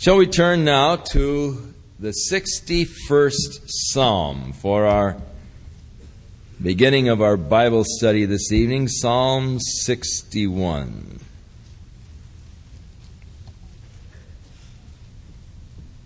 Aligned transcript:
Shall 0.00 0.18
we 0.18 0.28
turn 0.28 0.64
now 0.64 0.94
to 0.94 1.74
the 1.98 2.14
61st 2.32 3.64
Psalm 3.66 4.52
for 4.52 4.86
our 4.86 5.20
beginning 6.62 7.08
of 7.08 7.20
our 7.20 7.36
Bible 7.36 7.82
study 7.84 8.24
this 8.24 8.52
evening? 8.52 8.86
Psalm 8.86 9.58
61. 9.58 11.18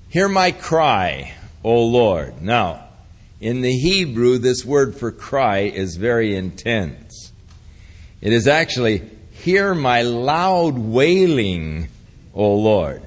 Hear 0.08 0.26
my 0.26 0.52
cry, 0.52 1.34
O 1.62 1.84
Lord. 1.84 2.40
Now, 2.40 2.84
in 3.42 3.60
the 3.60 3.76
Hebrew, 3.76 4.38
this 4.38 4.64
word 4.64 4.96
for 4.96 5.12
cry 5.12 5.64
is 5.64 5.96
very 5.96 6.34
intense. 6.34 7.30
It 8.22 8.32
is 8.32 8.48
actually, 8.48 9.02
hear 9.32 9.74
my 9.74 10.00
loud 10.00 10.78
wailing, 10.78 11.88
O 12.34 12.54
Lord. 12.54 13.06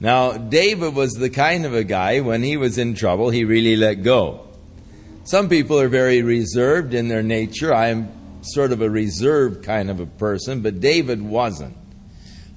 Now, 0.00 0.32
David 0.32 0.94
was 0.94 1.14
the 1.14 1.30
kind 1.30 1.66
of 1.66 1.74
a 1.74 1.82
guy, 1.82 2.20
when 2.20 2.42
he 2.42 2.56
was 2.56 2.78
in 2.78 2.94
trouble, 2.94 3.30
he 3.30 3.44
really 3.44 3.76
let 3.76 4.02
go. 4.02 4.46
Some 5.24 5.48
people 5.48 5.78
are 5.80 5.88
very 5.88 6.22
reserved 6.22 6.94
in 6.94 7.08
their 7.08 7.22
nature. 7.22 7.74
I 7.74 7.88
am 7.88 8.42
sort 8.42 8.72
of 8.72 8.80
a 8.80 8.88
reserved 8.88 9.64
kind 9.64 9.90
of 9.90 10.00
a 10.00 10.06
person, 10.06 10.62
but 10.62 10.80
David 10.80 11.20
wasn't. 11.20 11.76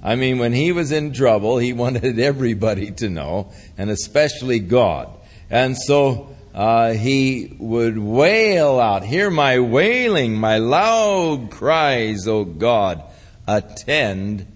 I 0.02 0.16
mean, 0.16 0.38
when 0.38 0.52
he 0.52 0.72
was 0.72 0.92
in 0.92 1.12
trouble, 1.12 1.58
he 1.58 1.72
wanted 1.72 2.18
everybody 2.18 2.92
to 2.92 3.08
know, 3.08 3.52
and 3.76 3.90
especially 3.90 4.60
God. 4.60 5.10
And 5.50 5.76
so 5.76 6.34
uh, 6.54 6.92
he 6.92 7.56
would 7.58 7.98
wail 7.98 8.80
out, 8.80 9.04
Hear 9.04 9.30
my 9.30 9.58
wailing, 9.58 10.34
my 10.34 10.58
loud 10.58 11.50
cries, 11.50 12.26
O 12.26 12.44
God, 12.44 13.02
attend 13.46 14.46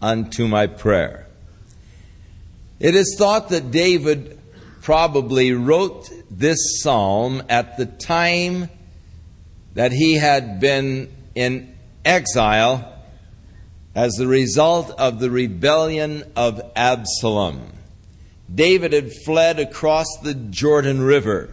unto 0.00 0.46
my 0.46 0.66
prayer. 0.66 1.21
It 2.82 2.96
is 2.96 3.14
thought 3.16 3.50
that 3.50 3.70
David 3.70 4.40
probably 4.80 5.52
wrote 5.52 6.10
this 6.28 6.82
psalm 6.82 7.40
at 7.48 7.76
the 7.76 7.86
time 7.86 8.68
that 9.74 9.92
he 9.92 10.14
had 10.14 10.58
been 10.58 11.08
in 11.36 11.76
exile 12.04 12.92
as 13.94 14.14
the 14.14 14.26
result 14.26 14.90
of 14.98 15.20
the 15.20 15.30
rebellion 15.30 16.24
of 16.34 16.60
Absalom. 16.74 17.72
David 18.52 18.92
had 18.92 19.12
fled 19.24 19.60
across 19.60 20.08
the 20.24 20.34
Jordan 20.34 21.02
River 21.02 21.50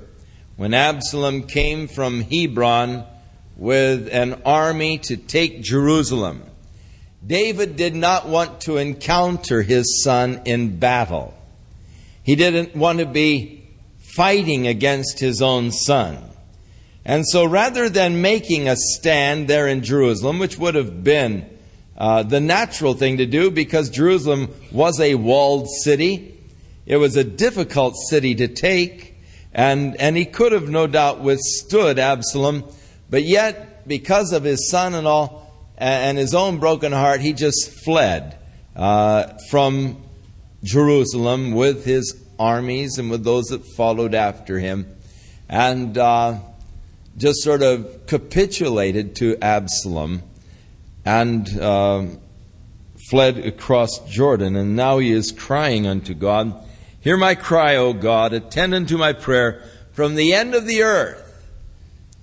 when 0.58 0.74
Absalom 0.74 1.44
came 1.44 1.88
from 1.88 2.22
Hebron 2.22 3.06
with 3.56 4.10
an 4.12 4.42
army 4.46 4.98
to 5.04 5.16
take 5.16 5.62
Jerusalem. 5.62 6.49
David 7.26 7.76
did 7.76 7.96
not 7.96 8.28
want 8.28 8.62
to 8.62 8.78
encounter 8.78 9.62
his 9.62 10.04
son 10.04 10.42
in 10.46 10.80
battle. 10.80 11.34
He 12.24 12.36
didn't 12.36 12.76
want 12.76 13.00
to 13.00 13.06
be 13.06 13.68
fighting 13.98 14.68
against 14.68 15.20
his 15.20 15.42
own 15.42 15.72
son. 15.72 16.18
And 17.06 17.28
so 17.28 17.46
rather 17.46 17.90
than 17.90 18.22
making 18.22 18.68
a 18.68 18.76
stand 18.76 19.48
there 19.48 19.68
in 19.68 19.84
Jerusalem, 19.84 20.40
which 20.40 20.58
would 20.58 20.76
have 20.76 21.04
been 21.04 21.50
uh, 21.98 22.24
the 22.24 22.40
natural 22.40 22.94
thing 22.94 23.18
to 23.18 23.26
do 23.26 23.52
because 23.52 23.90
Jerusalem 23.90 24.54
was 24.72 25.00
a 25.00 25.16
walled 25.16 25.68
city, 25.70 26.38
it 26.86 26.98
was 26.98 27.16
a 27.16 27.24
difficult 27.24 27.96
city 28.10 28.36
to 28.36 28.48
take, 28.48 29.16
and, 29.54 30.00
and 30.00 30.16
he 30.16 30.26
could 30.26 30.52
have 30.52 30.70
no 30.70 30.88
doubt 30.88 31.20
withstood 31.20 32.00
Absalom, 32.00 32.64
but 33.10 33.24
yet, 33.24 33.88
because 33.88 34.32
of 34.32 34.44
his 34.44 34.70
son 34.70 34.94
and 34.94 35.08
all, 35.08 35.49
and 35.80 36.18
his 36.18 36.34
own 36.34 36.60
broken 36.60 36.92
heart, 36.92 37.22
he 37.22 37.34
just 37.34 37.72
fled 37.86 38.38
uh, 38.76 39.34
from 39.50 40.04
Jerusalem 40.64 41.54
with 41.54 41.86
his 41.86 42.22
armies 42.38 42.98
and 42.98 43.10
with 43.10 43.24
those 43.24 43.46
that 43.46 43.66
followed 43.78 44.14
after 44.14 44.60
him, 44.60 44.96
and 45.48 45.98
uh, 45.98 46.38
just 47.18 47.42
sort 47.44 47.62
of 47.62 48.06
capitulated 48.08 49.16
to 49.18 49.38
Absalom 49.42 50.24
and 51.06 51.60
uh, 51.60 52.06
fled 53.10 53.38
across 53.40 54.00
Jordan. 54.10 54.56
And 54.56 54.76
now 54.76 54.98
he 54.98 55.12
is 55.12 55.32
crying 55.32 55.88
unto 55.88 56.14
God, 56.14 56.54
Hear 57.02 57.16
my 57.16 57.36
cry, 57.36 57.78
O 57.78 57.94
God, 57.94 58.34
attend 58.34 58.74
unto 58.74 58.98
my 58.98 59.14
prayer 59.14 59.64
from 59.94 60.16
the 60.16 60.34
end 60.34 60.54
of 60.54 60.66
the 60.66 60.84
earth 60.84 61.29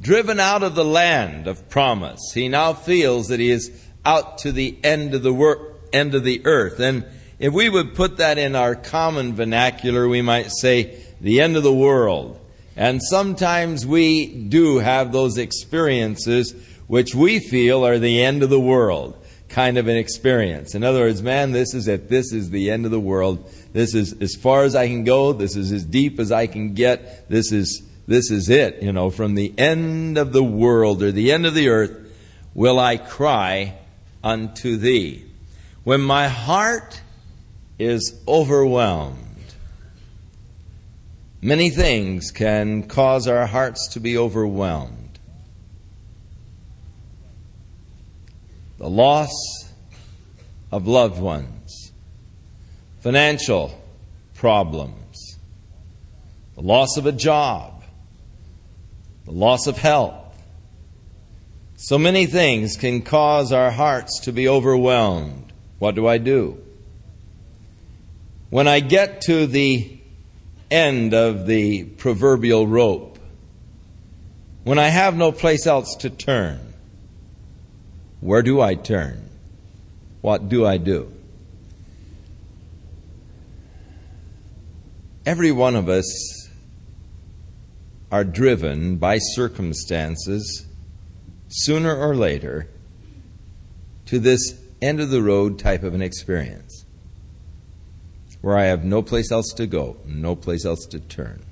driven 0.00 0.40
out 0.40 0.62
of 0.62 0.74
the 0.74 0.84
land 0.84 1.46
of 1.46 1.68
promise. 1.68 2.32
He 2.34 2.48
now 2.48 2.72
feels 2.72 3.28
that 3.28 3.40
he 3.40 3.50
is 3.50 3.70
out 4.04 4.38
to 4.38 4.52
the 4.52 4.76
end 4.82 5.14
of 5.14 5.22
the 5.22 5.72
end 5.92 6.14
of 6.14 6.24
the 6.24 6.42
earth. 6.44 6.80
And 6.80 7.04
if 7.38 7.52
we 7.52 7.68
would 7.68 7.94
put 7.94 8.18
that 8.18 8.38
in 8.38 8.54
our 8.54 8.74
common 8.74 9.34
vernacular, 9.34 10.08
we 10.08 10.22
might 10.22 10.50
say 10.50 11.02
the 11.20 11.40
end 11.40 11.56
of 11.56 11.62
the 11.62 11.72
world. 11.72 12.40
And 12.76 13.02
sometimes 13.02 13.86
we 13.86 14.26
do 14.26 14.78
have 14.78 15.12
those 15.12 15.38
experiences 15.38 16.54
which 16.86 17.14
we 17.14 17.40
feel 17.40 17.84
are 17.86 17.98
the 17.98 18.22
end 18.22 18.42
of 18.42 18.50
the 18.50 18.60
world 18.60 19.16
kind 19.48 19.78
of 19.78 19.88
an 19.88 19.96
experience. 19.96 20.74
In 20.74 20.82
other 20.82 21.00
words, 21.00 21.22
man, 21.22 21.52
this 21.52 21.72
is 21.72 21.88
it. 21.88 22.08
This 22.08 22.32
is 22.32 22.50
the 22.50 22.70
end 22.70 22.84
of 22.84 22.90
the 22.90 23.00
world. 23.00 23.50
This 23.72 23.94
is 23.94 24.12
as 24.20 24.34
far 24.34 24.64
as 24.64 24.74
I 24.74 24.86
can 24.86 25.04
go. 25.04 25.32
This 25.32 25.56
is 25.56 25.72
as 25.72 25.84
deep 25.84 26.18
as 26.18 26.32
I 26.32 26.46
can 26.46 26.74
get. 26.74 27.28
This 27.28 27.52
is 27.52 27.82
this 28.06 28.30
is 28.30 28.48
it, 28.48 28.82
you 28.82 28.92
know, 28.92 29.10
from 29.10 29.34
the 29.34 29.52
end 29.58 30.16
of 30.16 30.32
the 30.32 30.44
world 30.44 31.02
or 31.02 31.10
the 31.10 31.32
end 31.32 31.44
of 31.44 31.54
the 31.54 31.68
earth 31.68 31.92
will 32.54 32.78
I 32.78 32.96
cry 32.96 33.74
unto 34.22 34.76
thee. 34.76 35.24
When 35.82 36.00
my 36.00 36.28
heart 36.28 37.00
is 37.78 38.18
overwhelmed, 38.26 39.54
many 41.42 41.70
things 41.70 42.30
can 42.30 42.84
cause 42.84 43.28
our 43.28 43.46
hearts 43.46 43.88
to 43.92 44.00
be 44.00 44.16
overwhelmed. 44.16 45.18
The 48.78 48.88
loss 48.90 49.32
of 50.70 50.86
loved 50.86 51.20
ones, 51.20 51.92
financial 53.00 53.82
problems, 54.34 55.38
the 56.54 56.62
loss 56.62 56.96
of 56.96 57.06
a 57.06 57.12
job, 57.12 57.75
the 59.26 59.32
loss 59.32 59.66
of 59.66 59.76
health. 59.76 60.14
So 61.76 61.98
many 61.98 62.26
things 62.26 62.76
can 62.76 63.02
cause 63.02 63.52
our 63.52 63.70
hearts 63.70 64.20
to 64.20 64.32
be 64.32 64.48
overwhelmed. 64.48 65.52
What 65.78 65.94
do 65.94 66.06
I 66.06 66.16
do? 66.18 66.62
When 68.48 68.66
I 68.66 68.80
get 68.80 69.20
to 69.22 69.46
the 69.46 69.98
end 70.70 71.12
of 71.12 71.46
the 71.46 71.84
proverbial 71.84 72.66
rope, 72.66 73.18
when 74.64 74.78
I 74.78 74.88
have 74.88 75.16
no 75.16 75.32
place 75.32 75.66
else 75.66 75.96
to 75.96 76.10
turn, 76.10 76.74
where 78.20 78.42
do 78.42 78.60
I 78.60 78.74
turn? 78.74 79.28
What 80.22 80.48
do 80.48 80.64
I 80.64 80.78
do? 80.78 81.12
Every 85.26 85.50
one 85.52 85.76
of 85.76 85.88
us 85.88 86.45
are 88.16 88.24
driven 88.24 88.96
by 88.96 89.18
circumstances 89.18 90.64
sooner 91.48 91.94
or 91.94 92.16
later 92.16 92.66
to 94.06 94.18
this 94.18 94.58
end 94.80 95.00
of 95.00 95.10
the 95.10 95.20
road 95.20 95.58
type 95.58 95.82
of 95.82 95.92
an 95.92 96.00
experience 96.00 96.86
where 98.40 98.56
I 98.56 98.64
have 98.64 98.86
no 98.86 99.02
place 99.02 99.30
else 99.30 99.52
to 99.56 99.66
go, 99.66 99.98
no 100.06 100.34
place 100.34 100.64
else 100.64 100.86
to 100.92 100.98
turn. 100.98 101.44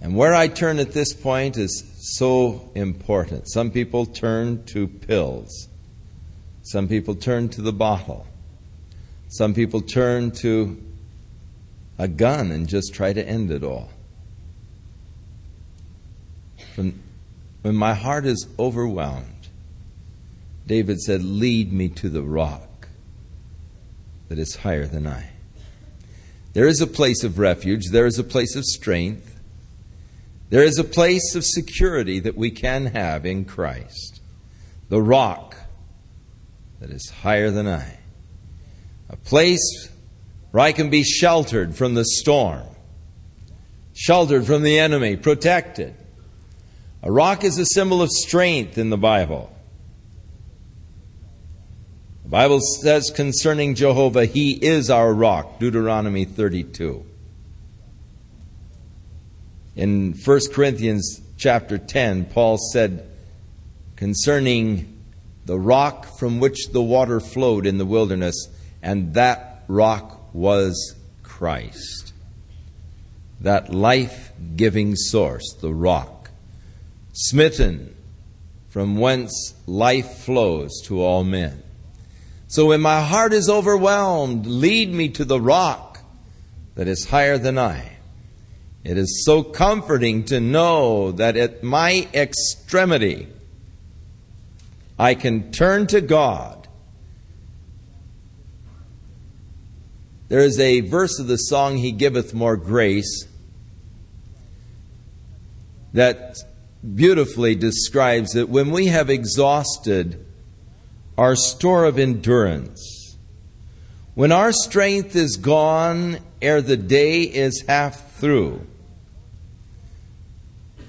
And 0.00 0.16
where 0.16 0.34
I 0.34 0.48
turn 0.48 0.80
at 0.80 0.90
this 0.90 1.12
point 1.12 1.56
is 1.56 1.84
so 2.18 2.72
important. 2.74 3.48
Some 3.52 3.70
people 3.70 4.04
turn 4.04 4.64
to 4.72 4.88
pills. 4.88 5.68
Some 6.62 6.88
people 6.88 7.14
turn 7.14 7.48
to 7.50 7.62
the 7.62 7.72
bottle. 7.72 8.26
Some 9.28 9.54
people 9.54 9.80
turn 9.80 10.32
to 10.42 10.89
a 12.00 12.08
gun 12.08 12.50
and 12.50 12.66
just 12.66 12.94
try 12.94 13.12
to 13.12 13.22
end 13.22 13.50
it 13.50 13.62
all. 13.62 13.90
When, 16.74 16.98
when 17.60 17.76
my 17.76 17.92
heart 17.92 18.24
is 18.24 18.48
overwhelmed, 18.58 19.48
David 20.66 20.98
said, 21.02 21.22
Lead 21.22 21.74
me 21.74 21.90
to 21.90 22.08
the 22.08 22.22
rock 22.22 22.88
that 24.30 24.38
is 24.38 24.56
higher 24.56 24.86
than 24.86 25.06
I. 25.06 25.28
There 26.54 26.66
is 26.66 26.80
a 26.80 26.86
place 26.86 27.22
of 27.22 27.38
refuge, 27.38 27.90
there 27.90 28.06
is 28.06 28.18
a 28.18 28.24
place 28.24 28.56
of 28.56 28.64
strength, 28.64 29.38
there 30.48 30.64
is 30.64 30.78
a 30.78 30.84
place 30.84 31.34
of 31.34 31.44
security 31.44 32.18
that 32.20 32.36
we 32.36 32.50
can 32.50 32.86
have 32.86 33.26
in 33.26 33.44
Christ. 33.44 34.22
The 34.88 35.02
rock 35.02 35.54
that 36.80 36.88
is 36.88 37.10
higher 37.10 37.50
than 37.50 37.68
I. 37.68 37.98
A 39.10 39.16
place 39.16 39.89
where 40.50 40.62
I 40.62 40.72
can 40.72 40.90
be 40.90 41.02
sheltered 41.02 41.76
from 41.76 41.94
the 41.94 42.04
storm, 42.04 42.66
sheltered 43.94 44.46
from 44.46 44.62
the 44.62 44.78
enemy, 44.78 45.16
protected. 45.16 45.94
A 47.02 47.10
rock 47.10 47.44
is 47.44 47.58
a 47.58 47.66
symbol 47.66 48.02
of 48.02 48.10
strength 48.10 48.76
in 48.76 48.90
the 48.90 48.98
Bible. 48.98 49.52
The 52.24 52.28
Bible 52.30 52.60
says 52.60 53.10
concerning 53.14 53.74
Jehovah, 53.74 54.26
He 54.26 54.52
is 54.52 54.90
our 54.90 55.12
rock, 55.12 55.58
Deuteronomy 55.58 56.24
32. 56.24 57.06
In 59.76 60.12
1 60.12 60.40
Corinthians 60.52 61.20
chapter 61.36 61.78
10, 61.78 62.26
Paul 62.26 62.58
said 62.58 63.08
concerning 63.96 65.00
the 65.46 65.58
rock 65.58 66.18
from 66.18 66.38
which 66.38 66.68
the 66.72 66.82
water 66.82 67.18
flowed 67.18 67.66
in 67.66 67.78
the 67.78 67.86
wilderness, 67.86 68.48
and 68.82 69.14
that 69.14 69.64
rock 69.68 70.19
was 70.32 70.94
Christ. 71.22 72.12
That 73.40 73.72
life 73.72 74.32
giving 74.56 74.96
source, 74.96 75.54
the 75.60 75.72
rock, 75.72 76.30
smitten 77.12 77.96
from 78.68 78.96
whence 78.96 79.54
life 79.66 80.18
flows 80.18 80.80
to 80.84 81.02
all 81.02 81.24
men. 81.24 81.62
So 82.46 82.66
when 82.66 82.80
my 82.80 83.00
heart 83.00 83.32
is 83.32 83.48
overwhelmed, 83.48 84.46
lead 84.46 84.92
me 84.92 85.08
to 85.10 85.24
the 85.24 85.40
rock 85.40 86.00
that 86.74 86.88
is 86.88 87.06
higher 87.06 87.38
than 87.38 87.58
I. 87.58 87.96
It 88.84 88.96
is 88.96 89.24
so 89.24 89.42
comforting 89.42 90.24
to 90.24 90.40
know 90.40 91.12
that 91.12 91.36
at 91.36 91.62
my 91.62 92.08
extremity, 92.14 93.28
I 94.98 95.14
can 95.14 95.52
turn 95.52 95.86
to 95.88 96.00
God. 96.00 96.59
There 100.30 100.40
is 100.40 100.58
a 100.58 100.80
verse 100.80 101.18
of 101.18 101.26
the 101.26 101.36
song, 101.36 101.76
He 101.76 101.92
giveth 101.92 102.32
more 102.32 102.56
grace, 102.56 103.26
that 105.92 106.36
beautifully 106.94 107.54
describes 107.54 108.34
it. 108.34 108.48
When 108.48 108.70
we 108.70 108.86
have 108.86 109.10
exhausted 109.10 110.24
our 111.20 111.36
store 111.36 111.84
of 111.84 111.98
endurance. 111.98 113.18
When 114.14 114.32
our 114.32 114.52
strength 114.52 115.14
is 115.14 115.36
gone 115.36 116.18
ere 116.40 116.62
the 116.62 116.78
day 116.78 117.24
is 117.24 117.64
half 117.68 118.14
through, 118.14 118.66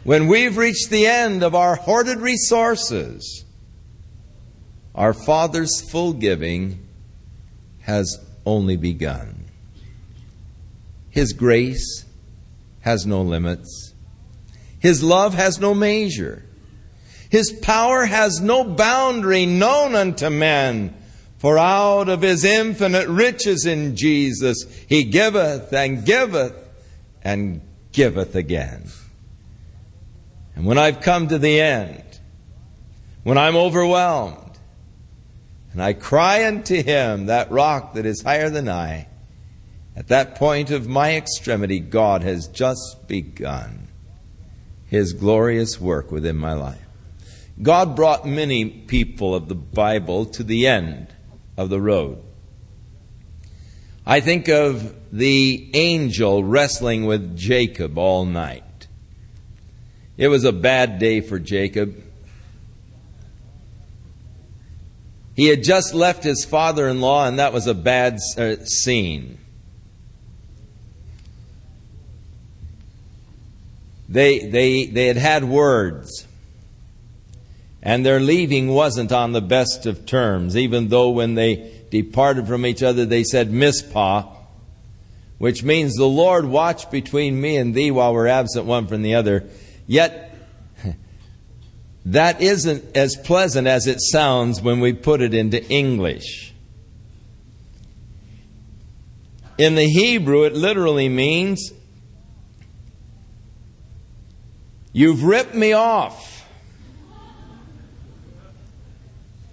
when 0.06 0.28
we've 0.28 0.56
reached 0.56 0.90
the 0.90 1.06
end 1.06 1.44
of 1.44 1.54
our 1.54 1.76
hoarded 1.76 2.20
resources, 2.20 3.44
our 4.96 5.14
Father's 5.14 5.82
full 5.92 6.14
giving 6.14 6.88
has 7.82 8.18
only 8.46 8.78
begun. 8.78 9.46
His 11.10 11.34
grace 11.34 12.06
has 12.82 13.06
no 13.06 13.22
limits. 13.22 13.94
His 14.80 15.04
love 15.04 15.34
has 15.34 15.60
no 15.60 15.74
measure. 15.74 16.44
His 17.30 17.52
power 17.52 18.06
has 18.06 18.42
no 18.42 18.64
boundary 18.64 19.46
known 19.46 19.96
unto 19.96 20.30
men. 20.30 20.96
For 21.38 21.58
out 21.58 22.08
of 22.08 22.22
his 22.22 22.44
infinite 22.44 23.08
riches 23.08 23.66
in 23.66 23.96
Jesus, 23.96 24.64
he 24.88 25.04
giveth 25.04 25.74
and 25.74 26.06
giveth 26.06 26.54
and 27.24 27.62
giveth 27.92 28.36
again. 28.36 28.90
And 30.56 30.66
when 30.66 30.78
I've 30.78 31.02
come 31.02 31.28
to 31.30 31.40
the 31.40 31.60
end, 31.60 32.04
when 33.24 33.38
I'm 33.38 33.56
overwhelmed, 33.56 34.41
and 35.72 35.82
I 35.82 35.94
cry 35.94 36.46
unto 36.46 36.82
him, 36.82 37.28
that 37.28 37.52
rock 37.52 37.94
that 37.94 38.06
is 38.06 38.24
higher 38.24 38.50
than 38.50 38.68
I, 38.68 39.08
at 39.96 40.08
that 40.08 40.36
point 40.36 40.72
of 40.72 40.88
my 40.88 41.16
extremity, 41.16 41.80
God 41.80 42.24
has 42.24 42.48
just 42.48 43.08
begun 43.08 43.88
his 44.88 45.14
glorious 45.14 45.80
work 45.80 46.12
within 46.12 46.38
my 46.38 46.54
life. 46.54 46.82
God 47.62 47.96
brought 47.96 48.26
many 48.26 48.66
people 48.66 49.36
of 49.36 49.48
the 49.48 49.56
Bible 49.56 50.26
to 50.26 50.44
the 50.44 50.68
end 50.68 51.08
of 51.58 51.70
the 51.70 51.80
road. 51.80 52.22
I 54.06 54.20
think 54.20 54.48
of 54.50 54.96
the 55.12 55.70
angel 55.74 56.44
wrestling 56.44 57.06
with 57.06 57.38
Jacob 57.38 57.98
all 57.98 58.26
night. 58.26 58.88
It 60.18 60.30
was 60.30 60.44
a 60.44 60.52
bad 60.52 61.00
day 61.00 61.22
for 61.22 61.40
Jacob. 61.40 62.02
He 65.36 65.48
had 65.48 65.64
just 65.64 65.94
left 65.94 66.24
his 66.24 66.46
father 66.46 66.88
in 66.88 67.02
law, 67.02 67.26
and 67.26 67.40
that 67.40 67.54
was 67.54 67.68
a 67.68 67.74
bad 67.74 68.20
uh, 68.38 68.56
scene. 68.66 69.38
They, 74.10 74.40
they, 74.40 74.86
they 74.86 75.08
had 75.08 75.18
had 75.18 75.46
words 75.46 76.28
and 77.84 78.06
their 78.06 78.20
leaving 78.20 78.68
wasn't 78.68 79.12
on 79.12 79.32
the 79.32 79.42
best 79.42 79.86
of 79.86 80.06
terms, 80.06 80.56
even 80.56 80.90
though 80.90 81.10
when 81.10 81.36
they 81.36 81.72
departed 81.90 82.48
from 82.48 82.66
each 82.66 82.84
other 82.84 83.06
they 83.06 83.24
said, 83.24 83.52
Mizpah, 83.52 84.28
which 85.38 85.64
means 85.64 85.96
the 85.96 86.06
Lord 86.06 86.46
watch 86.46 86.92
between 86.92 87.42
me 87.42 87.58
and 87.58 87.74
thee 87.74 87.90
while 87.90 88.14
we're 88.14 88.28
absent 88.28 88.66
one 88.66 88.86
from 88.88 89.02
the 89.02 89.16
other. 89.16 89.50
Yet, 89.88 90.31
that 92.06 92.42
isn't 92.42 92.98
as 92.98 93.16
pleasant 93.16 93.68
as 93.68 93.88
it 93.88 94.02
sounds 94.02 94.62
when 94.62 94.80
we 94.80 94.94
put 94.94 95.22
it 95.22 95.34
into 95.34 95.64
English. 95.68 96.54
In 99.58 99.76
the 99.76 99.86
Hebrew, 99.86 100.44
it 100.44 100.54
literally 100.54 101.10
means, 101.10 101.72
You've 104.94 105.24
ripped 105.24 105.56
me 105.56 105.74
off. 105.74 106.46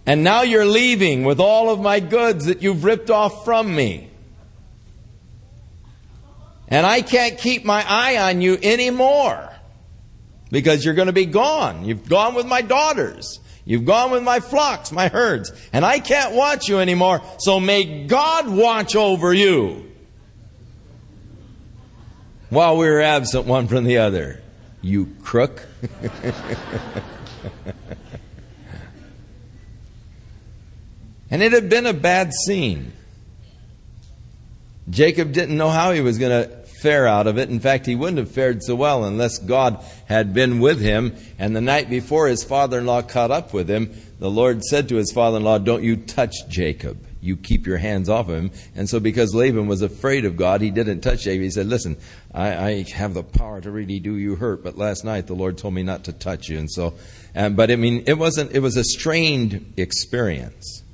And 0.05 0.25
now 0.25 0.43
you're 0.43 0.67
leaving 0.67 1.23
with 1.23 1.39
all 1.39 1.71
of 1.71 1.81
my 1.81 2.01
goods 2.01 2.47
that 2.47 2.63
you've 2.63 2.83
ripped 2.83 3.11
off 3.11 3.45
from 3.45 3.73
me. 3.73 4.11
And 6.67 6.87
I 6.87 7.03
can't 7.03 7.39
keep 7.39 7.65
my 7.65 7.85
eye 7.87 8.17
on 8.17 8.41
you 8.41 8.59
anymore 8.63 9.48
because 10.51 10.85
you're 10.85 10.95
going 10.95 11.07
to 11.07 11.13
be 11.13 11.27
gone. 11.27 11.85
You've 11.85 12.09
gone 12.09 12.35
with 12.35 12.47
my 12.47 12.63
daughters. 12.63 13.41
You've 13.65 13.85
gone 13.85 14.11
with 14.11 14.23
my 14.23 14.41
flocks, 14.41 14.91
my 14.93 15.09
herds, 15.09 15.53
and 15.73 15.85
I 15.85 15.99
can't 15.99 16.35
watch 16.35 16.69
you 16.69 16.79
anymore. 16.79 17.21
So 17.39 17.61
may 17.61 18.07
God 18.07 18.49
watch 18.49 18.97
over 18.97 19.35
you 19.35 19.91
while 22.49 22.79
we 22.79 22.89
are 22.89 23.01
absent 23.01 23.47
one 23.47 23.69
from 23.69 23.85
the 23.85 23.99
other. 23.99 24.41
You 24.81 25.15
crook. 25.23 25.67
And 31.31 31.43
it 31.43 31.53
had 31.53 31.69
been 31.69 31.87
a 31.87 31.93
bad 31.93 32.33
scene. 32.33 32.93
Jacob 34.89 35.33
didn't 35.33 35.57
know 35.57 35.69
how 35.69 35.93
he 35.93 36.01
was 36.01 36.19
going 36.19 36.31
to 36.31 36.58
fare 36.81 37.07
out 37.07 37.27
of 37.27 37.39
it. 37.39 37.51
In 37.51 37.61
fact, 37.61 37.87
he 37.87 37.95
wouldn't 37.95 38.19
have 38.19 38.31
fared 38.31 38.63
so 38.63 38.75
well 38.75 39.05
unless 39.05 39.39
God 39.39 39.85
had 40.07 40.33
been 40.33 40.61
with 40.61 40.81
him. 40.81 41.17
And 41.39 41.55
the 41.55 41.61
night 41.61 41.91
before 41.91 42.29
his 42.29 42.45
father 42.45 42.79
in 42.79 42.87
law 42.87 43.03
caught 43.03 43.31
up 43.31 43.53
with 43.53 43.69
him, 43.69 43.95
the 44.19 44.31
Lord 44.31 44.63
said 44.65 44.89
to 44.89 44.97
his 44.97 45.13
father 45.13 45.39
in 45.39 45.45
law, 45.45 45.59
Don't 45.59 45.83
you 45.83 45.97
touch 45.97 46.35
Jacob. 46.49 47.05
You 47.21 47.37
keep 47.37 47.67
your 47.67 47.79
hands 47.79 48.09
off 48.09 48.29
him. 48.29 48.53
And 48.77 48.89
so, 48.89 49.01
because 49.01 49.35
Laban 49.35 49.67
was 49.67 49.83
afraid 49.83 50.25
of 50.25 50.37
God, 50.37 50.61
he 50.61 50.71
didn't 50.71 51.01
touch 51.01 51.23
Jacob. 51.23 51.43
He 51.43 51.51
said, 51.51 51.67
Listen, 51.67 51.97
I, 52.33 52.57
I 52.57 52.83
have 52.95 53.15
the 53.15 53.25
power 53.25 53.61
to 53.61 53.71
really 53.71 53.99
do 53.99 54.17
you 54.17 54.37
hurt, 54.37 54.63
but 54.63 54.79
last 54.79 55.05
night 55.05 55.27
the 55.27 55.35
Lord 55.35 55.59
told 55.59 55.75
me 55.75 55.83
not 55.83 56.05
to 56.05 56.13
touch 56.13 56.49
you. 56.49 56.59
And 56.59 56.71
so, 56.71 56.95
but 57.35 57.71
I 57.71 57.77
mean, 57.77 58.05
it 58.07 58.19
wasn't, 58.19 58.53
it 58.53 58.61
was 58.61 58.77
a 58.77 58.85
strained 58.85 59.75
experience. 59.77 60.85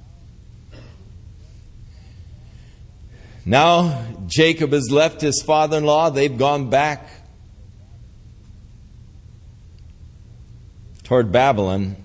Now 3.47 4.07
Jacob 4.27 4.73
has 4.73 4.91
left 4.91 5.21
his 5.21 5.43
father 5.43 5.79
in 5.79 5.85
law. 5.85 6.11
They've 6.11 6.37
gone 6.37 6.71
back 6.71 7.09
toward 11.03 11.31
Babylon. 11.31 11.97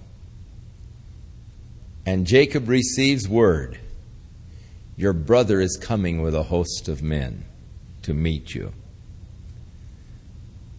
And 2.05 2.25
Jacob 2.25 2.67
receives 2.67 3.27
word 3.27 3.79
Your 4.97 5.13
brother 5.13 5.61
is 5.61 5.77
coming 5.77 6.21
with 6.21 6.35
a 6.35 6.43
host 6.43 6.87
of 6.87 7.01
men 7.01 7.45
to 8.01 8.13
meet 8.13 8.53
you. 8.53 8.73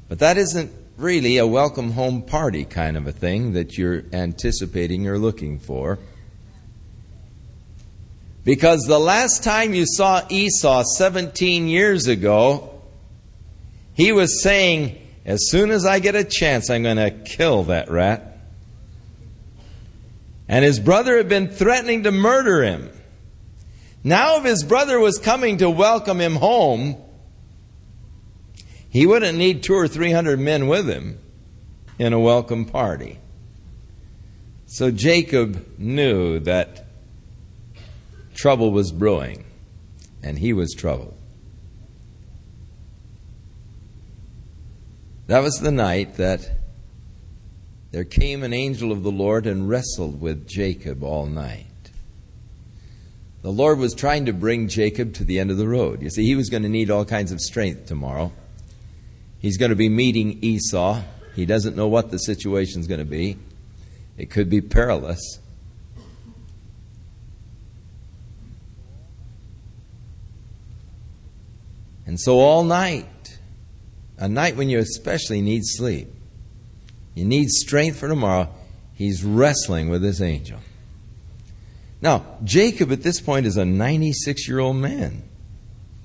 But 0.08 0.18
that 0.18 0.36
isn't 0.36 0.72
really 0.96 1.38
a 1.38 1.46
welcome 1.46 1.92
home 1.92 2.20
party 2.22 2.64
kind 2.64 2.96
of 2.96 3.06
a 3.06 3.12
thing 3.12 3.52
that 3.54 3.78
you're 3.78 4.04
anticipating 4.12 5.06
or 5.08 5.18
looking 5.18 5.58
for. 5.58 5.98
Because 8.44 8.82
the 8.82 8.98
last 8.98 9.44
time 9.44 9.74
you 9.74 9.84
saw 9.86 10.22
Esau 10.28 10.82
17 10.82 11.68
years 11.68 12.06
ago, 12.06 12.82
he 13.94 14.12
was 14.12 14.42
saying, 14.42 14.98
As 15.24 15.50
soon 15.50 15.70
as 15.70 15.84
I 15.84 15.98
get 15.98 16.14
a 16.14 16.24
chance, 16.24 16.70
I'm 16.70 16.82
going 16.82 16.96
to 16.96 17.10
kill 17.10 17.64
that 17.64 17.90
rat. 17.90 18.38
And 20.48 20.64
his 20.64 20.80
brother 20.80 21.16
had 21.16 21.28
been 21.28 21.48
threatening 21.48 22.02
to 22.04 22.10
murder 22.10 22.64
him. 22.64 22.90
Now, 24.02 24.38
if 24.38 24.44
his 24.44 24.64
brother 24.64 24.98
was 24.98 25.18
coming 25.18 25.58
to 25.58 25.68
welcome 25.68 26.20
him 26.20 26.36
home, 26.36 26.96
he 28.88 29.06
wouldn't 29.06 29.36
need 29.36 29.62
two 29.62 29.74
or 29.74 29.86
three 29.86 30.10
hundred 30.10 30.40
men 30.40 30.66
with 30.66 30.88
him 30.88 31.18
in 31.98 32.12
a 32.12 32.18
welcome 32.18 32.64
party. 32.64 33.18
So 34.66 34.90
Jacob 34.90 35.78
knew 35.78 36.40
that 36.40 36.86
trouble 38.40 38.70
was 38.70 38.90
brewing, 38.90 39.44
and 40.22 40.38
he 40.38 40.54
was 40.54 40.72
troubled. 40.72 41.14
That 45.26 45.42
was 45.42 45.58
the 45.60 45.70
night 45.70 46.16
that 46.16 46.50
there 47.90 48.04
came 48.04 48.42
an 48.42 48.54
angel 48.54 48.92
of 48.92 49.02
the 49.02 49.10
Lord 49.10 49.46
and 49.46 49.68
wrestled 49.68 50.22
with 50.22 50.48
Jacob 50.48 51.02
all 51.02 51.26
night. 51.26 51.66
The 53.42 53.52
Lord 53.52 53.78
was 53.78 53.94
trying 53.94 54.24
to 54.24 54.32
bring 54.32 54.68
Jacob 54.68 55.12
to 55.14 55.24
the 55.24 55.38
end 55.38 55.50
of 55.50 55.58
the 55.58 55.68
road. 55.68 56.00
You 56.00 56.08
see, 56.08 56.24
he 56.24 56.34
was 56.34 56.48
going 56.48 56.62
to 56.62 56.68
need 56.68 56.90
all 56.90 57.04
kinds 57.04 57.32
of 57.32 57.40
strength 57.40 57.86
tomorrow. 57.86 58.32
He's 59.38 59.58
going 59.58 59.70
to 59.70 59.76
be 59.76 59.90
meeting 59.90 60.38
Esau. 60.42 61.02
He 61.34 61.44
doesn't 61.44 61.76
know 61.76 61.88
what 61.88 62.10
the 62.10 62.18
situation's 62.18 62.86
going 62.86 63.00
to 63.00 63.04
be. 63.04 63.36
It 64.16 64.30
could 64.30 64.48
be 64.48 64.62
perilous. 64.62 65.40
And 72.10 72.18
so, 72.18 72.40
all 72.40 72.64
night, 72.64 73.38
a 74.18 74.28
night 74.28 74.56
when 74.56 74.68
you 74.68 74.80
especially 74.80 75.40
need 75.40 75.62
sleep, 75.64 76.08
you 77.14 77.24
need 77.24 77.48
strength 77.50 78.00
for 78.00 78.08
tomorrow, 78.08 78.52
he's 78.94 79.22
wrestling 79.22 79.88
with 79.90 80.02
this 80.02 80.20
angel. 80.20 80.58
Now, 82.02 82.24
Jacob 82.42 82.90
at 82.90 83.04
this 83.04 83.20
point 83.20 83.46
is 83.46 83.56
a 83.56 83.64
96 83.64 84.48
year 84.48 84.58
old 84.58 84.74
man. 84.74 85.22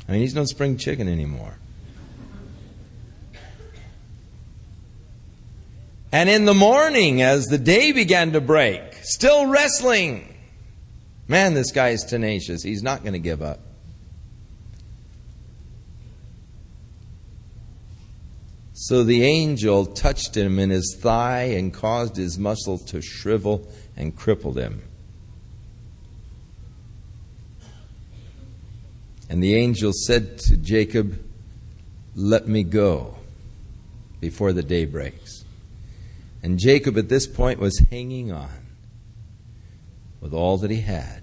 I 0.08 0.12
mean, 0.12 0.22
he's 0.22 0.36
no 0.36 0.46
spring 0.46 0.78
chicken 0.78 1.08
anymore. 1.08 1.58
And 6.12 6.30
in 6.30 6.46
the 6.46 6.54
morning, 6.54 7.24
as 7.24 7.46
the 7.46 7.58
day 7.58 7.94
began 7.94 8.34
to 8.34 8.42
break, 8.42 8.84
still 9.02 9.48
wrestling. 9.48 10.36
Man, 11.28 11.56
this 11.56 11.72
guy 11.72 11.90
is 11.90 12.04
tenacious. 12.04 12.62
He's 12.62 12.84
not 12.84 13.02
going 13.02 13.14
to 13.14 13.20
give 13.20 13.42
up. 13.42 13.60
So 18.78 19.06
the 19.06 19.24
angel 19.24 19.86
touched 19.86 20.36
him 20.36 20.60
in 20.60 20.70
his 20.70 20.98
thigh 21.00 21.44
and 21.44 21.74
caused 21.74 22.18
his 22.18 22.38
muscle 22.38 22.78
to 22.80 23.02
shrivel 23.02 23.66
and 23.96 24.14
crippled 24.14 24.58
him. 24.58 24.84
And 29.30 29.42
the 29.42 29.56
angel 29.56 29.94
said 29.94 30.40
to 30.40 30.58
Jacob, 30.58 31.18
Let 32.16 32.50
me 32.50 32.64
go 32.64 33.16
before 34.20 34.52
the 34.52 34.62
day 34.62 34.84
breaks. 34.84 35.46
And 36.44 36.60
Jacob 36.60 36.98
at 36.98 37.08
this 37.08 37.28
point 37.28 37.60
was 37.60 37.82
hanging 37.90 38.34
on 38.34 38.68
with 40.20 40.34
all 40.34 40.58
that 40.58 40.70
he 40.70 40.82
had. 40.82 41.22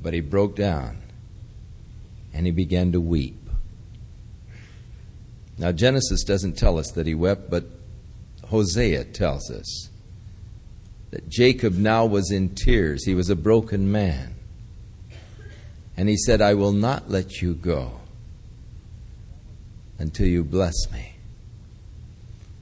But 0.00 0.14
he 0.14 0.20
broke 0.20 0.54
down 0.54 0.98
and 2.32 2.46
he 2.46 2.52
began 2.52 2.92
to 2.92 3.00
weep. 3.00 3.43
Now, 5.58 5.72
Genesis 5.72 6.24
doesn't 6.24 6.58
tell 6.58 6.78
us 6.78 6.90
that 6.92 7.06
he 7.06 7.14
wept, 7.14 7.48
but 7.50 7.64
Hosea 8.46 9.04
tells 9.04 9.50
us 9.50 9.88
that 11.10 11.28
Jacob 11.28 11.74
now 11.74 12.04
was 12.06 12.30
in 12.32 12.54
tears. 12.54 13.04
He 13.04 13.14
was 13.14 13.30
a 13.30 13.36
broken 13.36 13.90
man. 13.90 14.34
And 15.96 16.08
he 16.08 16.16
said, 16.16 16.40
I 16.40 16.54
will 16.54 16.72
not 16.72 17.08
let 17.08 17.40
you 17.40 17.54
go 17.54 18.00
until 19.98 20.26
you 20.26 20.42
bless 20.42 20.74
me. 20.92 21.14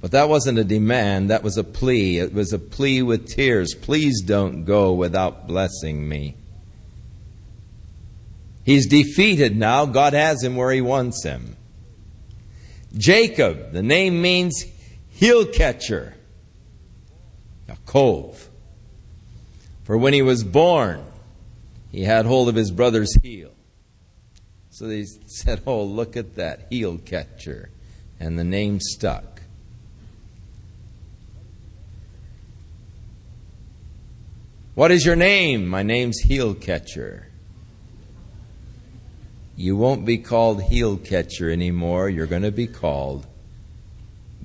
But 0.02 0.11
that 0.11 0.28
wasn't 0.28 0.58
a 0.58 0.64
demand, 0.64 1.30
that 1.30 1.42
was 1.42 1.56
a 1.56 1.64
plea. 1.64 2.18
It 2.18 2.34
was 2.34 2.52
a 2.52 2.58
plea 2.58 3.02
with 3.02 3.28
tears. 3.28 3.75
Please 3.75 4.20
don't 4.20 4.64
go 4.64 4.92
without 4.92 5.46
blessing 5.46 6.08
me. 6.08 6.34
He's 8.64 8.87
defeated 8.87 9.56
now. 9.56 9.87
God 9.87 10.12
has 10.12 10.42
him 10.42 10.56
where 10.56 10.72
he 10.72 10.80
wants 10.80 11.25
him. 11.25 11.56
Jacob, 12.96 13.72
the 13.72 13.82
name 13.82 14.20
means 14.20 14.64
heel 15.11 15.46
catcher, 15.46 16.14
a 17.68 17.76
cove. 17.87 18.49
For 19.84 19.96
when 19.96 20.12
he 20.12 20.22
was 20.22 20.44
born, 20.44 21.04
he 21.90 22.04
had 22.04 22.26
hold 22.26 22.49
of 22.49 22.54
his 22.54 22.70
brother's 22.70 23.14
heel. 23.22 23.50
So 24.70 24.87
they 24.87 25.04
said, 25.26 25.62
Oh, 25.66 25.82
look 25.82 26.16
at 26.16 26.37
that 26.37 26.66
heel 26.70 26.99
catcher. 26.99 27.70
And 28.18 28.38
the 28.38 28.44
name 28.44 28.80
stuck. 28.80 29.32
What 34.75 34.90
is 34.90 35.04
your 35.04 35.16
name? 35.16 35.68
My 35.68 35.82
name's 35.82 36.20
Heel 36.20 36.54
Catcher. 36.54 37.28
You 39.62 39.76
won't 39.76 40.04
be 40.04 40.19
called 40.19 40.61
Heel 40.61 40.97
Catcher 40.97 41.49
anymore. 41.49 42.09
You're 42.09 42.26
going 42.26 42.42
to 42.42 42.50
be 42.50 42.66
called 42.66 43.28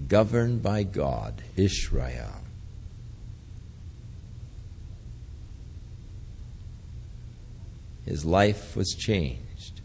Governed 0.07 0.61
by 0.61 0.83
God, 0.83 1.41
Israel. 1.55 2.43
His 8.05 8.25
life 8.25 8.75
was 8.75 8.95
changed. 8.95 9.81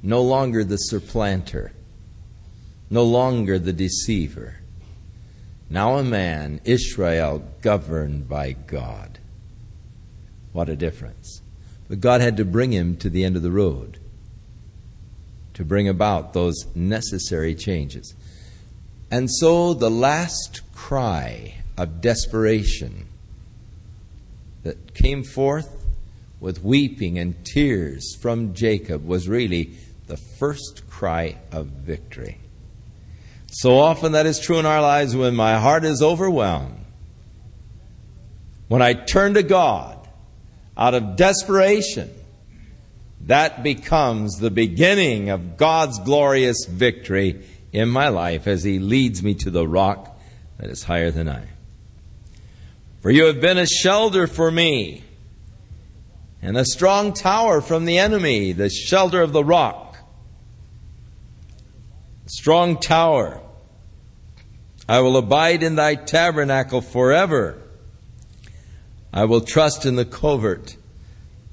No 0.00 0.22
longer 0.22 0.62
the 0.62 0.76
supplanter, 0.76 1.72
no 2.88 3.02
longer 3.02 3.58
the 3.58 3.72
deceiver. 3.72 4.60
Now 5.68 5.96
a 5.96 6.04
man, 6.04 6.60
Israel, 6.62 7.42
governed 7.62 8.28
by 8.28 8.52
God. 8.52 9.18
What 10.52 10.68
a 10.68 10.76
difference. 10.76 11.42
But 11.88 11.98
God 11.98 12.20
had 12.20 12.36
to 12.36 12.44
bring 12.44 12.70
him 12.70 12.96
to 12.98 13.10
the 13.10 13.24
end 13.24 13.34
of 13.34 13.42
the 13.42 13.50
road 13.50 13.98
to 15.56 15.64
bring 15.64 15.88
about 15.88 16.34
those 16.34 16.66
necessary 16.74 17.54
changes. 17.54 18.14
And 19.10 19.30
so 19.30 19.72
the 19.72 19.90
last 19.90 20.60
cry 20.74 21.54
of 21.78 22.02
desperation 22.02 23.06
that 24.64 24.92
came 24.92 25.24
forth 25.24 25.86
with 26.40 26.62
weeping 26.62 27.18
and 27.18 27.42
tears 27.42 28.16
from 28.20 28.52
Jacob 28.52 29.06
was 29.06 29.30
really 29.30 29.70
the 30.08 30.18
first 30.18 30.82
cry 30.90 31.38
of 31.50 31.68
victory. 31.68 32.36
So 33.48 33.78
often 33.78 34.12
that 34.12 34.26
is 34.26 34.38
true 34.38 34.58
in 34.58 34.66
our 34.66 34.82
lives 34.82 35.16
when 35.16 35.34
my 35.34 35.58
heart 35.58 35.84
is 35.86 36.02
overwhelmed. 36.02 36.84
When 38.68 38.82
I 38.82 38.92
turn 38.92 39.32
to 39.34 39.42
God 39.42 40.06
out 40.76 40.92
of 40.92 41.16
desperation, 41.16 42.10
that 43.26 43.62
becomes 43.62 44.38
the 44.38 44.50
beginning 44.50 45.30
of 45.30 45.56
God's 45.56 45.98
glorious 45.98 46.64
victory 46.66 47.44
in 47.72 47.88
my 47.88 48.08
life 48.08 48.46
as 48.46 48.64
He 48.64 48.78
leads 48.78 49.22
me 49.22 49.34
to 49.34 49.50
the 49.50 49.66
rock 49.66 50.18
that 50.58 50.70
is 50.70 50.84
higher 50.84 51.10
than 51.10 51.28
I. 51.28 51.48
For 53.02 53.10
you 53.10 53.26
have 53.26 53.40
been 53.40 53.58
a 53.58 53.66
shelter 53.66 54.26
for 54.26 54.50
me 54.50 55.04
and 56.40 56.56
a 56.56 56.64
strong 56.64 57.12
tower 57.12 57.60
from 57.60 57.84
the 57.84 57.98
enemy, 57.98 58.52
the 58.52 58.70
shelter 58.70 59.20
of 59.20 59.32
the 59.32 59.44
rock. 59.44 59.98
Strong 62.26 62.80
tower. 62.80 63.40
I 64.88 65.00
will 65.00 65.16
abide 65.16 65.64
in 65.64 65.74
thy 65.74 65.96
tabernacle 65.96 66.80
forever. 66.80 67.60
I 69.12 69.24
will 69.24 69.40
trust 69.40 69.86
in 69.86 69.96
the 69.96 70.04
covert 70.04 70.76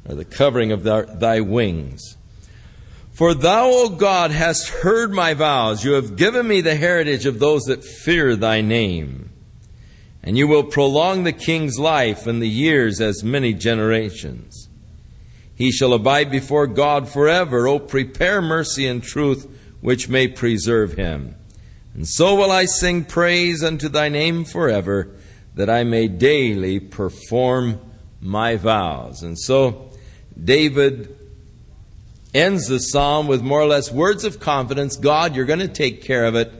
or 0.07 0.15
the 0.15 0.25
covering 0.25 0.71
of 0.71 0.83
thy, 0.83 1.39
wings. 1.39 2.17
For 3.11 3.33
thou, 3.33 3.69
O 3.69 3.89
God, 3.89 4.31
hast 4.31 4.69
heard 4.69 5.11
my 5.11 5.33
vows. 5.33 5.85
You 5.85 5.93
have 5.93 6.15
given 6.15 6.47
me 6.47 6.61
the 6.61 6.75
heritage 6.75 7.25
of 7.25 7.39
those 7.39 7.63
that 7.63 7.83
fear 7.83 8.35
thy 8.35 8.61
name. 8.61 9.29
And 10.23 10.37
you 10.37 10.47
will 10.47 10.63
prolong 10.63 11.23
the 11.23 11.31
king's 11.31 11.77
life 11.77 12.25
and 12.25 12.41
the 12.41 12.49
years 12.49 12.99
as 12.99 13.23
many 13.23 13.53
generations. 13.53 14.67
He 15.55 15.71
shall 15.71 15.93
abide 15.93 16.31
before 16.31 16.65
God 16.65 17.07
forever. 17.07 17.67
O 17.67 17.77
prepare 17.77 18.41
mercy 18.41 18.87
and 18.87 19.03
truth, 19.03 19.47
which 19.81 20.09
may 20.09 20.27
preserve 20.27 20.93
him. 20.93 21.35
And 21.93 22.07
so 22.07 22.33
will 22.35 22.51
I 22.51 22.65
sing 22.65 23.05
praise 23.05 23.63
unto 23.63 23.89
thy 23.89 24.09
name 24.09 24.45
forever, 24.45 25.11
that 25.53 25.69
I 25.69 25.83
may 25.83 26.07
daily 26.07 26.79
perform 26.79 27.79
my 28.19 28.55
vows. 28.55 29.21
And 29.21 29.37
so 29.37 29.91
David 30.41 31.15
ends 32.33 32.67
the 32.67 32.79
psalm 32.79 33.27
with 33.27 33.41
more 33.41 33.61
or 33.61 33.67
less 33.67 33.91
words 33.91 34.23
of 34.23 34.39
confidence 34.39 34.95
God, 34.97 35.35
you're 35.35 35.45
going 35.45 35.59
to 35.59 35.67
take 35.67 36.03
care 36.03 36.25
of 36.25 36.35
it. 36.35 36.51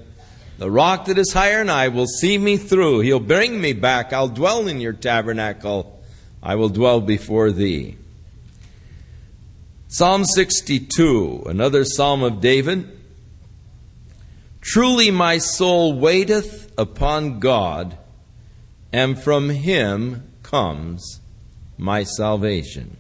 The 0.60 0.70
rock 0.70 1.06
that 1.06 1.18
is 1.18 1.34
higher 1.34 1.58
than 1.60 1.70
I 1.70 1.88
will 1.88 2.06
see 2.06 2.38
me 2.38 2.58
through. 2.58 3.00
He'll 3.00 3.20
bring 3.20 3.60
me 3.60 3.74
back. 3.74 4.13
I'll 4.13 4.27
dwell 4.27 4.68
in 4.68 4.80
your 4.80 4.94
tabernacle. 4.94 6.03
I 6.42 6.56
will 6.56 6.70
dwell 6.70 7.01
before 7.01 7.51
thee. 7.51 7.98
Psalm 9.88 10.25
62, 10.25 11.44
another 11.48 11.86
psalm 11.86 12.24
of 12.24 12.42
David. 12.42 12.89
Truly 14.62 15.12
my 15.12 15.38
soul 15.39 16.00
waiteth 16.00 16.72
upon 16.77 17.39
God, 17.39 17.98
and 18.92 19.22
from 19.22 19.50
him 19.50 20.32
comes 20.42 21.20
my 21.77 22.03
salvation. 22.03 22.98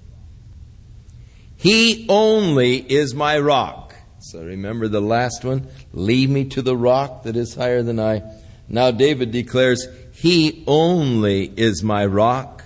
He 1.63 2.05
only 2.09 2.75
is 2.75 3.15
my 3.15 3.39
rock. 3.39 3.95
So 4.19 4.43
remember 4.43 4.89
the 4.89 4.99
last 4.99 5.45
one? 5.45 5.69
Lead 5.93 6.29
me 6.29 6.43
to 6.49 6.61
the 6.61 6.75
rock 6.75 7.23
that 7.23 7.37
is 7.37 7.55
higher 7.55 7.81
than 7.81 8.01
I. 8.01 8.21
Now 8.67 8.91
David 8.91 9.31
declares, 9.31 9.87
He 10.11 10.65
only 10.67 11.53
is 11.55 11.81
my 11.81 12.05
rock 12.05 12.65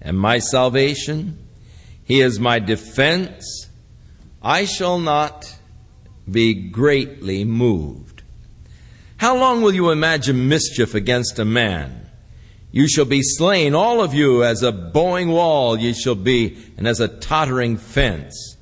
and 0.00 0.18
my 0.18 0.38
salvation. 0.38 1.36
He 2.02 2.22
is 2.22 2.40
my 2.40 2.60
defense. 2.60 3.68
I 4.40 4.64
shall 4.64 4.98
not 4.98 5.56
be 6.30 6.54
greatly 6.54 7.44
moved. 7.44 8.22
How 9.18 9.36
long 9.36 9.60
will 9.60 9.74
you 9.74 9.90
imagine 9.90 10.48
mischief 10.48 10.94
against 10.94 11.38
a 11.38 11.44
man? 11.44 12.03
You 12.74 12.88
shall 12.88 13.04
be 13.04 13.22
slain, 13.22 13.76
all 13.76 14.02
of 14.02 14.14
you, 14.14 14.42
as 14.42 14.64
a 14.64 14.72
bowing 14.72 15.28
wall 15.28 15.78
ye 15.78 15.92
shall 15.92 16.16
be, 16.16 16.58
and 16.76 16.88
as 16.88 16.98
a 16.98 17.06
tottering 17.06 17.76
fence. 17.76 18.56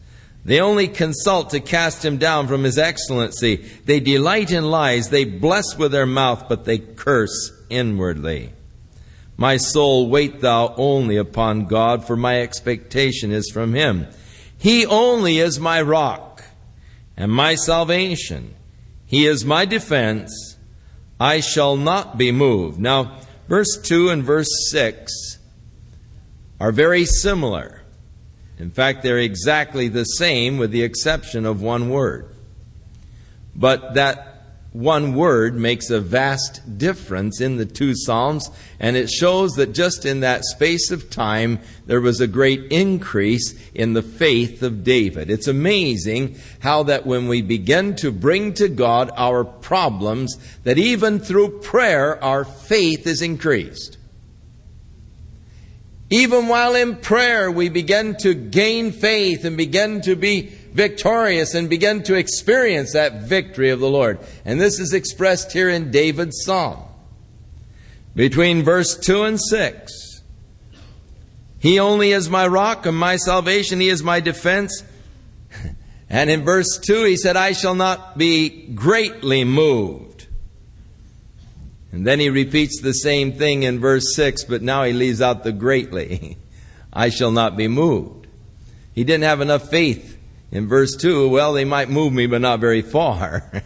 They 0.45 0.61
only 0.61 0.87
consult 0.87 1.49
to 1.51 1.61
cast 1.61 2.05
him 2.05 2.19
down 2.19 2.47
from 2.47 2.63
his 2.63 2.77
excellency. 2.77 3.57
They 3.87 4.01
delight 4.01 4.51
in 4.51 4.71
lies. 4.71 5.09
They 5.09 5.25
bless 5.25 5.79
with 5.79 5.93
their 5.93 6.05
mouth, 6.05 6.47
but 6.47 6.67
they 6.67 6.77
curse 6.77 7.53
inwardly. 7.71 8.53
My 9.39 9.57
soul, 9.57 10.11
wait 10.11 10.43
thou 10.43 10.75
only 10.77 11.17
upon 11.17 11.65
God, 11.65 12.07
for 12.07 12.15
my 12.15 12.43
expectation 12.43 13.33
is 13.33 13.51
from 13.51 13.73
him. 13.73 14.09
He 14.59 14.85
only 14.85 15.39
is 15.39 15.59
my 15.59 15.81
rock 15.81 16.45
and 17.17 17.33
my 17.33 17.55
salvation. 17.55 18.57
He 19.07 19.25
is 19.25 19.43
my 19.43 19.65
defense. 19.65 20.59
I 21.19 21.41
shall 21.41 21.79
not 21.79 22.19
be 22.19 22.31
moved. 22.31 22.79
Now, 22.79 23.19
Verse 23.53 23.77
2 23.77 24.09
and 24.09 24.25
verse 24.25 24.49
6 24.71 25.37
are 26.59 26.73
very 26.73 27.05
similar. 27.05 27.83
In 28.59 28.71
fact, 28.71 29.03
they're 29.03 29.19
exactly 29.19 29.89
the 29.89 30.05
same 30.05 30.57
with 30.57 30.71
the 30.71 30.83
exception 30.83 31.45
of 31.45 31.61
one 31.61 31.91
word. 31.91 32.35
But 33.55 33.93
that 33.93 34.32
one 34.73 35.15
word 35.15 35.55
makes 35.55 35.91
a 35.91 36.01
vast 36.01 36.79
difference 36.79 37.43
in 37.43 37.57
the 37.57 37.67
two 37.67 37.95
Psalms, 37.95 38.51
and 38.81 38.97
it 38.97 39.11
shows 39.11 39.53
that 39.53 39.75
just 39.75 40.07
in 40.07 40.21
that 40.21 40.45
space 40.45 40.91
of 40.91 41.11
time, 41.11 41.61
there 41.85 42.01
was 42.01 42.21
a 42.21 42.27
great 42.27 42.73
increase 42.73 43.55
in 43.75 43.93
the 43.93 44.03
faith 44.03 44.63
of 44.63 44.83
David. 44.83 45.31
It's 45.31 45.47
amazing 45.47 46.37
how 46.61 46.85
that 46.85 47.05
when 47.05 47.29
we 47.29 47.43
begin 47.43 47.97
to 47.97 48.11
bring 48.11 48.55
to 48.55 48.69
God 48.69 49.11
our 49.15 49.45
problems, 49.45 50.39
that 50.65 50.79
even 50.79 51.19
through 51.19 51.61
prayer, 51.61 52.23
our 52.25 52.45
faith 52.45 53.07
is 53.07 53.21
increased. 53.21 53.99
Even 56.09 56.49
while 56.49 56.75
in 56.75 56.97
prayer, 56.97 57.51
we 57.51 57.69
begin 57.69 58.17
to 58.17 58.35
gain 58.35 58.93
faith 58.93 59.45
and 59.45 59.57
begin 59.57 60.01
to 60.03 60.15
be 60.15 60.53
victorious 60.73 61.55
and 61.55 61.69
begin 61.69 62.03
to 62.05 62.15
experience 62.15 62.93
that 62.93 63.23
victory 63.23 63.71
of 63.71 63.81
the 63.81 63.89
Lord. 63.89 64.19
And 64.45 64.61
this 64.61 64.79
is 64.81 64.93
expressed 64.93 65.53
here 65.53 65.69
in 65.69 65.91
David's 65.91 66.45
psalm. 66.45 66.83
Between 68.15 68.63
verse 68.63 68.97
2 68.97 69.25
and 69.25 69.41
6. 69.41 70.23
He 71.59 71.79
only 71.79 72.13
is 72.13 72.29
my 72.29 72.47
rock 72.47 72.87
and 72.87 72.97
my 72.97 73.17
salvation. 73.17 73.81
He 73.81 73.89
is 73.89 74.03
my 74.03 74.21
defense. 74.21 74.83
And 76.15 76.29
in 76.29 76.45
verse 76.45 76.77
2, 76.77 77.05
he 77.05 77.17
said, 77.17 77.39
I 77.39 77.53
shall 77.53 77.75
not 77.75 78.19
be 78.19 78.67
greatly 78.75 79.45
moved. 79.45 80.27
And 81.91 82.07
then 82.07 82.21
he 82.21 82.29
repeats 82.29 82.83
the 82.83 82.93
same 82.93 83.33
thing 83.33 83.63
in 83.63 83.81
verse 83.81 84.15
6, 84.15 84.45
but 84.45 84.61
now 84.61 84.85
he 84.85 84.93
leaves 84.93 85.23
out 85.23 85.43
the 85.43 85.53
greatly. 85.53 86.37
I 86.93 87.09
shall 87.09 87.31
not 87.31 87.57
be 87.57 87.67
moved. 87.67 88.27
He 88.93 89.05
didn't 89.05 89.25
have 89.25 89.41
enough 89.41 89.71
faith 89.71 90.12
in 90.53 90.69
verse 90.69 90.95
2, 90.97 91.31
well, 91.31 91.55
they 91.55 91.65
might 91.65 91.89
move 91.89 92.13
me, 92.13 92.27
but 92.27 92.43
not 92.43 92.61
very 92.61 92.83
far. 92.83 93.51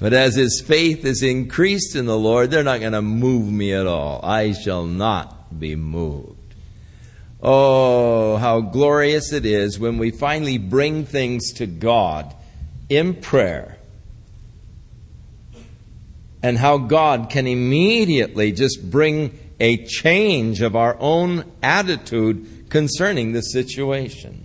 but 0.00 0.12
as 0.12 0.36
his 0.36 0.62
faith 0.64 1.04
is 1.04 1.24
increased 1.24 1.96
in 1.96 2.06
the 2.06 2.16
Lord, 2.16 2.52
they're 2.52 2.62
not 2.62 2.78
going 2.78 2.92
to 2.92 3.02
move 3.02 3.50
me 3.50 3.72
at 3.72 3.88
all. 3.88 4.20
I 4.22 4.52
shall 4.52 4.84
not 4.84 5.58
be 5.58 5.74
moved. 5.74 6.54
Oh, 7.42 8.36
how 8.36 8.60
glorious 8.60 9.32
it 9.32 9.44
is 9.44 9.80
when 9.80 9.98
we 9.98 10.12
finally 10.12 10.58
bring 10.58 11.06
things 11.06 11.54
to 11.54 11.66
God 11.66 12.32
in 12.88 13.14
prayer. 13.14 13.78
And 16.40 16.56
how 16.56 16.78
God 16.78 17.30
can 17.30 17.48
immediately 17.48 18.52
just 18.52 18.88
bring 18.88 19.36
a 19.58 19.84
change 19.86 20.60
of 20.60 20.76
our 20.76 20.96
own 21.00 21.50
attitude 21.64 22.70
concerning 22.70 23.32
the 23.32 23.42
situation. 23.42 24.41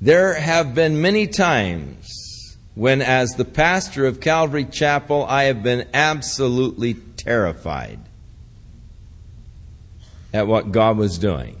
There 0.00 0.34
have 0.34 0.74
been 0.74 1.02
many 1.02 1.26
times 1.26 2.56
when, 2.74 3.02
as 3.02 3.32
the 3.32 3.44
pastor 3.44 4.06
of 4.06 4.20
Calvary 4.20 4.64
Chapel, 4.64 5.26
I 5.26 5.44
have 5.44 5.62
been 5.62 5.86
absolutely 5.92 6.94
terrified 6.94 7.98
at 10.32 10.46
what 10.46 10.72
God 10.72 10.96
was 10.96 11.18
doing. 11.18 11.60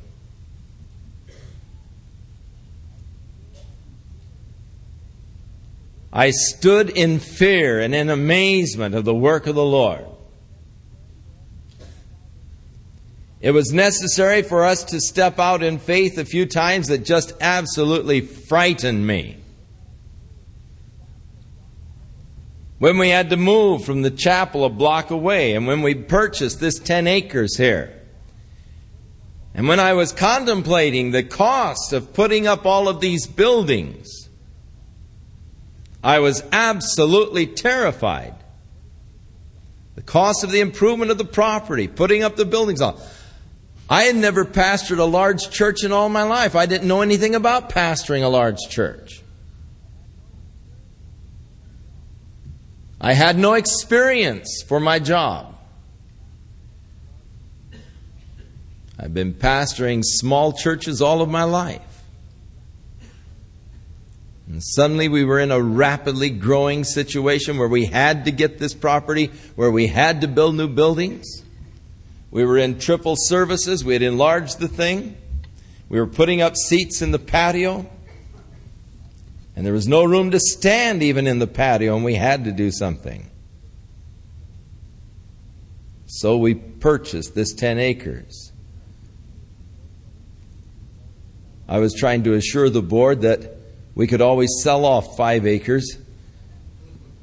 I 6.12 6.30
stood 6.30 6.90
in 6.90 7.18
fear 7.20 7.78
and 7.78 7.94
in 7.94 8.08
amazement 8.08 8.94
of 8.94 9.04
the 9.04 9.14
work 9.14 9.46
of 9.46 9.54
the 9.54 9.64
Lord. 9.64 10.04
It 13.40 13.52
was 13.52 13.72
necessary 13.72 14.42
for 14.42 14.64
us 14.64 14.84
to 14.84 15.00
step 15.00 15.38
out 15.38 15.62
in 15.62 15.78
faith 15.78 16.18
a 16.18 16.26
few 16.26 16.44
times 16.44 16.88
that 16.88 17.04
just 17.04 17.32
absolutely 17.40 18.20
frightened 18.20 19.06
me. 19.06 19.38
When 22.78 22.98
we 22.98 23.08
had 23.08 23.30
to 23.30 23.36
move 23.36 23.84
from 23.84 24.02
the 24.02 24.10
chapel 24.10 24.64
a 24.64 24.70
block 24.70 25.10
away, 25.10 25.54
and 25.54 25.66
when 25.66 25.82
we 25.82 25.94
purchased 25.94 26.60
this 26.60 26.78
10 26.78 27.06
acres 27.06 27.56
here, 27.56 27.94
and 29.54 29.68
when 29.68 29.80
I 29.80 29.94
was 29.94 30.12
contemplating 30.12 31.10
the 31.10 31.22
cost 31.22 31.92
of 31.92 32.12
putting 32.12 32.46
up 32.46 32.66
all 32.66 32.88
of 32.88 33.00
these 33.00 33.26
buildings, 33.26 34.28
I 36.02 36.20
was 36.20 36.42
absolutely 36.52 37.46
terrified. 37.46 38.34
The 39.96 40.02
cost 40.02 40.44
of 40.44 40.50
the 40.50 40.60
improvement 40.60 41.10
of 41.10 41.18
the 41.18 41.24
property, 41.24 41.88
putting 41.88 42.22
up 42.22 42.36
the 42.36 42.46
buildings, 42.46 42.80
all. 42.80 43.00
I 43.92 44.04
had 44.04 44.14
never 44.14 44.44
pastored 44.44 45.00
a 45.00 45.04
large 45.04 45.50
church 45.50 45.82
in 45.82 45.90
all 45.90 46.08
my 46.08 46.22
life. 46.22 46.54
I 46.54 46.66
didn't 46.66 46.86
know 46.86 47.02
anything 47.02 47.34
about 47.34 47.70
pastoring 47.70 48.22
a 48.22 48.28
large 48.28 48.60
church. 48.68 49.20
I 53.00 53.14
had 53.14 53.36
no 53.36 53.54
experience 53.54 54.62
for 54.62 54.78
my 54.78 55.00
job. 55.00 55.56
I've 58.96 59.12
been 59.12 59.34
pastoring 59.34 60.02
small 60.04 60.52
churches 60.52 61.02
all 61.02 61.20
of 61.20 61.28
my 61.28 61.44
life. 61.44 61.82
And 64.46 64.62
suddenly 64.62 65.08
we 65.08 65.24
were 65.24 65.40
in 65.40 65.50
a 65.50 65.60
rapidly 65.60 66.30
growing 66.30 66.84
situation 66.84 67.56
where 67.56 67.68
we 67.68 67.86
had 67.86 68.26
to 68.26 68.30
get 68.30 68.58
this 68.58 68.74
property, 68.74 69.32
where 69.56 69.70
we 69.70 69.88
had 69.88 70.20
to 70.20 70.28
build 70.28 70.54
new 70.54 70.68
buildings. 70.68 71.42
We 72.30 72.44
were 72.44 72.58
in 72.58 72.78
triple 72.78 73.16
services. 73.16 73.84
We 73.84 73.94
had 73.94 74.02
enlarged 74.02 74.58
the 74.58 74.68
thing. 74.68 75.16
We 75.88 75.98
were 75.98 76.06
putting 76.06 76.40
up 76.40 76.56
seats 76.56 77.02
in 77.02 77.10
the 77.10 77.18
patio. 77.18 77.90
And 79.56 79.66
there 79.66 79.72
was 79.72 79.88
no 79.88 80.04
room 80.04 80.30
to 80.30 80.38
stand 80.40 81.02
even 81.02 81.26
in 81.26 81.38
the 81.38 81.46
patio, 81.46 81.96
and 81.96 82.04
we 82.04 82.14
had 82.14 82.44
to 82.44 82.52
do 82.52 82.70
something. 82.70 83.28
So 86.06 86.36
we 86.38 86.54
purchased 86.54 87.34
this 87.34 87.52
10 87.52 87.78
acres. 87.78 88.52
I 91.68 91.78
was 91.78 91.94
trying 91.94 92.24
to 92.24 92.34
assure 92.34 92.68
the 92.68 92.82
board 92.82 93.22
that 93.22 93.56
we 93.94 94.06
could 94.06 94.20
always 94.20 94.50
sell 94.62 94.84
off 94.84 95.16
five 95.16 95.46
acres 95.46 95.96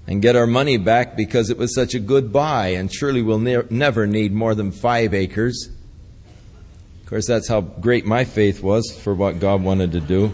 and 0.07 0.21
get 0.21 0.37
our 0.37 0.47
money 0.47 0.77
back 0.77 1.17
because 1.17 1.49
it 1.49 1.57
was 1.57 1.75
such 1.75 1.93
a 1.93 1.99
good 1.99 2.31
buy, 2.31 2.69
and 2.69 2.91
surely 2.91 3.21
we'll 3.21 3.39
ne- 3.39 3.67
never 3.69 4.07
need 4.07 4.31
more 4.31 4.55
than 4.55 4.71
five 4.71 5.13
acres. 5.13 5.69
Of 7.01 7.09
course, 7.09 7.27
that's 7.27 7.47
how 7.47 7.61
great 7.61 8.05
my 8.05 8.23
faith 8.23 8.63
was 8.63 8.97
for 9.03 9.13
what 9.13 9.39
God 9.39 9.61
wanted 9.61 9.91
to 9.91 9.99
do. 9.99 10.33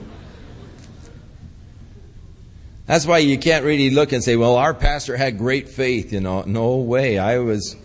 That's 2.86 3.06
why 3.06 3.20
you 3.20 3.38
can't 3.38 3.64
really 3.66 3.90
look 3.90 4.12
and 4.12 4.24
say, 4.24 4.36
well, 4.36 4.58
our 4.58 4.74
pastor 4.74 5.16
had 5.16 5.38
great 5.38 5.70
faith, 5.70 6.12
you 6.14 6.20
know. 6.20 6.44
No 6.44 6.78
way. 6.78 7.18
I 7.18 7.40
was 7.40 7.76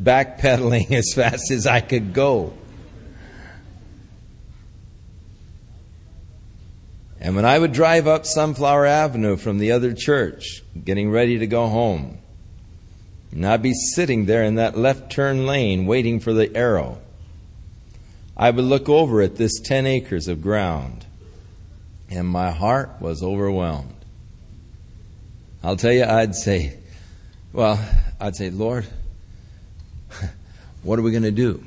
backpedaling 0.00 0.92
as 0.92 1.12
fast 1.14 1.50
as 1.50 1.66
I 1.66 1.80
could 1.80 2.12
go. 2.12 2.52
And 7.20 7.36
when 7.36 7.44
I 7.44 7.58
would 7.58 7.72
drive 7.72 8.06
up 8.06 8.24
Sunflower 8.24 8.86
Avenue 8.86 9.36
from 9.36 9.58
the 9.58 9.72
other 9.72 9.92
church, 9.92 10.62
getting 10.82 11.10
ready 11.10 11.38
to 11.38 11.46
go 11.46 11.68
home, 11.68 12.18
And 13.32 13.46
I'd 13.46 13.62
be 13.62 13.74
sitting 13.74 14.24
there 14.24 14.42
in 14.42 14.54
that 14.56 14.76
left 14.76 15.12
turn 15.12 15.46
lane 15.46 15.86
waiting 15.86 16.18
for 16.18 16.32
the 16.32 16.54
arrow. 16.56 16.98
I 18.36 18.50
would 18.50 18.64
look 18.64 18.88
over 18.88 19.20
at 19.20 19.36
this 19.36 19.60
10 19.60 19.86
acres 19.86 20.26
of 20.26 20.40
ground, 20.40 21.04
and 22.08 22.26
my 22.26 22.50
heart 22.50 22.90
was 23.00 23.22
overwhelmed. 23.22 23.94
I'll 25.62 25.76
tell 25.76 25.92
you, 25.92 26.04
I'd 26.04 26.34
say, 26.34 26.78
well, 27.52 27.78
I'd 28.18 28.34
say, 28.34 28.48
Lord, 28.48 28.86
what 30.82 30.98
are 30.98 31.02
we 31.02 31.10
going 31.10 31.22
to 31.22 31.30
do? 31.30 31.62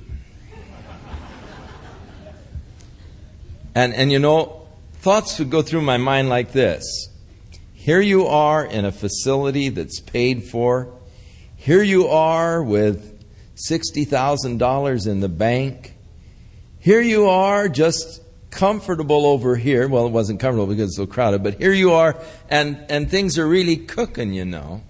And, 3.75 3.93
and 3.93 4.11
you 4.11 4.19
know, 4.19 4.62
thoughts 5.03 5.37
would 5.37 5.49
go 5.49 5.61
through 5.61 5.81
my 5.81 5.97
mind 5.97 6.29
like 6.29 6.53
this. 6.53 7.09
Here 7.73 7.99
you 7.99 8.25
are 8.25 8.65
in 8.65 8.85
a 8.85 8.91
facility 8.93 9.67
that's 9.67 9.99
paid 9.99 10.45
for. 10.45 10.93
Here 11.57 11.83
you 11.83 12.07
are 12.07 12.63
with 12.63 13.21
$60,000 13.69 15.07
in 15.07 15.19
the 15.19 15.27
bank. 15.27 15.95
Here 16.79 17.01
you 17.01 17.27
are 17.27 17.67
just 17.67 18.21
comfortable 18.49 19.25
over 19.25 19.57
here. 19.57 19.89
Well, 19.89 20.05
it 20.05 20.13
wasn't 20.13 20.39
comfortable 20.39 20.67
because 20.67 20.91
it's 20.91 20.95
so 20.95 21.05
crowded, 21.05 21.43
but 21.43 21.55
here 21.55 21.73
you 21.73 21.91
are 21.91 22.17
and, 22.49 22.85
and 22.87 23.11
things 23.11 23.37
are 23.37 23.45
really 23.45 23.75
cooking, 23.75 24.31
you 24.31 24.45
know. 24.45 24.83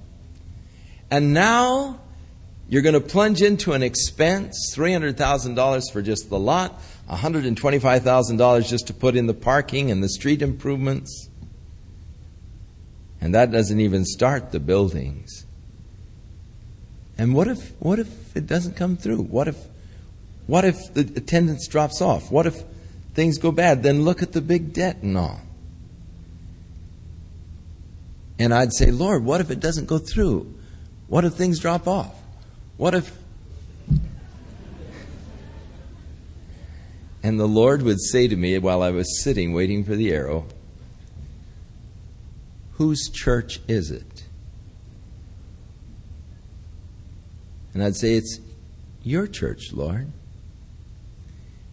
And 1.09 1.33
now 1.33 1.99
you're 2.69 2.83
going 2.83 2.93
to 2.93 3.01
plunge 3.01 3.41
into 3.41 3.73
an 3.73 3.81
expense, 3.81 4.75
$300,000 4.75 5.91
for 5.91 6.03
just 6.03 6.29
the 6.29 6.37
lot, 6.37 6.79
$125,000 7.09 8.67
just 8.67 8.87
to 8.87 8.93
put 8.93 9.15
in 9.15 9.27
the 9.27 9.33
parking 9.33 9.91
and 9.91 10.03
the 10.03 10.09
street 10.09 10.41
improvements. 10.41 11.29
And 13.19 13.33
that 13.33 13.51
doesn't 13.51 13.79
even 13.79 14.05
start 14.05 14.51
the 14.51 14.59
buildings. 14.59 15.45
And 17.17 17.33
what 17.33 17.47
if 17.47 17.71
what 17.79 17.99
if 17.99 18.35
it 18.35 18.47
doesn't 18.47 18.75
come 18.75 18.97
through? 18.97 19.21
What 19.21 19.47
if 19.47 19.57
what 20.47 20.65
if 20.65 20.93
the 20.93 21.01
attendance 21.15 21.67
drops 21.67 22.01
off? 22.01 22.31
What 22.31 22.45
if 22.45 22.63
things 23.13 23.37
go 23.37 23.51
bad? 23.51 23.83
Then 23.83 24.03
look 24.03 24.21
at 24.21 24.33
the 24.33 24.41
big 24.41 24.73
debt 24.73 24.97
and 25.03 25.17
all. 25.17 25.39
And 28.39 28.53
I'd 28.53 28.73
say, 28.73 28.91
Lord, 28.91 29.23
what 29.23 29.41
if 29.41 29.51
it 29.51 29.59
doesn't 29.59 29.85
go 29.85 29.99
through? 29.99 30.53
What 31.07 31.23
if 31.23 31.33
things 31.33 31.59
drop 31.59 31.87
off? 31.87 32.13
What 32.77 32.93
if 32.93 33.15
And 37.23 37.39
the 37.39 37.47
Lord 37.47 37.81
would 37.83 38.01
say 38.01 38.27
to 38.27 38.35
me 38.35 38.57
while 38.59 38.81
I 38.81 38.91
was 38.91 39.23
sitting 39.23 39.53
waiting 39.53 39.85
for 39.85 39.95
the 39.95 40.11
arrow, 40.11 40.45
Whose 42.73 43.09
church 43.09 43.61
is 43.67 43.91
it? 43.91 44.25
And 47.73 47.81
I'd 47.81 47.95
say, 47.95 48.15
It's 48.15 48.39
your 49.03 49.25
church, 49.25 49.71
Lord. 49.71 50.11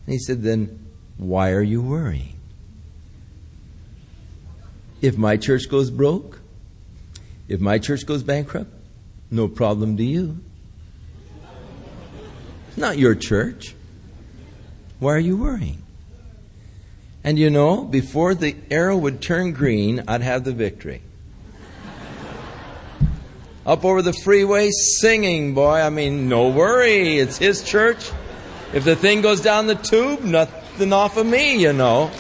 And 0.07 0.13
he 0.13 0.19
said, 0.19 0.43
Then 0.43 0.87
why 1.17 1.51
are 1.51 1.63
you 1.63 1.83
worrying? 1.83 2.37
If 5.03 5.19
my 5.19 5.37
church 5.37 5.69
goes 5.69 5.91
broke, 5.91 6.41
if 7.49 7.61
my 7.61 7.79
church 7.79 8.07
goes 8.07 8.23
bankrupt, 8.23 8.73
no 9.31 9.49
problem 9.49 9.97
to 9.97 10.05
you. 10.05 10.39
It's 12.69 12.77
not 12.77 12.99
your 12.99 13.15
church. 13.15 13.75
Why 15.01 15.15
are 15.15 15.19
you 15.19 15.37
worrying? 15.39 15.83
And 17.25 17.39
you 17.39 17.51
know, 17.51 17.85
before 17.85 18.35
the 18.35 18.55
arrow 18.71 18.97
would 18.97 19.21
turn 19.21 19.53
green, 19.53 20.05
I'd 20.07 20.21
have 20.21 20.45
the 20.45 20.53
victory. 20.53 21.01
Up 23.67 23.85
over 23.85 24.03
the 24.03 24.13
freeway, 24.13 24.71
singing, 24.71 25.55
boy. 25.55 25.81
I 25.81 25.89
mean, 25.89 26.29
no 26.29 26.51
worry, 26.51 27.19
it's 27.19 27.39
his 27.39 27.63
church. 27.63 28.11
If 28.73 28.85
the 28.85 28.95
thing 28.95 29.23
goes 29.23 29.41
down 29.41 29.67
the 29.67 29.75
tube, 29.75 30.23
nothing 30.23 30.93
off 30.93 31.17
of 31.17 31.27
me, 31.27 31.61
you 31.61 31.73
know. 31.73 32.11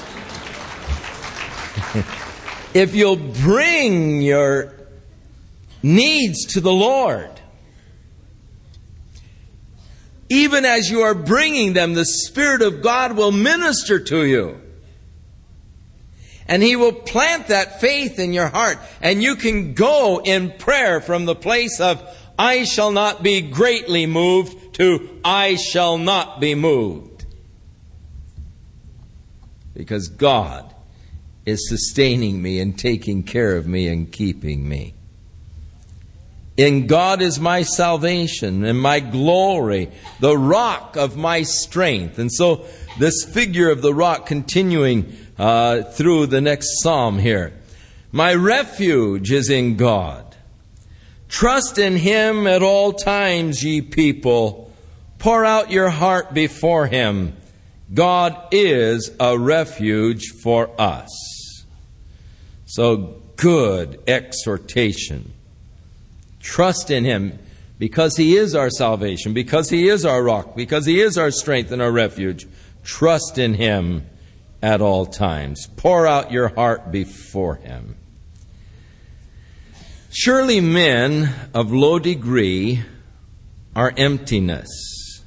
if 2.74 2.94
you'll 2.94 3.16
bring 3.16 4.22
your 4.22 4.72
needs 5.82 6.46
to 6.54 6.60
the 6.60 6.72
Lord, 6.72 7.30
even 10.30 10.64
as 10.64 10.88
you 10.88 11.00
are 11.00 11.14
bringing 11.14 11.72
them, 11.72 11.94
the 11.94 12.04
Spirit 12.04 12.62
of 12.62 12.80
God 12.80 13.16
will 13.16 13.32
minister 13.32 13.98
to 13.98 14.24
you. 14.24 14.60
And 16.46 16.62
He 16.62 16.76
will 16.76 16.92
plant 16.92 17.48
that 17.48 17.80
faith 17.80 18.20
in 18.20 18.32
your 18.32 18.46
heart. 18.46 18.78
And 19.02 19.22
you 19.22 19.34
can 19.34 19.74
go 19.74 20.22
in 20.24 20.52
prayer 20.52 21.00
from 21.00 21.24
the 21.24 21.34
place 21.34 21.80
of, 21.80 22.02
I 22.38 22.62
shall 22.62 22.92
not 22.92 23.24
be 23.24 23.40
greatly 23.40 24.06
moved 24.06 24.74
to, 24.74 25.20
I 25.24 25.56
shall 25.56 25.98
not 25.98 26.40
be 26.40 26.54
moved. 26.54 27.24
Because 29.74 30.08
God 30.08 30.72
is 31.44 31.68
sustaining 31.68 32.40
me 32.40 32.60
and 32.60 32.78
taking 32.78 33.24
care 33.24 33.56
of 33.56 33.66
me 33.66 33.88
and 33.88 34.10
keeping 34.12 34.68
me. 34.68 34.94
In 36.60 36.86
God 36.86 37.22
is 37.22 37.40
my 37.40 37.62
salvation 37.62 38.66
and 38.66 38.78
my 38.78 39.00
glory, 39.00 39.90
the 40.20 40.36
rock 40.36 40.94
of 40.94 41.16
my 41.16 41.40
strength. 41.42 42.18
And 42.18 42.30
so, 42.30 42.66
this 42.98 43.24
figure 43.24 43.70
of 43.70 43.80
the 43.80 43.94
rock 43.94 44.26
continuing 44.26 45.16
uh, 45.38 45.80
through 45.80 46.26
the 46.26 46.42
next 46.42 46.82
psalm 46.82 47.18
here. 47.18 47.54
My 48.12 48.34
refuge 48.34 49.32
is 49.32 49.48
in 49.48 49.78
God. 49.78 50.36
Trust 51.30 51.78
in 51.78 51.96
Him 51.96 52.46
at 52.46 52.62
all 52.62 52.92
times, 52.92 53.64
ye 53.64 53.80
people. 53.80 54.70
Pour 55.18 55.46
out 55.46 55.70
your 55.70 55.88
heart 55.88 56.34
before 56.34 56.88
Him. 56.88 57.38
God 57.94 58.36
is 58.50 59.10
a 59.18 59.38
refuge 59.38 60.26
for 60.42 60.78
us. 60.78 61.64
So, 62.66 63.22
good 63.36 64.02
exhortation. 64.06 65.32
Trust 66.50 66.90
in 66.90 67.04
Him 67.04 67.38
because 67.78 68.16
He 68.16 68.36
is 68.36 68.56
our 68.56 68.70
salvation, 68.70 69.32
because 69.32 69.70
He 69.70 69.88
is 69.88 70.04
our 70.04 70.20
rock, 70.20 70.56
because 70.56 70.84
He 70.84 71.00
is 71.00 71.16
our 71.16 71.30
strength 71.30 71.70
and 71.70 71.80
our 71.80 71.92
refuge. 71.92 72.48
Trust 72.82 73.38
in 73.38 73.54
Him 73.54 74.04
at 74.60 74.80
all 74.80 75.06
times. 75.06 75.68
Pour 75.76 76.08
out 76.08 76.32
your 76.32 76.48
heart 76.48 76.90
before 76.90 77.54
Him. 77.54 77.94
Surely 80.10 80.60
men 80.60 81.32
of 81.54 81.72
low 81.72 82.00
degree 82.00 82.82
are 83.76 83.94
emptiness, 83.96 85.22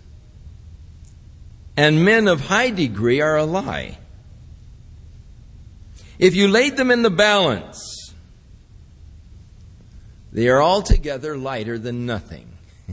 and 1.77 2.03
men 2.03 2.27
of 2.27 2.47
high 2.47 2.69
degree 2.69 3.21
are 3.21 3.37
a 3.37 3.45
lie. 3.45 3.97
If 6.19 6.35
you 6.35 6.49
laid 6.49 6.75
them 6.75 6.91
in 6.91 7.01
the 7.01 7.09
balance, 7.09 7.92
they 10.33 10.49
are 10.49 10.61
altogether 10.61 11.37
lighter 11.37 11.77
than 11.77 12.07
nothing. 12.07 12.47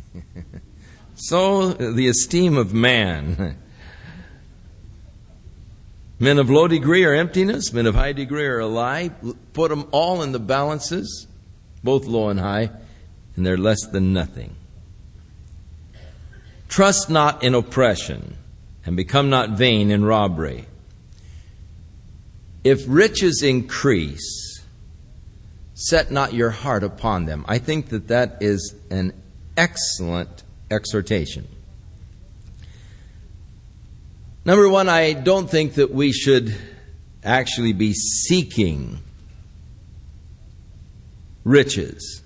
so, 1.14 1.70
the 1.70 2.06
esteem 2.06 2.58
of 2.58 2.74
man. 2.74 3.56
Men 6.22 6.38
of 6.38 6.50
low 6.50 6.68
degree 6.68 7.02
are 7.06 7.14
emptiness, 7.14 7.72
men 7.72 7.86
of 7.86 7.94
high 7.94 8.12
degree 8.12 8.44
are 8.44 8.58
a 8.58 8.66
lie. 8.66 9.10
Put 9.54 9.70
them 9.70 9.88
all 9.90 10.20
in 10.20 10.32
the 10.32 10.38
balances, 10.38 11.26
both 11.82 12.04
low 12.04 12.28
and 12.28 12.38
high, 12.38 12.68
and 13.34 13.46
they're 13.46 13.56
less 13.56 13.86
than 13.86 14.12
nothing. 14.12 14.54
Trust 16.68 17.08
not 17.08 17.42
in 17.42 17.54
oppression, 17.54 18.36
and 18.84 18.96
become 18.96 19.30
not 19.30 19.56
vain 19.56 19.90
in 19.90 20.04
robbery. 20.04 20.66
If 22.64 22.84
riches 22.86 23.42
increase, 23.42 24.49
set 25.80 26.10
not 26.10 26.34
your 26.34 26.50
heart 26.50 26.84
upon 26.84 27.24
them. 27.24 27.42
I 27.48 27.56
think 27.56 27.88
that 27.88 28.08
that 28.08 28.36
is 28.42 28.74
an 28.90 29.14
excellent 29.56 30.42
exhortation. 30.70 31.48
Number 34.44 34.68
one, 34.68 34.90
I 34.90 35.14
don't 35.14 35.48
think 35.48 35.74
that 35.74 35.90
we 35.90 36.12
should 36.12 36.54
actually 37.24 37.72
be 37.72 37.94
seeking 37.94 38.98
riches 41.44 42.22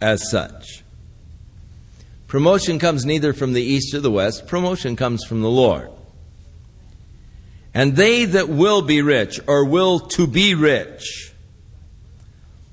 as 0.00 0.30
such. 0.30 0.84
Promotion 2.28 2.78
comes 2.78 3.04
neither 3.04 3.32
from 3.32 3.52
the 3.52 3.62
east 3.62 3.94
or 3.94 4.00
the 4.00 4.12
west, 4.12 4.46
promotion 4.46 4.94
comes 4.94 5.24
from 5.24 5.40
the 5.40 5.50
Lord. 5.50 5.90
And 7.74 7.96
they 7.96 8.26
that 8.26 8.48
will 8.48 8.82
be 8.82 9.02
rich 9.02 9.40
or 9.48 9.64
will 9.64 9.98
to 10.00 10.26
be 10.28 10.54
rich 10.54 11.27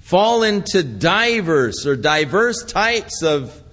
fall 0.05 0.43
into 0.43 0.83
diverse 0.83 1.83
or 1.83 1.95
diverse 1.95 2.63
types 2.65 3.23
of 3.23 3.63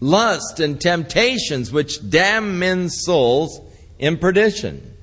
lust 0.00 0.60
and 0.60 0.78
temptations 0.78 1.72
which 1.72 2.10
damn 2.10 2.58
men's 2.58 3.02
souls 3.06 3.58
in 3.98 4.18
perdition. 4.18 4.94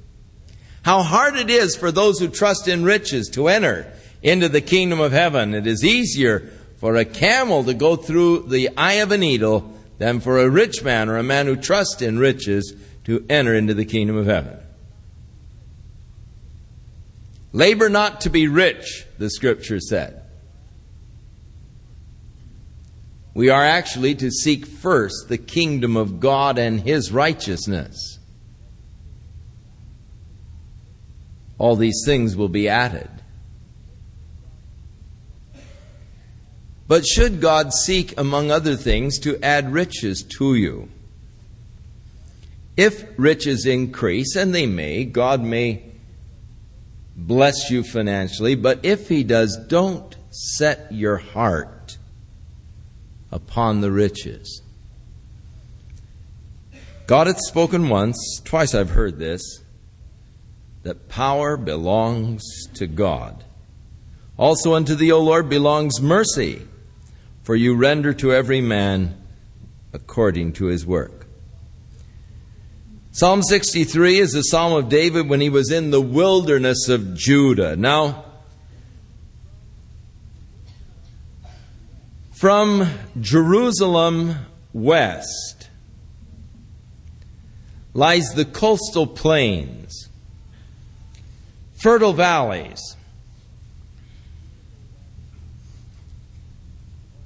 How 0.83 1.01
hard 1.01 1.37
it 1.37 1.49
is 1.49 1.75
for 1.75 1.91
those 1.91 2.19
who 2.19 2.27
trust 2.27 2.67
in 2.67 2.83
riches 2.83 3.29
to 3.29 3.47
enter 3.47 3.91
into 4.21 4.47
the 4.47 4.61
kingdom 4.61 4.99
of 4.99 5.11
heaven. 5.11 5.55
It 5.55 5.65
is 5.65 5.83
easier 5.83 6.51
for 6.77 6.95
a 6.95 7.03
camel 7.03 7.63
to 7.63 7.73
go 7.73 7.95
through 7.95 8.49
the 8.49 8.69
eye 8.77 9.01
of 9.01 9.11
a 9.11 9.17
needle 9.17 9.73
than 9.97 10.19
for 10.19 10.37
a 10.37 10.51
rich 10.51 10.83
man 10.83 11.09
or 11.09 11.17
a 11.17 11.23
man 11.23 11.47
who 11.47 11.55
trusts 11.55 12.03
in 12.03 12.19
riches 12.19 12.75
to 13.05 13.25
enter 13.27 13.55
into 13.55 13.73
the 13.73 13.85
kingdom 13.85 14.15
of 14.15 14.27
heaven. 14.27 14.59
Labor 17.53 17.89
not 17.89 18.21
to 18.21 18.29
be 18.29 18.47
rich, 18.47 19.07
the 19.17 19.31
scripture 19.31 19.79
said. 19.79 20.28
We 23.39 23.47
are 23.47 23.63
actually 23.63 24.15
to 24.15 24.31
seek 24.31 24.65
first 24.65 25.29
the 25.29 25.37
kingdom 25.37 25.95
of 25.95 26.19
God 26.19 26.57
and 26.57 26.81
his 26.81 27.09
righteousness. 27.09 28.19
All 31.57 31.77
these 31.77 32.03
things 32.05 32.35
will 32.35 32.49
be 32.49 32.67
added. 32.67 33.09
But 36.85 37.05
should 37.05 37.39
God 37.39 37.71
seek, 37.71 38.13
among 38.19 38.51
other 38.51 38.75
things, 38.75 39.17
to 39.19 39.41
add 39.41 39.71
riches 39.71 40.21
to 40.37 40.55
you? 40.55 40.89
If 42.75 43.05
riches 43.15 43.65
increase, 43.65 44.35
and 44.35 44.53
they 44.53 44.65
may, 44.65 45.05
God 45.05 45.41
may 45.41 45.83
bless 47.15 47.71
you 47.71 47.83
financially, 47.83 48.55
but 48.55 48.81
if 48.83 49.07
He 49.07 49.23
does, 49.23 49.55
don't 49.55 50.13
set 50.29 50.91
your 50.91 51.15
heart 51.15 51.78
upon 53.31 53.81
the 53.81 53.91
riches. 53.91 54.61
God 57.07 57.27
hath 57.27 57.39
spoken 57.39 57.89
once, 57.89 58.39
twice 58.43 58.75
I've 58.75 58.91
heard 58.91 59.17
this, 59.17 59.63
that 60.83 61.09
power 61.09 61.57
belongs 61.57 62.43
to 62.75 62.87
God. 62.87 63.43
Also 64.37 64.73
unto 64.73 64.95
thee, 64.95 65.11
O 65.11 65.19
Lord, 65.19 65.49
belongs 65.49 66.01
mercy 66.01 66.61
for 67.43 67.55
you 67.55 67.75
render 67.75 68.13
to 68.13 68.31
every 68.31 68.61
man 68.61 69.17
according 69.91 70.53
to 70.53 70.65
his 70.65 70.85
work. 70.85 71.25
Psalm 73.11 73.41
63 73.41 74.19
is 74.19 74.33
the 74.33 74.43
Psalm 74.43 74.73
of 74.73 74.87
David 74.87 75.27
when 75.27 75.41
he 75.41 75.49
was 75.49 75.71
in 75.71 75.89
the 75.89 75.99
wilderness 75.99 76.87
of 76.87 77.15
Judah. 77.15 77.75
Now, 77.75 78.23
from 82.39 82.89
Jerusalem 83.19 84.33
west 84.71 85.69
lies 87.93 88.29
the 88.29 88.45
coastal 88.45 89.05
plains, 89.05 90.07
fertile 91.83 92.13
valleys, 92.13 92.95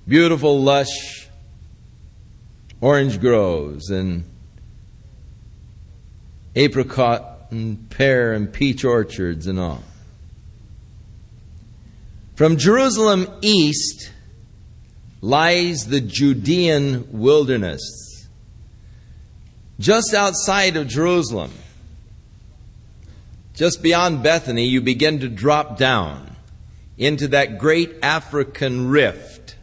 beautiful, 0.07 0.59
lush 0.63 1.27
orange 2.81 3.21
groves 3.21 3.91
and 3.91 4.23
apricot 6.55 7.51
and 7.51 7.87
pear 7.91 8.33
and 8.33 8.51
peach 8.51 8.83
orchards 8.83 9.45
and 9.45 9.59
all. 9.59 9.83
From 12.33 12.57
Jerusalem 12.57 13.27
east 13.43 14.09
lies 15.23 15.87
the 15.87 16.01
Judean 16.01 17.07
wilderness, 17.09 18.27
just 19.79 20.13
outside 20.13 20.75
of 20.75 20.89
Jerusalem. 20.89 21.49
Just 23.53 23.81
beyond 23.81 24.21
Bethany, 24.21 24.65
you 24.65 24.81
begin 24.81 25.21
to 25.21 25.29
drop 25.29 25.77
down 25.77 26.35
into 26.97 27.29
that 27.29 27.57
great 27.57 27.95
African 28.03 28.89
rift 28.89 29.55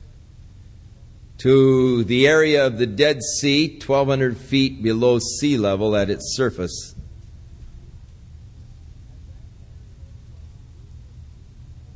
to 1.39 2.05
the 2.05 2.27
area 2.27 2.67
of 2.67 2.79
the 2.79 2.87
Dead 2.87 3.21
Sea, 3.23 3.69
1,200 3.69 4.39
feet 4.39 4.83
below 4.83 5.19
sea 5.19 5.59
level 5.59 5.95
at 5.95 6.09
its 6.09 6.35
surface. 6.37 6.95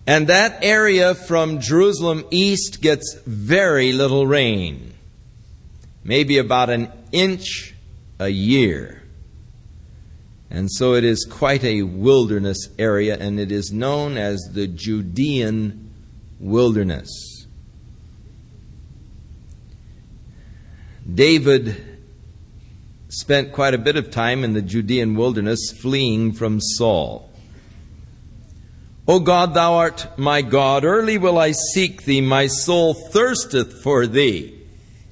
And 0.07 0.27
that 0.27 0.59
area 0.63 1.15
from 1.15 1.61
Jerusalem 1.61 2.25
east 2.31 2.83
gets 2.83 3.19
very 3.27 3.93
little 3.93 4.27
rain, 4.27 4.93
maybe 6.03 6.39
about 6.39 6.69
an 6.69 6.93
inch 7.11 7.75
a 8.19 8.29
year. 8.29 9.03
And 10.51 10.71
so 10.71 10.95
it 10.95 11.05
is 11.05 11.27
quite 11.29 11.65
a 11.65 11.83
wilderness 11.83 12.69
area, 12.79 13.17
and 13.19 13.41
it 13.41 13.51
is 13.51 13.73
known 13.73 14.17
as 14.19 14.41
the 14.53 14.67
Judean 14.67 15.91
wilderness. 16.39 17.47
David 21.13 21.99
spent 23.09 23.53
quite 23.53 23.75
a 23.75 23.79
bit 23.79 23.97
of 23.97 24.11
time 24.11 24.45
in 24.45 24.53
the 24.53 24.63
Judean 24.63 25.17
wilderness 25.17 25.73
fleeing 25.81 26.33
from 26.33 26.61
Saul. 26.61 27.31
O 29.07 29.21
God, 29.21 29.53
thou 29.53 29.75
art 29.75 30.19
my 30.19 30.41
God. 30.41 30.85
Early 30.85 31.19
will 31.19 31.39
I 31.39 31.53
seek 31.53 32.05
thee. 32.05 32.23
My 32.23 32.47
soul 32.47 32.95
thirsteth 32.95 33.83
for 33.83 34.07
thee. 34.07 34.59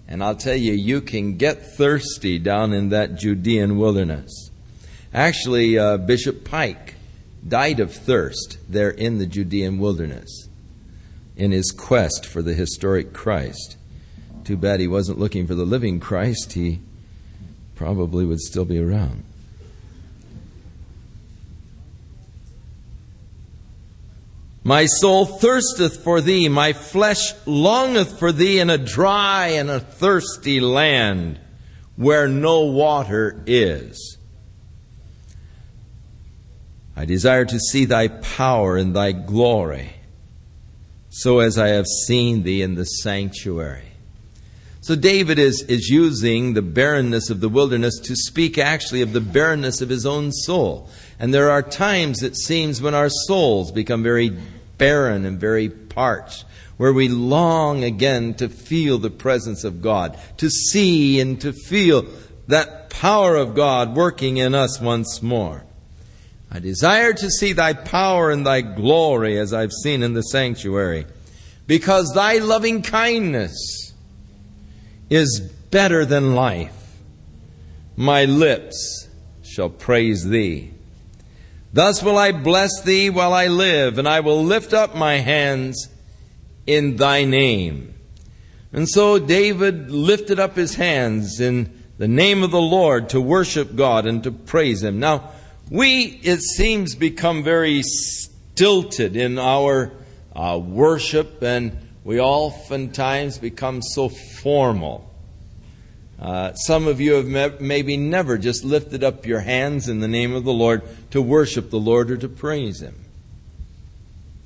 And 0.09 0.24
I'll 0.24 0.37
tell 0.37 0.57
you, 0.57 0.72
you 0.72 1.00
can 1.02 1.37
get 1.37 1.76
thirsty 1.76 2.38
down 2.38 2.72
in 2.72 2.88
that 2.88 3.16
Judean 3.16 3.78
wilderness. 3.78 4.50
Actually, 5.12 5.78
uh, 5.78 5.98
Bishop 5.98 6.44
Pike 6.44 6.94
died 7.46 7.81
of 7.81 7.92
thirst 7.92 8.59
there 8.68 8.90
in 8.90 9.18
the 9.18 9.26
Judean 9.26 9.78
wilderness 9.78 10.48
in 11.37 11.50
his 11.50 11.70
quest 11.70 12.24
for 12.24 12.40
the 12.40 12.55
historic 12.55 13.12
Christ. 13.12 13.76
Too 14.44 14.57
bad 14.57 14.81
he 14.81 14.88
wasn't 14.88 15.18
looking 15.18 15.46
for 15.46 15.55
the 15.55 15.64
living 15.64 16.00
Christ. 16.00 16.55
He 16.55 16.81
probably 17.74 18.24
would 18.24 18.40
still 18.40 18.64
be 18.64 18.78
around. 18.78 19.24
My 24.64 24.87
soul 24.87 25.27
thirsteth 25.27 26.05
for 26.05 26.20
thee, 26.20 26.48
my 26.48 26.72
flesh 26.72 27.35
longeth 27.46 28.18
for 28.18 28.31
thee 28.31 28.61
in 28.61 28.70
a 28.70 28.79
dry 28.79 29.48
and 29.48 29.68
a 29.68 29.81
thirsty 29.81 30.61
land 30.61 31.40
where 31.96 32.29
no 32.29 32.61
water 32.61 33.42
is. 33.46 34.18
I 36.94 37.05
desire 37.07 37.44
to 37.44 37.59
see 37.59 37.87
thy 37.87 38.09
power 38.09 38.77
and 38.77 38.94
thy 38.94 39.12
glory, 39.12 39.94
so 41.11 41.40
as 41.40 41.59
I 41.59 41.68
have 41.68 41.87
seen 42.07 42.44
thee 42.44 42.62
in 42.62 42.77
the 42.77 42.85
sanctuary. 42.85 43.88
So 44.83 44.96
David 44.96 45.38
is, 45.38 45.62
is 45.62 45.88
using 45.88 46.55
the 46.55 46.62
barrenness 46.62 47.31
of 47.31 47.40
the 47.40 47.48
wilderness 47.48 47.98
to 48.01 48.16
speak 48.16 48.59
actually 48.59 49.01
of 49.03 49.12
the 49.12 49.20
barrenness 49.20 49.81
of 49.81 49.88
his 49.88 50.05
own 50.05 50.33
soul. 50.33 50.88
And 51.22 51.32
there 51.32 51.52
are 51.52 51.62
times, 51.62 52.24
it 52.24 52.37
seems, 52.37 52.82
when 52.82 52.96
our 52.96 53.08
souls 53.08 53.70
become 53.70 54.02
very 54.02 54.37
barren 54.76 55.24
and 55.24 55.38
very 55.38 55.68
parched, 55.68 56.44
where 56.78 56.92
we 56.92 57.06
long 57.06 57.85
again 57.85 58.35
to 58.35 58.48
feel 58.48 58.98
the 58.98 59.08
presence 59.08 59.62
of 59.62 59.80
God, 59.80 60.18
to 60.38 60.50
see 60.50 61.20
and 61.20 61.40
to 61.40 61.52
feel 61.52 62.06
that 62.48 62.90
power 62.90 63.37
of 63.37 63.54
God 63.54 63.94
working 63.94 64.38
in 64.38 64.52
us 64.52 64.80
once 64.80 65.22
more. 65.22 65.62
I 66.50 66.58
desire 66.58 67.12
to 67.12 67.30
see 67.30 67.52
thy 67.52 67.72
power 67.72 68.32
and 68.32 68.44
thy 68.44 68.61
glory 68.61 69.38
as 69.38 69.54
I've 69.54 69.70
seen 69.70 70.02
in 70.02 70.14
the 70.14 70.22
sanctuary, 70.22 71.06
because 71.68 72.12
thy 72.14 72.38
loving 72.38 72.82
kindness 72.82 73.94
is 75.08 75.38
better 75.70 76.04
than 76.04 76.35
life. 76.35 76.96
My 77.94 78.24
lips 78.24 79.08
shall 79.44 79.70
praise 79.70 80.28
thee. 80.28 80.71
Thus 81.72 82.02
will 82.02 82.18
I 82.18 82.32
bless 82.32 82.82
thee 82.82 83.08
while 83.08 83.32
I 83.32 83.46
live, 83.46 83.98
and 83.98 84.06
I 84.06 84.20
will 84.20 84.44
lift 84.44 84.74
up 84.74 84.94
my 84.94 85.16
hands 85.16 85.88
in 86.66 86.96
thy 86.96 87.24
name. 87.24 87.94
And 88.72 88.88
so 88.88 89.18
David 89.18 89.90
lifted 89.90 90.38
up 90.38 90.56
his 90.56 90.74
hands 90.74 91.40
in 91.40 91.82
the 91.98 92.08
name 92.08 92.42
of 92.42 92.50
the 92.50 92.61
Lord 92.61 93.11
to 93.11 93.20
worship 93.20 93.74
God 93.76 94.06
and 94.06 94.22
to 94.24 94.32
praise 94.32 94.82
him. 94.82 94.98
Now, 94.98 95.30
we, 95.70 96.20
it 96.22 96.40
seems, 96.40 96.94
become 96.94 97.42
very 97.42 97.82
stilted 97.82 99.16
in 99.16 99.38
our 99.38 99.92
uh, 100.35 100.61
worship 100.62 101.42
and 101.42 101.76
we 102.04 102.20
oftentimes 102.20 103.38
become 103.38 103.80
so 103.82 104.08
formal. 104.08 105.12
Uh, 106.22 106.54
some 106.54 106.87
of 106.87 107.00
you 107.00 107.14
have 107.14 107.61
maybe 107.61 107.96
never 107.96 108.38
just 108.38 108.62
lifted 108.62 109.02
up 109.02 109.26
your 109.26 109.40
hands 109.40 109.88
in 109.88 109.98
the 109.98 110.06
name 110.06 110.32
of 110.35 110.44
the 110.44 110.52
Lord 110.52 110.82
to 111.11 111.20
worship 111.20 111.70
the 111.70 111.80
Lord 111.80 112.12
or 112.12 112.16
to 112.16 112.28
praise 112.28 112.80
Him. 112.80 112.94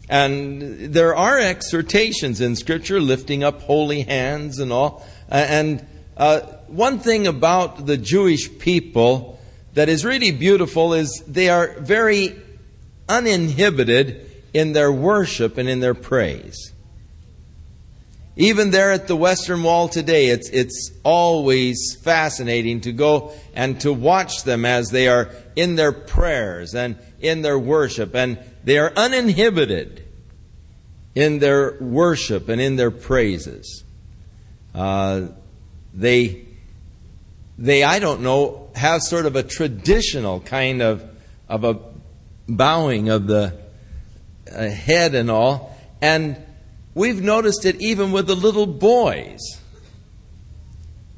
And 0.09 0.95
there 0.95 1.15
are 1.15 1.39
exhortations 1.39 2.41
in 2.41 2.57
Scripture 2.57 2.99
lifting 2.99 3.45
up 3.45 3.61
holy 3.61 4.03
hands 4.03 4.59
and 4.59 4.73
all. 4.73 5.07
And 5.29 5.87
uh, 6.17 6.41
one 6.69 6.99
thing 6.99 7.27
about 7.27 7.85
the 7.85 7.99
Jewish 7.99 8.59
people 8.59 9.39
that 9.75 9.91
is 9.91 10.03
really 10.03 10.31
beautiful 10.31 10.95
is 10.95 11.23
they 11.29 11.51
are 11.51 11.79
very 11.81 12.41
uninhibited 13.07 14.31
in 14.55 14.73
their 14.73 14.91
worship 14.91 15.59
and 15.59 15.69
in 15.69 15.81
their 15.81 15.95
praise. 15.95 16.73
Even 18.39 18.71
there 18.71 18.93
at 18.93 19.09
the 19.09 19.17
Western 19.17 19.63
Wall 19.63 19.89
today, 19.89 20.27
it's, 20.27 20.51
it's 20.51 20.93
always 21.03 21.97
fascinating 22.03 22.83
to 22.83 22.93
go 22.93 23.33
and 23.55 23.81
to 23.81 23.93
watch 23.93 24.45
them 24.45 24.67
as 24.67 24.91
they 24.91 25.09
are 25.09 25.31
in 25.57 25.77
their 25.77 25.93
prayers 25.93 26.75
and 26.75 26.99
in 27.19 27.41
their 27.41 27.59
worship. 27.59 28.15
And 28.15 28.39
they 28.63 28.77
are 28.77 28.93
uninhibited 28.95 30.05
in 31.15 31.39
their 31.39 31.79
worship 31.81 32.51
and 32.51 32.61
in 32.61 32.77
their 32.77 32.91
praises. 32.91 33.85
Uh, 34.75 35.29
they, 35.95 36.45
they, 37.57 37.83
I 37.83 38.01
don't 38.01 38.21
know, 38.21 38.69
have 38.75 39.01
sort 39.01 39.25
of 39.25 39.35
a 39.35 39.43
traditional 39.43 40.41
kind 40.41 40.83
of, 40.83 41.03
of 41.49 41.65
a 41.65 41.79
bowing 42.47 43.09
of 43.09 43.27
the 43.27 43.59
uh, 44.55 44.69
head 44.69 45.15
and 45.15 45.31
all. 45.31 45.75
And 46.03 46.37
We've 46.97 47.23
noticed 47.23 47.67
it 47.67 47.77
even 47.79 48.11
with 48.11 48.27
the 48.27 48.35
little 48.35 48.67
boys 48.67 49.43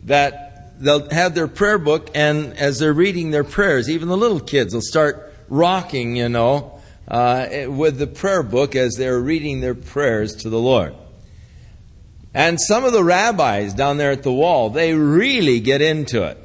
that 0.02 0.80
they'll 0.80 1.08
have 1.10 1.36
their 1.36 1.46
prayer 1.46 1.78
book, 1.78 2.10
and 2.16 2.52
as 2.58 2.80
they're 2.80 2.92
reading 2.92 3.30
their 3.30 3.44
prayers, 3.44 3.88
even 3.88 4.08
the 4.08 4.16
little 4.16 4.40
kids 4.40 4.74
will 4.74 4.82
start 4.82 5.32
rocking, 5.48 6.16
you 6.16 6.28
know, 6.28 6.80
uh, 7.06 7.46
with 7.68 7.96
the 7.96 8.08
prayer 8.08 8.42
book 8.42 8.74
as 8.74 8.96
they're 8.96 9.20
reading 9.20 9.60
their 9.60 9.76
prayers 9.76 10.34
to 10.34 10.50
the 10.50 10.58
Lord. 10.58 10.96
And 12.34 12.60
some 12.60 12.84
of 12.84 12.92
the 12.92 13.04
rabbis 13.04 13.72
down 13.72 13.98
there 13.98 14.10
at 14.10 14.24
the 14.24 14.32
wall, 14.32 14.70
they 14.70 14.94
really 14.94 15.60
get 15.60 15.80
into 15.80 16.24
it. 16.24 16.38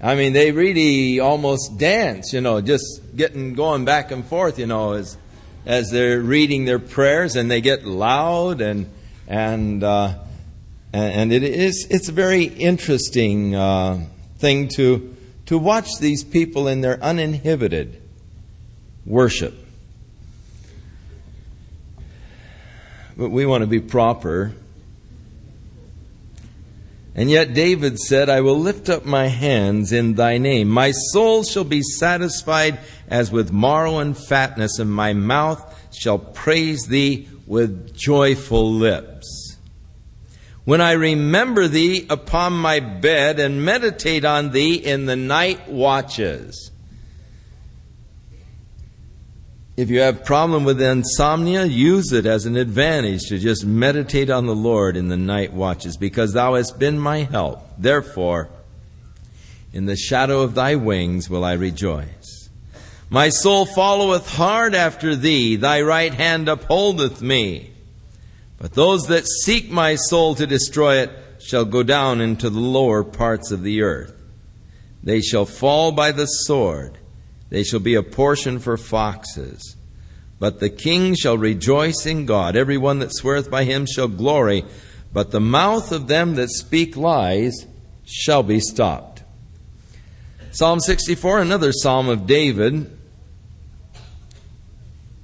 I 0.00 0.14
mean, 0.14 0.32
they 0.32 0.52
really 0.52 1.20
almost 1.20 1.76
dance, 1.76 2.32
you 2.32 2.40
know, 2.40 2.62
just 2.62 3.14
getting 3.14 3.52
going 3.52 3.84
back 3.84 4.10
and 4.10 4.24
forth, 4.24 4.58
you 4.58 4.66
know, 4.66 4.94
as 4.94 5.18
as 5.66 5.90
they're 5.90 6.20
reading 6.20 6.64
their 6.64 6.78
prayers 6.78 7.34
and 7.36 7.50
they 7.50 7.60
get 7.60 7.84
loud 7.84 8.60
and 8.60 8.88
and 9.26 9.82
uh, 9.82 10.14
and 10.92 11.32
it 11.32 11.42
is 11.42 11.86
it's 11.90 12.08
a 12.08 12.12
very 12.12 12.44
interesting 12.44 13.54
uh, 13.54 14.00
thing 14.38 14.68
to 14.68 15.14
to 15.46 15.58
watch 15.58 15.98
these 16.00 16.24
people 16.24 16.68
in 16.68 16.80
their 16.80 17.02
uninhibited 17.02 18.00
worship. 19.04 19.54
But 23.16 23.30
we 23.30 23.46
want 23.46 23.62
to 23.62 23.66
be 23.66 23.80
proper. 23.80 24.52
And 27.18 27.30
yet 27.30 27.54
David 27.54 27.98
said, 27.98 28.28
I 28.28 28.42
will 28.42 28.58
lift 28.58 28.90
up 28.90 29.06
my 29.06 29.28
hands 29.28 29.90
in 29.90 30.14
thy 30.14 30.36
name. 30.36 30.68
My 30.68 30.90
soul 30.90 31.44
shall 31.44 31.64
be 31.64 31.80
satisfied 31.80 32.78
as 33.08 33.32
with 33.32 33.50
marrow 33.50 33.98
and 34.00 34.14
fatness, 34.14 34.78
and 34.78 34.92
my 34.92 35.14
mouth 35.14 35.64
shall 35.96 36.18
praise 36.18 36.88
thee 36.88 37.26
with 37.46 37.96
joyful 37.96 38.70
lips. 38.70 39.56
When 40.66 40.82
I 40.82 40.92
remember 40.92 41.68
thee 41.68 42.06
upon 42.10 42.52
my 42.52 42.80
bed 42.80 43.40
and 43.40 43.64
meditate 43.64 44.26
on 44.26 44.50
thee 44.50 44.74
in 44.74 45.06
the 45.06 45.16
night 45.16 45.70
watches. 45.70 46.70
If 49.76 49.90
you 49.90 50.00
have 50.00 50.24
problem 50.24 50.64
with 50.64 50.80
insomnia, 50.80 51.66
use 51.66 52.10
it 52.10 52.24
as 52.24 52.46
an 52.46 52.56
advantage 52.56 53.24
to 53.28 53.38
just 53.38 53.66
meditate 53.66 54.30
on 54.30 54.46
the 54.46 54.54
Lord 54.54 54.96
in 54.96 55.08
the 55.08 55.18
night 55.18 55.52
watches, 55.52 55.98
because 55.98 56.32
thou 56.32 56.54
hast 56.54 56.78
been 56.78 56.98
my 56.98 57.24
help. 57.24 57.60
Therefore, 57.76 58.48
in 59.74 59.84
the 59.84 59.96
shadow 59.96 60.40
of 60.40 60.54
thy 60.54 60.76
wings 60.76 61.28
will 61.28 61.44
I 61.44 61.52
rejoice. 61.52 62.48
My 63.10 63.28
soul 63.28 63.66
followeth 63.66 64.30
hard 64.30 64.74
after 64.74 65.14
thee, 65.14 65.56
thy 65.56 65.82
right 65.82 66.14
hand 66.14 66.48
upholdeth 66.48 67.20
me. 67.20 67.72
But 68.58 68.72
those 68.72 69.08
that 69.08 69.26
seek 69.26 69.70
my 69.70 69.96
soul 69.96 70.34
to 70.36 70.46
destroy 70.46 70.96
it 71.00 71.10
shall 71.38 71.66
go 71.66 71.82
down 71.82 72.22
into 72.22 72.48
the 72.48 72.60
lower 72.60 73.04
parts 73.04 73.50
of 73.50 73.62
the 73.62 73.82
earth. 73.82 74.14
They 75.02 75.20
shall 75.20 75.44
fall 75.44 75.92
by 75.92 76.12
the 76.12 76.24
sword, 76.24 76.96
they 77.48 77.62
shall 77.62 77.80
be 77.80 77.94
a 77.94 78.02
portion 78.02 78.58
for 78.58 78.76
foxes. 78.76 79.76
But 80.38 80.60
the 80.60 80.70
king 80.70 81.14
shall 81.14 81.38
rejoice 81.38 82.04
in 82.04 82.26
God. 82.26 82.56
Every 82.56 82.76
one 82.76 82.98
that 82.98 83.14
sweareth 83.14 83.50
by 83.50 83.64
him 83.64 83.86
shall 83.86 84.08
glory. 84.08 84.64
But 85.12 85.30
the 85.30 85.40
mouth 85.40 85.92
of 85.92 86.08
them 86.08 86.34
that 86.34 86.50
speak 86.50 86.96
lies 86.96 87.66
shall 88.04 88.42
be 88.42 88.60
stopped. 88.60 89.22
Psalm 90.50 90.80
64, 90.80 91.40
another 91.40 91.72
psalm 91.72 92.08
of 92.08 92.26
David. 92.26 92.90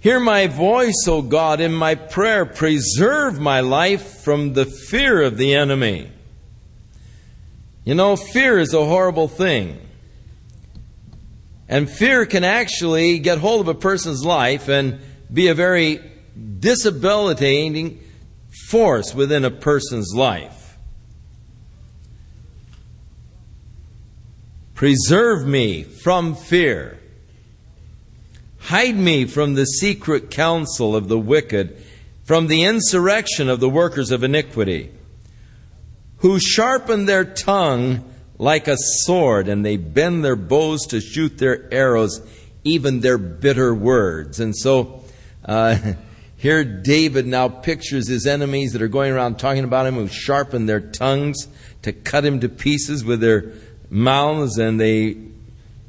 Hear 0.00 0.18
my 0.18 0.46
voice, 0.46 1.04
O 1.06 1.22
God, 1.22 1.60
in 1.60 1.72
my 1.72 1.94
prayer. 1.94 2.44
Preserve 2.44 3.38
my 3.38 3.60
life 3.60 4.22
from 4.22 4.54
the 4.54 4.64
fear 4.64 5.22
of 5.22 5.36
the 5.36 5.54
enemy. 5.54 6.10
You 7.84 7.94
know, 7.94 8.16
fear 8.16 8.58
is 8.58 8.74
a 8.74 8.84
horrible 8.84 9.28
thing. 9.28 9.78
And 11.72 11.88
fear 11.88 12.26
can 12.26 12.44
actually 12.44 13.18
get 13.18 13.38
hold 13.38 13.62
of 13.62 13.68
a 13.68 13.74
person's 13.74 14.22
life 14.26 14.68
and 14.68 15.00
be 15.32 15.48
a 15.48 15.54
very 15.54 16.02
disabilitating 16.58 17.98
force 18.68 19.14
within 19.14 19.46
a 19.46 19.50
person's 19.50 20.12
life. 20.14 20.76
Preserve 24.74 25.46
me 25.46 25.82
from 25.82 26.34
fear. 26.34 27.00
Hide 28.58 28.98
me 28.98 29.24
from 29.24 29.54
the 29.54 29.64
secret 29.64 30.30
counsel 30.30 30.94
of 30.94 31.08
the 31.08 31.18
wicked, 31.18 31.82
from 32.24 32.48
the 32.48 32.64
insurrection 32.64 33.48
of 33.48 33.60
the 33.60 33.70
workers 33.70 34.10
of 34.10 34.22
iniquity, 34.22 34.90
who 36.18 36.38
sharpen 36.38 37.06
their 37.06 37.24
tongue 37.24 38.11
like 38.38 38.68
a 38.68 38.76
sword, 38.76 39.48
and 39.48 39.64
they 39.64 39.76
bend 39.76 40.24
their 40.24 40.36
bows 40.36 40.86
to 40.86 41.00
shoot 41.00 41.38
their 41.38 41.72
arrows, 41.72 42.20
even 42.64 43.00
their 43.00 43.18
bitter 43.18 43.74
words. 43.74 44.40
And 44.40 44.56
so, 44.56 45.04
uh, 45.44 45.78
here 46.36 46.64
David 46.64 47.26
now 47.26 47.48
pictures 47.48 48.08
his 48.08 48.26
enemies 48.26 48.72
that 48.72 48.82
are 48.82 48.88
going 48.88 49.12
around 49.12 49.38
talking 49.38 49.64
about 49.64 49.86
him, 49.86 49.94
who 49.94 50.08
sharpen 50.08 50.66
their 50.66 50.80
tongues 50.80 51.46
to 51.82 51.92
cut 51.92 52.24
him 52.24 52.40
to 52.40 52.48
pieces 52.48 53.04
with 53.04 53.20
their 53.20 53.52
mouths, 53.90 54.58
and 54.58 54.80
they 54.80 55.16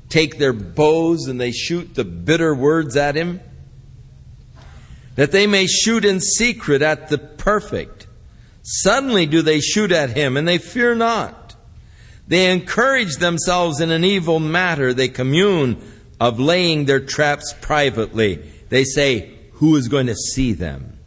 take 0.09 0.37
their 0.37 0.53
bows 0.53 1.27
and 1.27 1.41
they 1.41 1.51
shoot 1.51 1.95
the 1.95 2.03
bitter 2.03 2.53
words 2.53 2.95
at 2.95 3.15
him? 3.15 3.39
That 5.15 5.31
they 5.31 5.47
may 5.47 5.65
shoot 5.65 6.05
in 6.05 6.19
secret 6.19 6.81
at 6.81 7.09
the 7.09 7.17
perfect. 7.17 8.07
Suddenly 8.61 9.25
do 9.25 9.41
they 9.41 9.59
shoot 9.59 9.91
at 9.91 10.11
him, 10.11 10.37
and 10.37 10.47
they 10.47 10.57
fear 10.57 10.95
not. 10.95 11.42
They 12.27 12.51
encourage 12.51 13.17
themselves 13.17 13.79
in 13.79 13.91
an 13.91 14.03
evil 14.03 14.39
matter. 14.39 14.93
They 14.93 15.09
commune 15.09 15.81
of 16.19 16.39
laying 16.39 16.85
their 16.85 16.99
traps 16.99 17.53
privately. 17.61 18.35
They 18.69 18.83
say, 18.83 19.33
Who 19.53 19.75
is 19.75 19.87
going 19.87 20.07
to 20.07 20.15
see 20.15 20.53
them? 20.53 20.97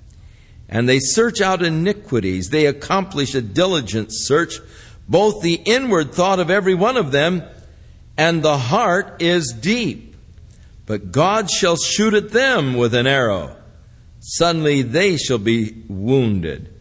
And 0.68 0.88
they 0.88 0.98
search 0.98 1.40
out 1.40 1.62
iniquities. 1.62 2.50
They 2.50 2.66
accomplish 2.66 3.34
a 3.34 3.40
diligent 3.40 4.08
search, 4.10 4.60
both 5.08 5.42
the 5.42 5.60
inward 5.64 6.12
thought 6.12 6.40
of 6.40 6.50
every 6.50 6.74
one 6.74 6.96
of 6.96 7.12
them 7.12 7.42
and 8.16 8.42
the 8.42 8.58
heart 8.58 9.20
is 9.20 9.52
deep. 9.52 10.16
But 10.86 11.12
God 11.12 11.50
shall 11.50 11.76
shoot 11.76 12.14
at 12.14 12.30
them 12.30 12.74
with 12.74 12.94
an 12.94 13.06
arrow. 13.06 13.56
Suddenly 14.20 14.82
they 14.82 15.16
shall 15.16 15.38
be 15.38 15.84
wounded. 15.88 16.72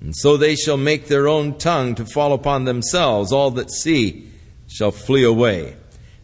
And 0.00 0.14
so 0.14 0.36
they 0.36 0.54
shall 0.54 0.76
make 0.76 1.06
their 1.06 1.28
own 1.28 1.58
tongue 1.58 1.94
to 1.96 2.06
fall 2.06 2.32
upon 2.32 2.64
themselves. 2.64 3.32
All 3.32 3.50
that 3.52 3.70
see 3.70 4.30
shall 4.68 4.92
flee 4.92 5.24
away. 5.24 5.76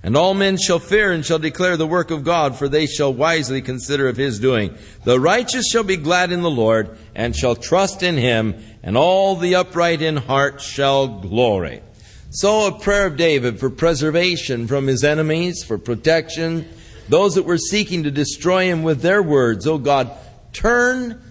And 0.02 0.18
all 0.18 0.34
men 0.34 0.58
shall 0.58 0.78
fear 0.78 1.12
and 1.12 1.24
shall 1.24 1.38
declare 1.38 1.78
the 1.78 1.86
work 1.86 2.10
of 2.10 2.24
God, 2.24 2.56
for 2.56 2.68
they 2.68 2.86
shall 2.86 3.12
wisely 3.12 3.62
consider 3.62 4.06
of 4.06 4.18
his 4.18 4.38
doing. 4.38 4.76
The 5.04 5.18
righteous 5.18 5.66
shall 5.72 5.82
be 5.82 5.96
glad 5.96 6.30
in 6.30 6.42
the 6.42 6.50
Lord, 6.50 6.98
and 7.14 7.34
shall 7.34 7.56
trust 7.56 8.02
in 8.02 8.18
him, 8.18 8.54
and 8.82 8.98
all 8.98 9.34
the 9.34 9.54
upright 9.54 10.02
in 10.02 10.16
heart 10.16 10.60
shall 10.60 11.08
glory. 11.08 11.80
So, 12.28 12.66
a 12.66 12.78
prayer 12.78 13.06
of 13.06 13.16
David 13.16 13.58
for 13.58 13.70
preservation 13.70 14.66
from 14.66 14.88
his 14.88 15.04
enemies, 15.04 15.64
for 15.64 15.78
protection, 15.78 16.68
those 17.08 17.36
that 17.36 17.44
were 17.44 17.56
seeking 17.56 18.02
to 18.02 18.10
destroy 18.10 18.64
him 18.64 18.82
with 18.82 19.00
their 19.00 19.22
words. 19.22 19.66
Oh 19.66 19.78
God, 19.78 20.10
turn 20.52 21.22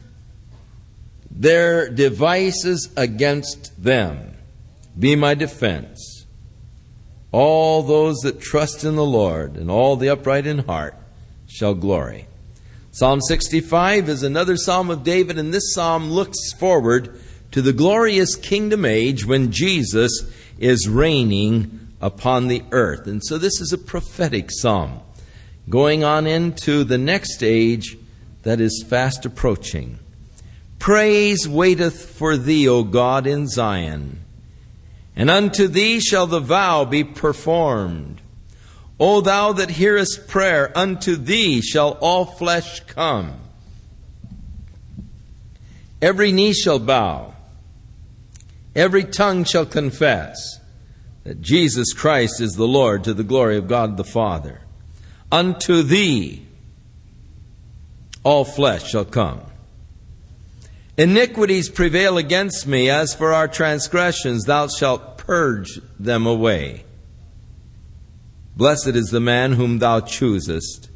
their 1.36 1.90
devices 1.90 2.90
against 2.96 3.84
them. 3.84 4.38
Be 4.98 5.16
my 5.16 5.34
defense. 5.34 6.26
All 7.32 7.82
those 7.82 8.18
that 8.20 8.40
trust 8.40 8.84
in 8.84 8.96
the 8.96 9.06
Lord 9.06 9.58
and 9.58 9.72
all 9.72 9.96
the 9.96 10.10
upright 10.10 10.46
in 10.46 10.60
heart 10.60 10.96
shall 11.48 11.74
glory. 11.74 12.28
Psalm 12.92 13.22
65 13.22 14.08
is 14.08 14.22
another 14.22 14.56
psalm 14.56 14.92
of 14.92 15.04
David, 15.04 15.40
and 15.40 15.52
this 15.52 15.74
psalm 15.74 16.12
looks 16.12 16.54
forward 16.54 17.20
to 17.52 17.62
the 17.64 17.74
glorious 17.74 18.36
kingdom 18.36 18.86
age 18.86 19.26
when 19.26 19.52
Jesus 19.52 20.12
is 20.60 20.88
reigning 20.88 21.88
upon 22.00 22.48
the 22.48 22.64
earth. 22.72 23.08
And 23.08 23.24
so 23.24 23.40
this 23.40 23.60
is 23.60 23.74
a 23.74 23.80
prophetic 23.80 24.52
psalm 24.52 25.00
going 25.68 26.04
on 26.04 26.28
into 26.28 26.84
the 26.84 27.00
next 27.00 27.42
age 27.42 27.98
that 28.44 28.62
is 28.62 28.86
fast 28.88 29.26
approaching. 29.26 29.98
Praise 30.84 31.48
waiteth 31.48 32.10
for 32.10 32.36
thee, 32.36 32.68
O 32.68 32.84
God, 32.84 33.26
in 33.26 33.48
Zion. 33.48 34.20
And 35.16 35.30
unto 35.30 35.70
thee 35.70 36.02
shall 36.02 36.28
the 36.28 36.42
vow 36.42 36.84
be 36.84 37.06
performed. 37.06 38.20
O 39.00 39.22
thou 39.22 39.54
that 39.54 39.70
hearest 39.70 40.28
prayer, 40.28 40.78
unto 40.78 41.16
thee 41.16 41.62
shall 41.62 41.92
all 42.02 42.26
flesh 42.26 42.82
come. 42.82 43.40
Every 46.02 46.34
knee 46.34 46.52
shall 46.52 46.80
bow, 46.80 47.34
every 48.76 49.06
tongue 49.06 49.46
shall 49.46 49.66
confess 49.66 50.60
that 51.24 51.40
Jesus 51.42 51.94
Christ 51.94 52.42
is 52.42 52.56
the 52.56 52.68
Lord 52.68 53.06
to 53.06 53.14
the 53.14 53.24
glory 53.24 53.56
of 53.56 53.70
God 53.70 53.96
the 53.96 54.04
Father. 54.04 54.60
Unto 55.32 55.82
thee 55.82 56.46
all 58.26 58.44
flesh 58.44 58.90
shall 58.90 59.06
come. 59.06 59.44
Iniquities 60.96 61.70
prevail 61.70 62.20
against 62.20 62.68
me, 62.68 62.88
as 62.88 63.16
for 63.16 63.34
our 63.34 63.48
transgressions, 63.48 64.46
thou 64.46 64.68
shalt 64.68 65.18
purge 65.18 65.80
them 66.00 66.28
away. 66.28 66.86
Blessed 68.56 68.89
is 68.89 69.08
the 69.08 69.20
man 69.20 69.54
whom 69.54 69.80
thou 69.80 70.02
choosest, 70.02 70.89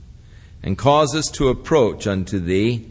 and 0.62 0.78
causest 0.78 1.34
to 1.36 1.50
approach 1.50 2.06
unto 2.06 2.40
thee, 2.40 2.88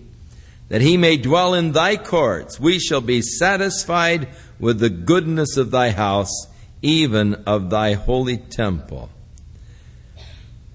that 0.69 0.81
he 0.81 0.97
may 0.97 1.17
dwell 1.17 1.55
in 1.55 1.71
thy 1.71 1.97
courts. 1.97 2.59
We 2.59 2.81
shall 2.81 3.01
be 3.01 3.23
satisfied 3.23 4.27
with 4.59 4.81
the 4.81 4.91
goodness 4.91 5.57
of 5.57 5.71
thy 5.71 5.91
house, 5.91 6.49
even 6.83 7.35
of 7.47 7.71
thy 7.71 7.93
holy 7.93 8.39
temple. 8.39 9.11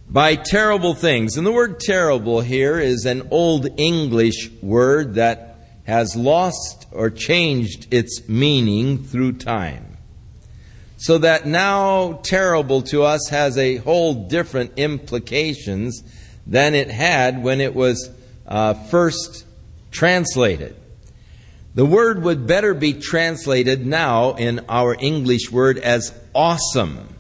By 0.09 0.35
terrible 0.35 0.93
things, 0.93 1.35
and 1.35 1.45
the 1.45 1.51
word 1.51 1.81
terrible 1.81 2.39
here 2.39 2.79
is 2.79 3.05
an 3.05 3.27
old 3.31 3.67
English 3.77 4.49
word 4.61 5.15
that 5.15 5.50
has 5.85 6.15
lost 6.15 6.87
or 6.91 7.09
changed 7.09 7.93
its 7.93 8.27
meaning 8.27 9.03
through 9.03 9.33
time. 9.33 9.97
So 10.97 11.17
that 11.17 11.47
now 11.47 12.19
terrible 12.23 12.83
to 12.83 13.03
us 13.03 13.29
has 13.29 13.57
a 13.57 13.77
whole 13.77 14.27
different 14.27 14.73
implications 14.77 16.03
than 16.45 16.75
it 16.75 16.91
had 16.91 17.41
when 17.43 17.59
it 17.59 17.73
was 17.73 18.09
uh, 18.47 18.73
first 18.75 19.45
translated. 19.91 20.75
The 21.73 21.85
word 21.85 22.23
would 22.23 22.45
better 22.45 22.73
be 22.73 22.93
translated 22.93 23.85
now 23.85 24.33
in 24.33 24.65
our 24.67 24.95
English 24.99 25.51
word 25.51 25.77
as 25.77 26.13
awesome. 26.35 27.15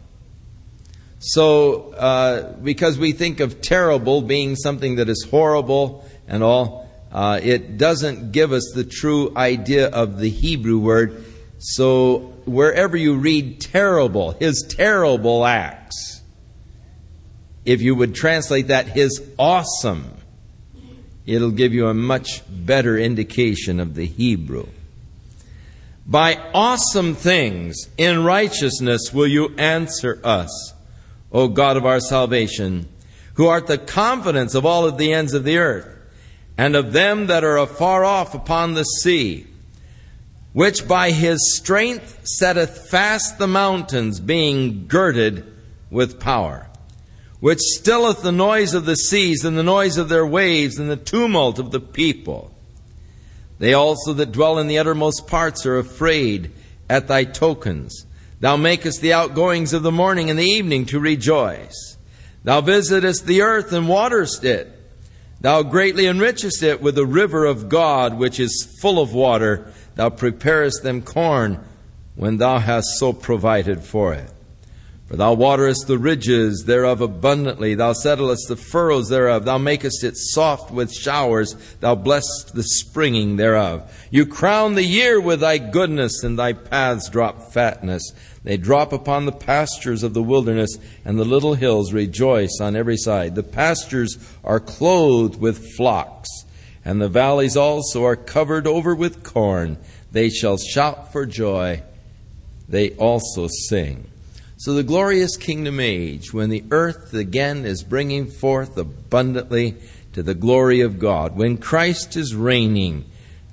So, 1.19 1.93
uh, 1.93 2.53
because 2.57 2.97
we 2.97 3.13
think 3.13 3.39
of 3.39 3.61
terrible 3.61 4.21
being 4.21 4.55
something 4.55 4.95
that 4.95 5.07
is 5.07 5.25
horrible 5.29 6.05
and 6.27 6.43
all, 6.43 6.90
uh, 7.11 7.39
it 7.43 7.77
doesn't 7.77 8.31
give 8.31 8.53
us 8.53 8.71
the 8.73 8.85
true 8.85 9.33
idea 9.35 9.89
of 9.89 10.17
the 10.17 10.29
Hebrew 10.29 10.79
word. 10.79 11.25
So, 11.59 12.33
wherever 12.45 12.95
you 12.95 13.15
read 13.15 13.59
terrible, 13.59 14.31
his 14.31 14.65
terrible 14.67 15.45
acts, 15.45 16.21
if 17.65 17.81
you 17.81 17.95
would 17.95 18.15
translate 18.15 18.67
that 18.67 18.87
his 18.87 19.21
awesome, 19.37 20.09
it'll 21.25 21.51
give 21.51 21.73
you 21.73 21.87
a 21.87 21.93
much 21.93 22.41
better 22.49 22.97
indication 22.97 23.79
of 23.79 23.95
the 23.95 24.05
Hebrew. 24.05 24.67
By 26.07 26.37
awesome 26.53 27.13
things 27.13 27.87
in 27.97 28.23
righteousness 28.23 29.13
will 29.13 29.27
you 29.27 29.53
answer 29.57 30.19
us, 30.23 30.73
O 31.31 31.47
God 31.47 31.77
of 31.77 31.85
our 31.85 31.99
salvation, 31.99 32.87
who 33.35 33.47
art 33.47 33.67
the 33.67 33.77
confidence 33.77 34.55
of 34.55 34.65
all 34.65 34.85
of 34.85 34.97
the 34.97 35.13
ends 35.13 35.33
of 35.33 35.43
the 35.43 35.57
earth 35.57 35.90
and 36.61 36.75
of 36.75 36.93
them 36.93 37.25
that 37.25 37.43
are 37.43 37.57
afar 37.57 38.05
off 38.05 38.35
upon 38.35 38.75
the 38.75 38.83
sea, 38.83 39.47
which 40.53 40.87
by 40.87 41.09
his 41.09 41.57
strength 41.57 42.19
setteth 42.23 42.87
fast 42.87 43.39
the 43.39 43.47
mountains, 43.47 44.19
being 44.19 44.85
girded 44.85 45.43
with 45.89 46.19
power, 46.19 46.67
which 47.39 47.57
stilleth 47.57 48.21
the 48.21 48.31
noise 48.31 48.75
of 48.75 48.85
the 48.85 48.95
seas, 48.95 49.43
and 49.43 49.57
the 49.57 49.63
noise 49.63 49.97
of 49.97 50.07
their 50.07 50.25
waves, 50.25 50.77
and 50.77 50.87
the 50.87 50.95
tumult 50.95 51.57
of 51.57 51.71
the 51.71 51.79
people. 51.79 52.53
They 53.57 53.73
also 53.73 54.13
that 54.13 54.31
dwell 54.31 54.59
in 54.59 54.67
the 54.67 54.77
uttermost 54.77 55.25
parts 55.25 55.65
are 55.65 55.79
afraid 55.79 56.51
at 56.87 57.07
thy 57.07 57.23
tokens. 57.23 58.05
Thou 58.39 58.55
makest 58.55 59.01
the 59.01 59.13
outgoings 59.13 59.73
of 59.73 59.81
the 59.81 59.91
morning 59.91 60.29
and 60.29 60.37
the 60.37 60.45
evening 60.45 60.85
to 60.87 60.99
rejoice. 60.99 61.97
Thou 62.43 62.61
visitest 62.61 63.25
the 63.25 63.41
earth 63.41 63.73
and 63.73 63.89
waterest 63.89 64.43
it. 64.45 64.77
Thou 65.41 65.63
greatly 65.63 66.05
enrichest 66.05 66.61
it 66.61 66.81
with 66.81 66.95
the 66.95 67.05
river 67.05 67.45
of 67.45 67.67
God, 67.67 68.17
which 68.17 68.39
is 68.39 68.77
full 68.79 69.01
of 69.01 69.13
water. 69.13 69.73
Thou 69.95 70.11
preparest 70.11 70.83
them 70.83 71.01
corn 71.01 71.59
when 72.15 72.37
thou 72.37 72.59
hast 72.59 72.99
so 72.99 73.11
provided 73.11 73.81
for 73.81 74.13
it. 74.13 74.31
For 75.11 75.17
thou 75.17 75.33
waterest 75.33 75.87
the 75.87 75.97
ridges 75.97 76.63
thereof 76.65 77.01
abundantly. 77.01 77.75
Thou 77.75 77.91
settlest 77.91 78.47
the 78.47 78.55
furrows 78.55 79.09
thereof. 79.09 79.43
Thou 79.43 79.57
makest 79.57 80.05
it 80.05 80.15
soft 80.15 80.71
with 80.71 80.89
showers. 80.93 81.53
Thou 81.81 81.95
blessest 81.95 82.55
the 82.55 82.63
springing 82.63 83.35
thereof. 83.35 83.93
You 84.09 84.25
crown 84.25 84.75
the 84.75 84.85
year 84.85 85.19
with 85.19 85.41
thy 85.41 85.57
goodness, 85.57 86.23
and 86.23 86.39
thy 86.39 86.53
paths 86.53 87.09
drop 87.09 87.51
fatness. 87.51 88.13
They 88.45 88.55
drop 88.55 88.93
upon 88.93 89.25
the 89.25 89.33
pastures 89.33 90.03
of 90.03 90.13
the 90.13 90.23
wilderness, 90.23 90.77
and 91.03 91.19
the 91.19 91.25
little 91.25 91.55
hills 91.55 91.91
rejoice 91.91 92.59
on 92.61 92.77
every 92.77 92.95
side. 92.95 93.35
The 93.35 93.43
pastures 93.43 94.17
are 94.45 94.61
clothed 94.61 95.41
with 95.41 95.75
flocks, 95.75 96.29
and 96.85 97.01
the 97.01 97.09
valleys 97.09 97.57
also 97.57 98.05
are 98.05 98.15
covered 98.15 98.65
over 98.65 98.95
with 98.95 99.23
corn. 99.23 99.77
They 100.13 100.29
shall 100.29 100.55
shout 100.55 101.11
for 101.11 101.25
joy. 101.25 101.83
They 102.69 102.91
also 102.91 103.49
sing. 103.67 104.10
So, 104.63 104.75
the 104.75 104.83
glorious 104.83 105.37
kingdom 105.37 105.79
age, 105.79 106.33
when 106.33 106.51
the 106.51 106.63
earth 106.69 107.15
again 107.15 107.65
is 107.65 107.81
bringing 107.81 108.27
forth 108.27 108.77
abundantly 108.77 109.75
to 110.13 110.21
the 110.21 110.35
glory 110.35 110.81
of 110.81 110.99
God, 110.99 111.35
when 111.35 111.57
Christ 111.57 112.15
is 112.15 112.35
reigning 112.35 113.05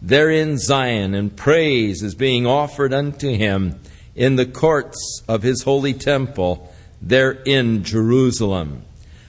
there 0.02 0.28
in 0.28 0.58
Zion 0.58 1.14
and 1.14 1.34
praise 1.34 2.02
is 2.02 2.14
being 2.14 2.46
offered 2.46 2.92
unto 2.92 3.32
him 3.32 3.80
in 4.14 4.36
the 4.36 4.44
courts 4.44 5.22
of 5.26 5.42
his 5.42 5.62
holy 5.62 5.94
temple 5.94 6.70
there 7.00 7.30
in 7.30 7.84
Jerusalem. 7.84 8.82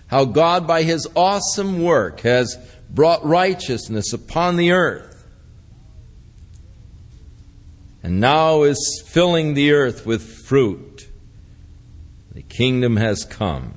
How 0.07 0.25
God, 0.25 0.67
by 0.67 0.83
his 0.83 1.07
awesome 1.15 1.81
work, 1.81 2.19
has 2.19 2.57
brought 2.89 3.25
righteousness 3.25 4.11
upon 4.11 4.57
the 4.57 4.73
earth 4.73 5.09
and 8.03 8.19
now 8.19 8.63
is 8.63 9.01
filling 9.07 9.53
the 9.53 9.71
earth 9.71 10.05
with 10.05 10.23
fruit 10.45 10.88
the 12.39 12.43
kingdom 12.43 12.95
has 12.95 13.25
come. 13.25 13.73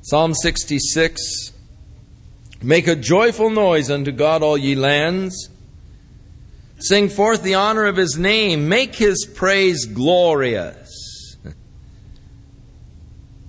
Psalm 0.00 0.32
66 0.32 1.52
Make 2.62 2.86
a 2.86 2.96
joyful 2.96 3.50
noise 3.50 3.90
unto 3.90 4.10
God, 4.10 4.42
all 4.42 4.56
ye 4.56 4.74
lands. 4.74 5.50
Sing 6.78 7.10
forth 7.10 7.42
the 7.42 7.56
honor 7.56 7.84
of 7.84 7.98
his 7.98 8.16
name. 8.16 8.70
Make 8.70 8.94
his 8.94 9.26
praise 9.26 9.84
glorious. 9.84 11.36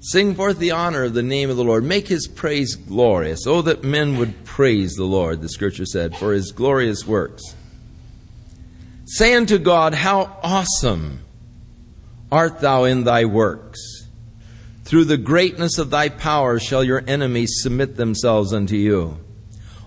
Sing 0.02 0.36
forth 0.36 0.60
the 0.60 0.72
honor 0.72 1.06
of 1.06 1.14
the 1.14 1.24
name 1.24 1.50
of 1.50 1.56
the 1.56 1.64
Lord. 1.64 1.86
Make 1.86 2.10
his 2.10 2.28
praise 2.28 2.76
glorious. 2.76 3.48
Oh, 3.48 3.62
that 3.62 3.86
men 3.86 4.18
would 4.18 4.44
praise 4.44 4.96
the 4.96 5.06
Lord, 5.06 5.42
the 5.42 5.48
scripture 5.48 5.86
said, 5.86 6.18
for 6.18 6.34
his 6.34 6.52
glorious 6.52 7.08
works. 7.08 7.56
Say 9.06 9.34
unto 9.34 9.58
God, 9.58 9.94
How 9.94 10.38
awesome 10.44 11.25
art 12.32 12.60
thou 12.60 12.84
in 12.84 13.04
thy 13.04 13.26
works. 13.26 14.08
Through 14.84 15.06
the 15.06 15.18
greatness 15.18 15.78
of 15.78 15.90
thy 15.90 16.10
power 16.10 16.60
shall 16.60 16.84
your 16.84 17.04
enemies 17.08 17.58
submit 17.62 17.96
themselves 17.96 18.54
unto 18.54 18.76
you. 18.76 19.20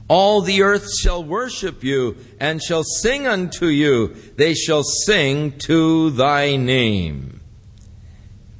All 0.08 0.40
the 0.40 0.62
earth 0.62 0.88
shall 0.98 1.22
worship 1.22 1.84
you 1.84 2.16
and 2.40 2.62
shall 2.62 2.82
sing 2.82 3.26
unto 3.26 3.66
you. 3.66 4.08
They 4.36 4.54
shall 4.54 4.82
sing 4.82 5.52
to 5.60 6.10
thy 6.10 6.56
name. 6.56 7.40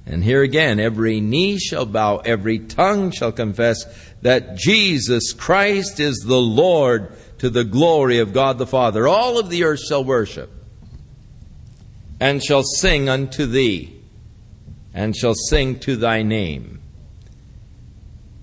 And 0.06 0.22
here 0.22 0.42
again, 0.42 0.78
every 0.78 1.20
knee 1.20 1.58
shall 1.58 1.86
bow, 1.86 2.18
every 2.18 2.58
tongue 2.58 3.10
shall 3.10 3.32
confess 3.32 3.84
that 4.22 4.56
Jesus 4.56 5.32
Christ 5.32 6.00
is 6.00 6.18
the 6.18 6.40
Lord 6.40 7.12
to 7.38 7.50
the 7.50 7.64
glory 7.64 8.18
of 8.18 8.32
God 8.32 8.58
the 8.58 8.66
Father. 8.66 9.08
All 9.08 9.38
of 9.38 9.50
the 9.50 9.64
earth 9.64 9.80
shall 9.80 10.04
worship 10.04 10.50
and 12.20 12.42
shall 12.42 12.62
sing 12.62 13.08
unto 13.08 13.46
thee, 13.46 14.00
and 14.92 15.16
shall 15.16 15.34
sing 15.34 15.78
to 15.80 15.96
thy 15.96 16.22
name. 16.22 16.80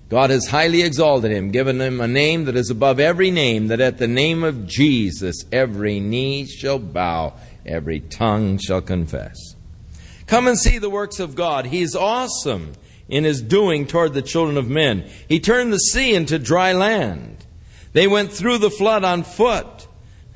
God 0.08 0.30
has 0.30 0.46
highly 0.46 0.82
exalted 0.82 1.32
him, 1.32 1.50
given 1.50 1.80
him 1.80 2.00
a 2.00 2.06
name 2.06 2.44
that 2.44 2.56
is 2.56 2.70
above 2.70 3.00
every 3.00 3.30
name, 3.30 3.66
that 3.68 3.80
at 3.80 3.98
the 3.98 4.06
name 4.06 4.44
of 4.44 4.66
Jesus 4.66 5.44
every 5.50 5.98
knee 5.98 6.46
shall 6.46 6.78
bow, 6.78 7.34
every 7.64 8.00
tongue 8.00 8.58
shall 8.58 8.80
confess. 8.80 9.36
Come 10.26 10.46
and 10.46 10.58
see 10.58 10.78
the 10.78 10.90
works 10.90 11.18
of 11.18 11.34
God. 11.34 11.66
He 11.66 11.82
is 11.82 11.96
awesome 11.96 12.72
in 13.08 13.24
his 13.24 13.42
doing 13.42 13.86
toward 13.86 14.14
the 14.14 14.22
children 14.22 14.56
of 14.56 14.68
men. 14.68 15.08
He 15.28 15.40
turned 15.40 15.72
the 15.72 15.78
sea 15.78 16.14
into 16.14 16.38
dry 16.38 16.72
land. 16.72 17.44
They 17.92 18.06
went 18.06 18.32
through 18.32 18.58
the 18.58 18.70
flood 18.70 19.04
on 19.04 19.22
foot 19.22 19.86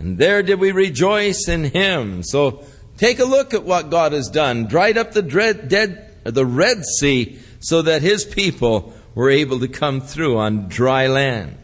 And 0.00 0.16
there 0.16 0.42
did 0.42 0.58
we 0.58 0.72
rejoice 0.72 1.46
in 1.46 1.64
him. 1.64 2.22
So 2.22 2.64
take 3.00 3.18
a 3.18 3.24
look 3.24 3.52
at 3.52 3.64
what 3.64 3.90
God 3.90 4.12
has 4.12 4.28
done. 4.28 4.66
Dried 4.66 4.96
up 4.96 5.10
the 5.10 5.22
dread, 5.22 5.68
dead, 5.68 6.14
the 6.22 6.46
Red 6.46 6.84
Sea 6.84 7.40
so 7.58 7.82
that 7.82 8.02
his 8.02 8.24
people 8.24 8.94
were 9.16 9.30
able 9.30 9.58
to 9.58 9.66
come 9.66 10.00
through 10.00 10.38
on 10.38 10.68
dry 10.68 11.08
land. 11.08 11.56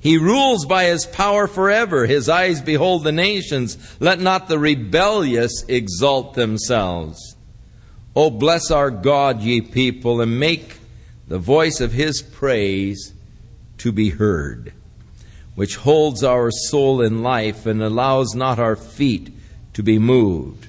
He 0.00 0.18
rules 0.18 0.64
by 0.64 0.84
his 0.86 1.06
power 1.06 1.46
forever. 1.46 2.06
His 2.06 2.28
eyes 2.28 2.60
behold 2.60 3.04
the 3.04 3.12
nations. 3.12 3.78
Let 4.00 4.18
not 4.18 4.48
the 4.48 4.58
rebellious 4.58 5.62
exalt 5.68 6.34
themselves. 6.34 7.36
Oh, 8.16 8.30
bless 8.30 8.72
our 8.72 8.90
God, 8.90 9.42
ye 9.42 9.60
people, 9.60 10.20
and 10.20 10.40
make 10.40 10.78
the 11.28 11.38
voice 11.38 11.80
of 11.80 11.92
his 11.92 12.22
praise 12.22 13.12
to 13.78 13.92
be 13.92 14.10
heard 14.10 14.72
which 15.60 15.76
holds 15.76 16.24
our 16.24 16.50
soul 16.50 17.02
in 17.02 17.22
life 17.22 17.66
and 17.66 17.82
allows 17.82 18.34
not 18.34 18.58
our 18.58 18.74
feet 18.74 19.30
to 19.74 19.82
be 19.82 19.98
moved. 19.98 20.66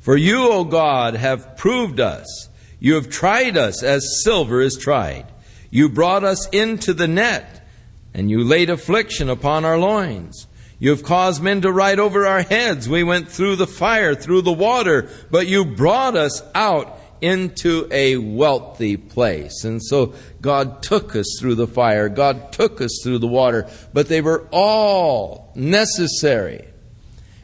For 0.00 0.16
you, 0.16 0.50
O 0.50 0.64
God, 0.64 1.14
have 1.14 1.56
proved 1.56 2.00
us. 2.00 2.48
You 2.78 2.94
have 2.94 3.10
tried 3.10 3.56
us 3.56 3.82
as 3.82 4.22
silver 4.24 4.62
is 4.62 4.76
tried. 4.76 5.26
You 5.70 5.90
brought 5.90 6.24
us 6.24 6.48
into 6.48 6.94
the 6.94 7.06
net, 7.06 7.66
and 8.14 8.30
you 8.30 8.42
laid 8.42 8.70
affliction 8.70 9.28
upon 9.28 9.64
our 9.64 9.78
loins. 9.78 10.46
You 10.78 10.90
have 10.90 11.02
caused 11.02 11.42
men 11.42 11.60
to 11.60 11.70
ride 11.70 12.00
over 12.00 12.26
our 12.26 12.40
heads. 12.40 12.88
We 12.88 13.04
went 13.04 13.28
through 13.28 13.56
the 13.56 13.66
fire, 13.66 14.14
through 14.14 14.42
the 14.42 14.52
water, 14.52 15.10
but 15.30 15.46
you 15.46 15.66
brought 15.66 16.16
us 16.16 16.42
out 16.54 16.98
into 17.20 17.86
a 17.90 18.16
wealthy 18.16 18.96
place. 18.96 19.64
And 19.64 19.82
so 19.82 20.14
God 20.40 20.82
took 20.82 21.14
us 21.14 21.36
through 21.38 21.56
the 21.56 21.66
fire, 21.66 22.08
God 22.08 22.52
took 22.52 22.80
us 22.80 23.00
through 23.04 23.18
the 23.18 23.26
water, 23.26 23.68
but 23.92 24.08
they 24.08 24.22
were 24.22 24.48
all 24.50 25.52
necessary 25.54 26.69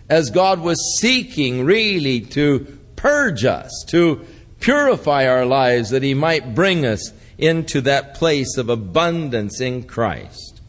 as 0.09 0.31
God 0.31 0.61
was 0.61 0.99
seeking 1.01 1.65
really 1.65 2.21
to 2.21 2.79
purge 2.97 3.45
us, 3.45 3.85
to 3.89 4.25
purify 4.61 5.27
our 5.27 5.45
lives, 5.45 5.91
that 5.91 6.03
He 6.03 6.15
might 6.15 6.55
bring 6.55 6.87
us 6.87 7.13
into 7.39 7.81
that 7.83 8.15
place 8.15 8.57
of 8.57 8.69
abundance 8.69 9.61
in 9.61 9.83
Christ. 9.83 10.61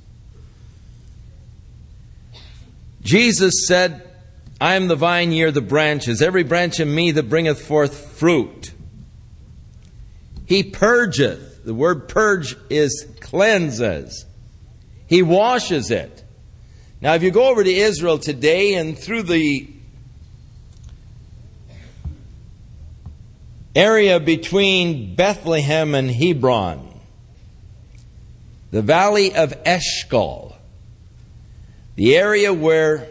Jesus 3.02 3.66
said, 3.68 4.04
I 4.60 4.76
am 4.76 4.88
the 4.88 4.96
vine, 4.96 5.32
ye 5.32 5.44
are 5.44 5.52
the 5.52 5.62
branches. 5.62 6.22
Every 6.22 6.44
branch 6.44 6.80
in 6.80 6.94
me 6.94 7.12
that 7.12 7.30
bringeth 7.30 7.66
forth 7.66 8.18
fruit, 8.18 8.74
he 10.46 10.64
purgeth. 10.64 11.64
The 11.64 11.74
word 11.74 12.08
purge 12.08 12.56
is 12.70 13.06
cleanses. 13.20 14.26
He 15.06 15.22
washes 15.22 15.92
it. 15.92 16.24
Now, 17.00 17.14
if 17.14 17.22
you 17.22 17.30
go 17.30 17.50
over 17.50 17.64
to 17.64 17.72
Israel 17.72 18.18
today 18.18 18.74
and 18.74 18.98
through 18.98 19.24
the 19.24 19.68
area 23.76 24.20
between 24.20 25.14
Bethlehem 25.14 25.94
and 25.94 26.10
Hebron, 26.10 27.00
the 28.72 28.82
valley 28.82 29.36
of 29.36 29.54
Eshcol, 29.64 30.56
the 31.96 32.16
area 32.16 32.52
where 32.52 33.08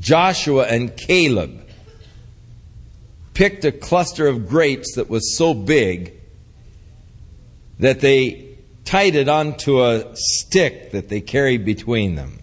Joshua 0.00 0.64
and 0.64 0.96
Caleb 0.96 1.64
picked 3.32 3.64
a 3.64 3.70
cluster 3.70 4.26
of 4.26 4.48
grapes 4.48 4.96
that 4.96 5.08
was 5.08 5.36
so 5.36 5.54
big 5.54 6.14
that 7.78 8.00
they 8.00 8.45
tied 8.86 9.14
it 9.14 9.28
onto 9.28 9.84
a 9.84 10.14
stick 10.14 10.92
that 10.92 11.10
they 11.10 11.20
carried 11.20 11.64
between 11.64 12.14
them. 12.14 12.40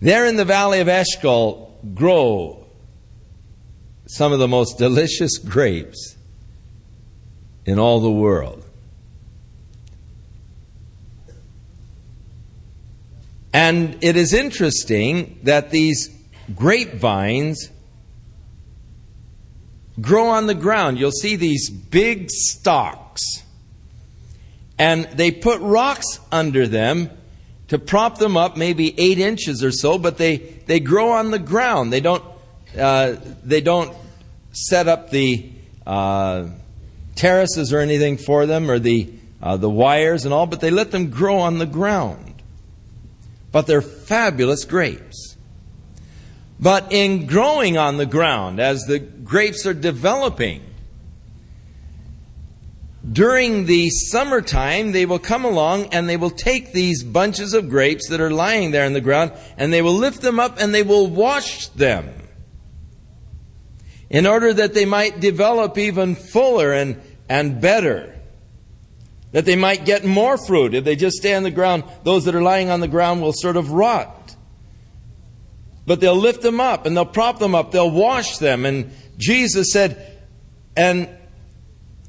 There 0.00 0.24
in 0.24 0.36
the 0.36 0.44
valley 0.44 0.80
of 0.80 0.88
Eshcol 0.88 1.78
grow 1.94 2.66
some 4.06 4.32
of 4.32 4.38
the 4.38 4.48
most 4.48 4.78
delicious 4.78 5.38
grapes 5.38 6.16
in 7.64 7.78
all 7.78 8.00
the 8.00 8.10
world. 8.10 8.64
And 13.52 13.98
it 14.02 14.16
is 14.16 14.32
interesting 14.32 15.40
that 15.42 15.70
these 15.70 16.08
grapevines 16.54 17.70
grow 20.00 20.28
on 20.28 20.46
the 20.46 20.54
ground. 20.54 20.98
You'll 20.98 21.10
see 21.10 21.36
these 21.36 21.68
big 21.68 22.30
stalks. 22.30 23.22
And 24.80 25.04
they 25.04 25.30
put 25.30 25.60
rocks 25.60 26.20
under 26.32 26.66
them 26.66 27.10
to 27.68 27.78
prop 27.78 28.16
them 28.16 28.38
up, 28.38 28.56
maybe 28.56 28.98
eight 28.98 29.18
inches 29.18 29.62
or 29.62 29.70
so, 29.70 29.98
but 29.98 30.16
they, 30.16 30.38
they 30.38 30.80
grow 30.80 31.10
on 31.10 31.30
the 31.30 31.38
ground. 31.38 31.92
They 31.92 32.00
don't, 32.00 32.24
uh, 32.78 33.16
they 33.44 33.60
don't 33.60 33.94
set 34.52 34.88
up 34.88 35.10
the 35.10 35.50
uh, 35.86 36.46
terraces 37.14 37.74
or 37.74 37.80
anything 37.80 38.16
for 38.16 38.46
them 38.46 38.70
or 38.70 38.78
the, 38.78 39.12
uh, 39.42 39.58
the 39.58 39.68
wires 39.68 40.24
and 40.24 40.32
all, 40.32 40.46
but 40.46 40.62
they 40.62 40.70
let 40.70 40.92
them 40.92 41.10
grow 41.10 41.40
on 41.40 41.58
the 41.58 41.66
ground. 41.66 42.42
But 43.52 43.66
they're 43.66 43.82
fabulous 43.82 44.64
grapes. 44.64 45.36
But 46.58 46.90
in 46.90 47.26
growing 47.26 47.76
on 47.76 47.98
the 47.98 48.06
ground, 48.06 48.60
as 48.60 48.84
the 48.84 48.98
grapes 48.98 49.66
are 49.66 49.74
developing. 49.74 50.62
During 53.08 53.64
the 53.64 53.88
summertime, 53.88 54.92
they 54.92 55.06
will 55.06 55.18
come 55.18 55.44
along 55.44 55.86
and 55.86 56.08
they 56.08 56.18
will 56.18 56.30
take 56.30 56.72
these 56.72 57.02
bunches 57.02 57.54
of 57.54 57.70
grapes 57.70 58.08
that 58.08 58.20
are 58.20 58.30
lying 58.30 58.72
there 58.72 58.84
in 58.84 58.92
the 58.92 59.00
ground 59.00 59.32
and 59.56 59.72
they 59.72 59.80
will 59.80 59.94
lift 59.94 60.20
them 60.20 60.38
up 60.38 60.60
and 60.60 60.74
they 60.74 60.82
will 60.82 61.06
wash 61.06 61.68
them 61.68 62.12
in 64.10 64.26
order 64.26 64.52
that 64.52 64.74
they 64.74 64.84
might 64.84 65.20
develop 65.20 65.78
even 65.78 66.14
fuller 66.14 66.72
and, 66.72 67.00
and 67.28 67.60
better. 67.60 68.14
That 69.32 69.44
they 69.44 69.56
might 69.56 69.84
get 69.86 70.04
more 70.04 70.36
fruit. 70.36 70.74
If 70.74 70.84
they 70.84 70.96
just 70.96 71.16
stay 71.16 71.34
on 71.34 71.44
the 71.44 71.52
ground, 71.52 71.84
those 72.02 72.24
that 72.24 72.34
are 72.34 72.42
lying 72.42 72.68
on 72.68 72.80
the 72.80 72.88
ground 72.88 73.22
will 73.22 73.32
sort 73.32 73.56
of 73.56 73.70
rot. 73.70 74.34
But 75.86 76.00
they'll 76.00 76.16
lift 76.16 76.42
them 76.42 76.60
up 76.60 76.84
and 76.84 76.96
they'll 76.96 77.06
prop 77.06 77.38
them 77.38 77.54
up, 77.54 77.70
they'll 77.70 77.90
wash 77.90 78.38
them, 78.38 78.66
and 78.66 78.90
Jesus 79.16 79.72
said, 79.72 80.18
And 80.76 81.08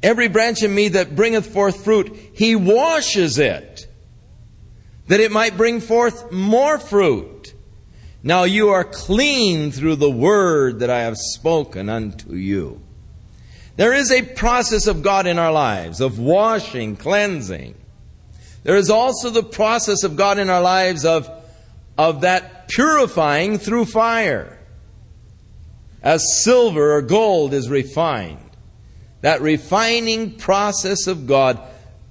every 0.03 0.27
branch 0.27 0.63
in 0.63 0.73
me 0.73 0.89
that 0.89 1.15
bringeth 1.15 1.47
forth 1.53 1.83
fruit, 1.83 2.15
he 2.33 2.55
washes 2.55 3.37
it, 3.37 3.87
that 5.07 5.19
it 5.19 5.31
might 5.31 5.57
bring 5.57 5.79
forth 5.79 6.31
more 6.31 6.77
fruit. 6.77 7.53
Now 8.23 8.43
you 8.43 8.69
are 8.69 8.83
clean 8.83 9.71
through 9.71 9.95
the 9.95 10.11
word 10.11 10.79
that 10.79 10.89
I 10.89 11.01
have 11.01 11.17
spoken 11.17 11.89
unto 11.89 12.33
you. 12.33 12.81
There 13.77 13.93
is 13.93 14.11
a 14.11 14.21
process 14.21 14.85
of 14.85 15.01
God 15.01 15.25
in 15.25 15.39
our 15.39 15.51
lives 15.51 16.01
of 16.01 16.19
washing, 16.19 16.95
cleansing. 16.95 17.75
There 18.63 18.75
is 18.75 18.91
also 18.91 19.29
the 19.29 19.43
process 19.43 20.03
of 20.03 20.15
God 20.15 20.37
in 20.37 20.49
our 20.49 20.61
lives 20.61 21.03
of, 21.03 21.29
of 21.97 22.21
that 22.21 22.67
purifying 22.67 23.57
through 23.57 23.85
fire 23.85 24.59
as 26.03 26.43
silver 26.43 26.93
or 26.95 27.01
gold 27.01 27.53
is 27.53 27.69
refined. 27.69 28.50
That 29.21 29.41
refining 29.41 30.37
process 30.37 31.07
of 31.07 31.27
God, 31.27 31.61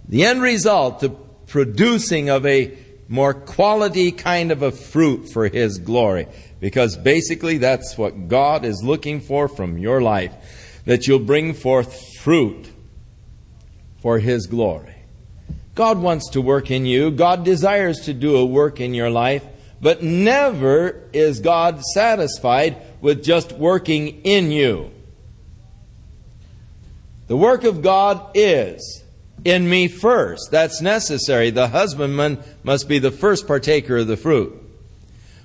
the 0.08 0.24
end 0.24 0.42
result, 0.42 1.00
the 1.00 1.10
producing 1.10 2.30
of 2.30 2.46
a 2.46 2.76
more 3.08 3.34
quality 3.34 4.12
kind 4.12 4.52
of 4.52 4.62
a 4.62 4.70
fruit 4.70 5.28
for 5.28 5.48
His 5.48 5.78
glory. 5.78 6.28
Because 6.60 6.96
basically 6.96 7.58
that's 7.58 7.98
what 7.98 8.28
God 8.28 8.64
is 8.64 8.82
looking 8.84 9.20
for 9.20 9.48
from 9.48 9.78
your 9.78 10.00
life. 10.00 10.32
That 10.84 11.06
you'll 11.06 11.18
bring 11.18 11.54
forth 11.54 12.16
fruit 12.18 12.70
for 14.00 14.18
His 14.20 14.46
glory. 14.46 14.94
God 15.74 15.98
wants 15.98 16.30
to 16.30 16.40
work 16.40 16.70
in 16.70 16.86
you. 16.86 17.10
God 17.10 17.44
desires 17.44 18.00
to 18.00 18.14
do 18.14 18.36
a 18.36 18.44
work 18.44 18.80
in 18.80 18.94
your 18.94 19.10
life. 19.10 19.44
But 19.80 20.02
never 20.02 21.08
is 21.12 21.40
God 21.40 21.82
satisfied 21.94 22.76
with 23.00 23.24
just 23.24 23.52
working 23.52 24.22
in 24.22 24.52
you. 24.52 24.90
The 27.30 27.36
work 27.36 27.62
of 27.62 27.80
God 27.80 28.32
is 28.34 29.04
in 29.44 29.70
me 29.70 29.86
first. 29.86 30.50
That's 30.50 30.80
necessary. 30.80 31.50
The 31.50 31.68
husbandman 31.68 32.42
must 32.64 32.88
be 32.88 32.98
the 32.98 33.12
first 33.12 33.46
partaker 33.46 33.98
of 33.98 34.08
the 34.08 34.16
fruit. 34.16 34.52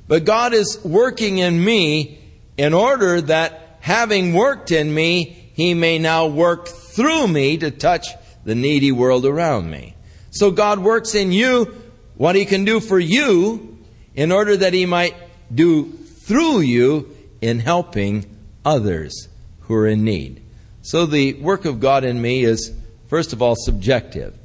But 0.07 0.25
God 0.25 0.55
is 0.55 0.83
working 0.83 1.37
in 1.37 1.63
me 1.63 2.19
in 2.57 2.73
order 2.73 3.21
that 3.21 3.77
having 3.81 4.33
worked 4.33 4.71
in 4.71 4.91
me, 4.95 5.51
He 5.53 5.75
may 5.75 5.99
now 5.99 6.25
work 6.25 6.67
through 6.69 7.27
me 7.27 7.55
to 7.59 7.69
touch 7.69 8.07
the 8.45 8.55
needy 8.55 8.91
world 8.91 9.23
around 9.23 9.69
me. 9.69 9.93
So 10.31 10.49
God 10.49 10.79
works 10.79 11.13
in 11.13 11.31
you 11.31 11.65
what 12.15 12.35
He 12.35 12.45
can 12.45 12.65
do 12.65 12.79
for 12.79 12.97
you 12.97 13.77
in 14.15 14.31
order 14.31 14.57
that 14.57 14.73
He 14.73 14.87
might 14.87 15.13
do 15.53 15.91
through 15.91 16.61
you 16.61 17.15
in 17.41 17.59
helping 17.59 18.25
others 18.65 19.27
who 19.59 19.75
are 19.75 19.85
in 19.87 20.03
need. 20.03 20.41
So 20.85 21.07
the 21.07 21.33
work 21.33 21.65
of 21.65 21.79
God 21.79 22.03
in 22.03 22.21
me 22.21 22.43
is, 22.43 22.71
first 23.07 23.33
of 23.33 23.41
all, 23.41 23.55
subjective. 23.57 24.37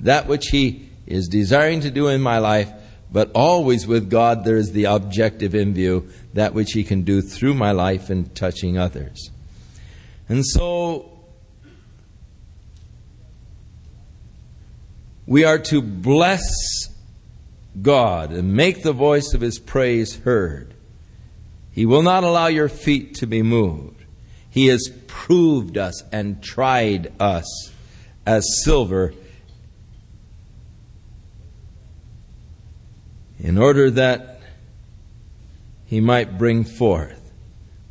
That 0.00 0.26
which 0.26 0.46
He 0.46 0.88
is 1.06 1.28
desiring 1.28 1.82
to 1.82 1.90
do 1.90 2.08
in 2.08 2.22
my 2.22 2.38
life, 2.38 2.72
but 3.12 3.30
always 3.34 3.86
with 3.86 4.08
God 4.08 4.46
there 4.46 4.56
is 4.56 4.72
the 4.72 4.84
objective 4.84 5.54
in 5.54 5.74
view, 5.74 6.08
that 6.32 6.54
which 6.54 6.72
He 6.72 6.82
can 6.82 7.02
do 7.02 7.20
through 7.20 7.52
my 7.52 7.72
life 7.72 8.08
in 8.08 8.30
touching 8.30 8.78
others. 8.78 9.30
And 10.30 10.46
so 10.46 11.10
we 15.26 15.44
are 15.44 15.58
to 15.58 15.82
bless 15.82 16.42
God 17.82 18.32
and 18.32 18.54
make 18.54 18.82
the 18.82 18.94
voice 18.94 19.34
of 19.34 19.42
His 19.42 19.58
praise 19.58 20.16
heard. 20.20 20.72
He 21.70 21.84
will 21.84 22.02
not 22.02 22.24
allow 22.24 22.46
your 22.46 22.70
feet 22.70 23.16
to 23.16 23.26
be 23.26 23.42
moved. 23.42 24.01
He 24.52 24.66
has 24.66 24.92
proved 25.06 25.78
us 25.78 26.02
and 26.12 26.42
tried 26.42 27.10
us 27.18 27.72
as 28.26 28.44
silver 28.62 29.14
in 33.40 33.56
order 33.56 33.90
that 33.90 34.40
He 35.86 36.00
might 36.00 36.36
bring 36.36 36.64
forth 36.64 37.32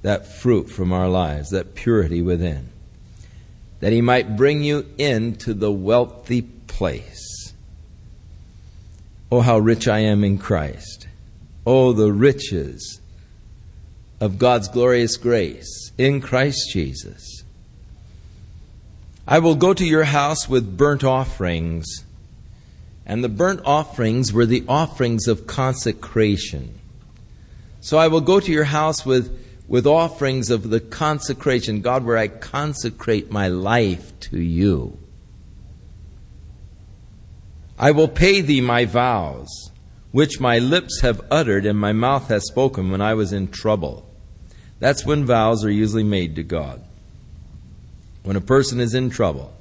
that 0.03 0.28
fruit 0.28 0.70
from 0.70 0.93
our 0.93 1.09
lives, 1.09 1.49
that 1.49 1.74
purity 1.74 2.22
within, 2.22 2.70
that 3.80 3.91
He 3.91 4.01
might 4.01 4.38
bring 4.38 4.64
you 4.64 4.86
into 4.99 5.55
the 5.55 5.72
wealthy 5.72 6.43
place. 6.43 7.53
Oh, 9.32 9.41
how 9.41 9.57
rich 9.57 9.88
I 9.88 10.01
am 10.01 10.24
in 10.24 10.38
Christ. 10.38 11.07
Oh, 11.66 11.91
the 11.91 12.14
riches 12.14 13.01
of 14.20 14.38
God's 14.38 14.68
glorious 14.68 15.18
grace 15.18 15.81
in 15.98 16.22
Christ 16.22 16.72
Jesus. 16.72 17.44
I 19.28 19.39
will 19.39 19.56
go 19.56 19.74
to 19.74 19.86
your 19.86 20.06
house 20.06 20.50
with 20.50 20.78
burnt 20.78 21.04
offerings. 21.04 21.86
And 23.06 23.24
the 23.24 23.30
burnt 23.30 23.62
offerings 23.66 24.34
were 24.34 24.46
the 24.46 24.64
offerings 24.68 25.28
of 25.28 25.48
consecration. 25.48 26.80
So 27.80 27.98
I 27.98 28.08
will 28.08 28.22
go 28.22 28.39
to 28.39 28.52
your 28.52 28.66
house 28.66 29.06
with, 29.06 29.38
with 29.68 29.88
offerings 29.88 30.50
of 30.50 30.70
the 30.70 30.80
consecration, 30.80 31.82
God, 31.82 32.04
where 32.04 32.18
I 32.18 32.28
consecrate 32.28 33.32
my 33.32 33.48
life 33.48 34.20
to 34.22 34.39
you. 34.39 34.98
I 37.78 37.92
will 37.92 38.08
pay 38.08 38.42
thee 38.42 38.62
my 38.62 38.86
vows, 38.86 39.72
which 40.12 40.39
my 40.39 40.60
lips 40.60 41.02
have 41.02 41.26
uttered 41.32 41.66
and 41.66 41.80
my 41.80 41.94
mouth 41.94 42.28
has 42.28 42.46
spoken 42.46 42.92
when 42.92 43.02
I 43.02 43.16
was 43.16 43.34
in 43.34 43.48
trouble. 43.48 44.11
That's 44.82 45.06
when 45.06 45.26
vows 45.26 45.64
are 45.64 45.70
usually 45.70 46.04
made 46.04 46.36
to 46.38 46.44
God. 46.44 46.82
When 48.24 48.36
a 48.36 48.42
person 48.42 48.80
is 48.80 48.96
in 48.96 49.12
trouble. 49.12 49.54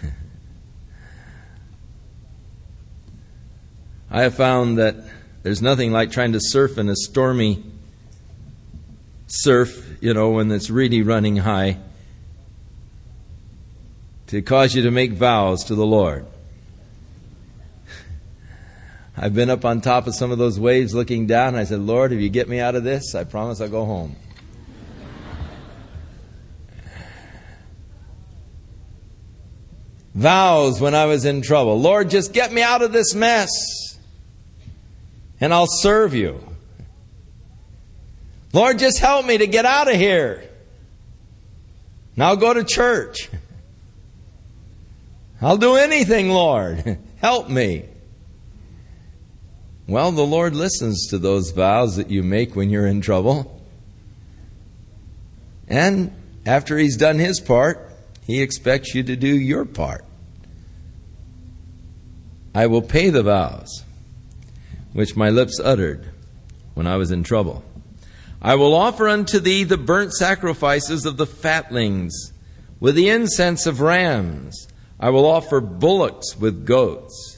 I 4.10 4.22
have 4.22 4.36
found 4.36 4.78
that 4.78 4.94
there's 5.42 5.60
nothing 5.60 5.90
like 5.90 6.12
trying 6.12 6.32
to 6.34 6.40
surf 6.40 6.78
in 6.78 6.88
a 6.88 6.94
stormy 6.94 7.64
surf, 9.26 9.98
you 10.00 10.14
know, 10.14 10.30
when 10.30 10.52
it's 10.52 10.70
really 10.70 11.02
running 11.02 11.38
high, 11.38 11.78
to 14.28 14.40
cause 14.40 14.76
you 14.76 14.82
to 14.82 14.92
make 14.92 15.14
vows 15.14 15.64
to 15.64 15.74
the 15.74 15.84
Lord. 15.84 16.26
I've 19.16 19.34
been 19.34 19.48
up 19.48 19.64
on 19.64 19.80
top 19.80 20.06
of 20.06 20.14
some 20.14 20.32
of 20.32 20.38
those 20.38 20.58
waves 20.58 20.94
looking 20.94 21.26
down, 21.26 21.48
and 21.48 21.56
I 21.58 21.64
said, 21.64 21.80
Lord, 21.80 22.12
if 22.12 22.20
you 22.20 22.28
get 22.28 22.48
me 22.48 22.58
out 22.58 22.74
of 22.74 22.82
this, 22.82 23.14
I 23.14 23.24
promise 23.24 23.60
I'll 23.60 23.68
go 23.68 23.84
home. 23.84 24.16
Vows 30.14 30.80
when 30.80 30.94
I 30.94 31.06
was 31.06 31.24
in 31.24 31.42
trouble. 31.42 31.80
Lord, 31.80 32.10
just 32.10 32.32
get 32.32 32.52
me 32.52 32.62
out 32.62 32.82
of 32.82 32.92
this 32.92 33.14
mess, 33.14 33.50
and 35.40 35.52
I'll 35.52 35.66
serve 35.68 36.14
you. 36.14 36.40
Lord, 38.52 38.78
just 38.78 38.98
help 38.98 39.26
me 39.26 39.38
to 39.38 39.46
get 39.46 39.64
out 39.64 39.88
of 39.88 39.96
here. 39.96 40.48
Now 42.16 42.36
go 42.36 42.54
to 42.54 42.62
church. 42.62 43.28
I'll 45.42 45.56
do 45.56 45.74
anything, 45.74 46.30
Lord. 46.30 46.98
Help 47.20 47.48
me. 47.50 47.84
Well, 49.86 50.12
the 50.12 50.26
Lord 50.26 50.54
listens 50.54 51.06
to 51.08 51.18
those 51.18 51.50
vows 51.50 51.96
that 51.96 52.10
you 52.10 52.22
make 52.22 52.56
when 52.56 52.70
you're 52.70 52.86
in 52.86 53.00
trouble. 53.00 53.60
And 55.68 56.12
after 56.46 56.78
He's 56.78 56.96
done 56.96 57.18
His 57.18 57.40
part, 57.40 57.90
He 58.26 58.40
expects 58.40 58.94
you 58.94 59.02
to 59.02 59.16
do 59.16 59.28
your 59.28 59.64
part. 59.64 60.04
I 62.54 62.66
will 62.66 62.82
pay 62.82 63.10
the 63.10 63.22
vows 63.22 63.84
which 64.92 65.16
my 65.16 65.28
lips 65.28 65.60
uttered 65.62 66.08
when 66.74 66.86
I 66.86 66.96
was 66.96 67.10
in 67.10 67.24
trouble. 67.24 67.64
I 68.40 68.54
will 68.54 68.74
offer 68.74 69.08
unto 69.08 69.40
thee 69.40 69.64
the 69.64 69.76
burnt 69.76 70.12
sacrifices 70.12 71.04
of 71.04 71.16
the 71.16 71.26
fatlings 71.26 72.32
with 72.78 72.94
the 72.94 73.08
incense 73.08 73.66
of 73.66 73.80
rams. 73.80 74.68
I 75.00 75.10
will 75.10 75.26
offer 75.26 75.60
bullocks 75.60 76.36
with 76.38 76.64
goats. 76.64 77.33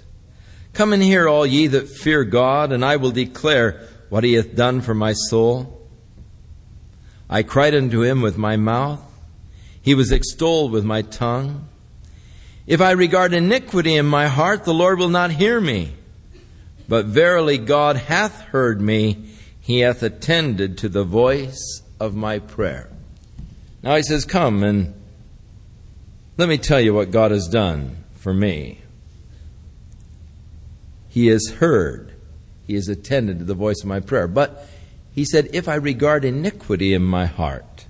Come 0.76 0.92
and 0.92 1.02
hear, 1.02 1.26
all 1.26 1.46
ye 1.46 1.68
that 1.68 1.88
fear 1.88 2.22
God, 2.22 2.70
and 2.70 2.84
I 2.84 2.96
will 2.96 3.10
declare 3.10 3.88
what 4.10 4.24
he 4.24 4.34
hath 4.34 4.54
done 4.54 4.82
for 4.82 4.92
my 4.92 5.14
soul. 5.14 5.88
I 7.30 7.44
cried 7.44 7.74
unto 7.74 8.02
him 8.02 8.20
with 8.20 8.36
my 8.36 8.58
mouth, 8.58 9.00
he 9.80 9.94
was 9.94 10.12
extolled 10.12 10.72
with 10.72 10.84
my 10.84 11.00
tongue. 11.00 11.66
If 12.66 12.82
I 12.82 12.90
regard 12.90 13.32
iniquity 13.32 13.94
in 13.94 14.04
my 14.04 14.26
heart, 14.26 14.64
the 14.64 14.74
Lord 14.74 14.98
will 14.98 15.08
not 15.08 15.30
hear 15.30 15.62
me. 15.62 15.94
But 16.86 17.06
verily 17.06 17.56
God 17.56 17.96
hath 17.96 18.42
heard 18.42 18.78
me, 18.78 19.30
he 19.58 19.78
hath 19.78 20.02
attended 20.02 20.76
to 20.78 20.90
the 20.90 21.04
voice 21.04 21.80
of 21.98 22.14
my 22.14 22.38
prayer. 22.38 22.90
Now 23.82 23.96
he 23.96 24.02
says, 24.02 24.26
Come 24.26 24.62
and 24.62 24.92
let 26.36 26.50
me 26.50 26.58
tell 26.58 26.82
you 26.82 26.92
what 26.92 27.10
God 27.10 27.30
has 27.30 27.48
done 27.48 28.04
for 28.16 28.34
me. 28.34 28.82
He 31.16 31.28
has 31.28 31.48
heard. 31.60 32.12
He 32.66 32.74
has 32.74 32.90
attended 32.90 33.38
to 33.38 33.46
the 33.46 33.54
voice 33.54 33.80
of 33.80 33.88
my 33.88 34.00
prayer. 34.00 34.28
But 34.28 34.68
he 35.14 35.24
said, 35.24 35.48
If 35.54 35.66
I 35.66 35.76
regard 35.76 36.26
iniquity 36.26 36.92
in 36.92 37.04
my 37.04 37.24
heart, 37.24 37.86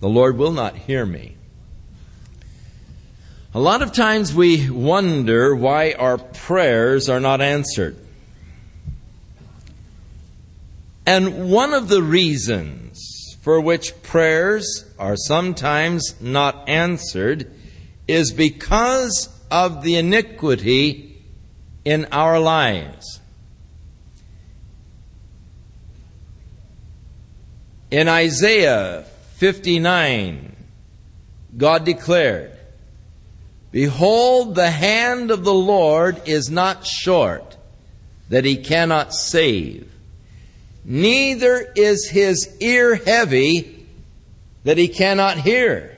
the 0.00 0.08
Lord 0.08 0.38
will 0.38 0.50
not 0.50 0.76
hear 0.76 1.04
me. 1.04 1.36
A 3.52 3.60
lot 3.60 3.82
of 3.82 3.92
times 3.92 4.34
we 4.34 4.70
wonder 4.70 5.54
why 5.54 5.92
our 5.92 6.16
prayers 6.16 7.10
are 7.10 7.20
not 7.20 7.42
answered. 7.42 7.98
And 11.04 11.50
one 11.50 11.74
of 11.74 11.88
the 11.88 12.02
reasons 12.02 13.36
for 13.42 13.60
which 13.60 14.02
prayers 14.02 14.86
are 14.98 15.16
sometimes 15.16 16.14
not 16.18 16.66
answered 16.66 17.52
is 18.08 18.32
because 18.32 19.28
of 19.50 19.82
the 19.82 19.96
iniquity 19.96 21.10
in 21.84 22.06
our 22.12 22.38
lives. 22.38 23.20
In 27.90 28.08
Isaiah 28.08 29.04
59, 29.36 30.56
God 31.56 31.84
declared, 31.84 32.52
Behold, 33.70 34.54
the 34.54 34.70
hand 34.70 35.30
of 35.30 35.44
the 35.44 35.54
Lord 35.54 36.20
is 36.26 36.50
not 36.50 36.86
short, 36.86 37.56
that 38.28 38.44
he 38.44 38.56
cannot 38.56 39.14
save, 39.14 39.90
neither 40.84 41.72
is 41.76 42.08
his 42.08 42.56
ear 42.60 42.94
heavy, 42.96 43.86
that 44.64 44.78
he 44.78 44.88
cannot 44.88 45.38
hear. 45.38 45.96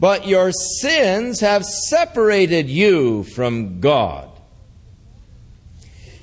But 0.00 0.26
your 0.26 0.52
sins 0.52 1.40
have 1.40 1.64
separated 1.64 2.68
you 2.68 3.24
from 3.24 3.80
God. 3.80 4.27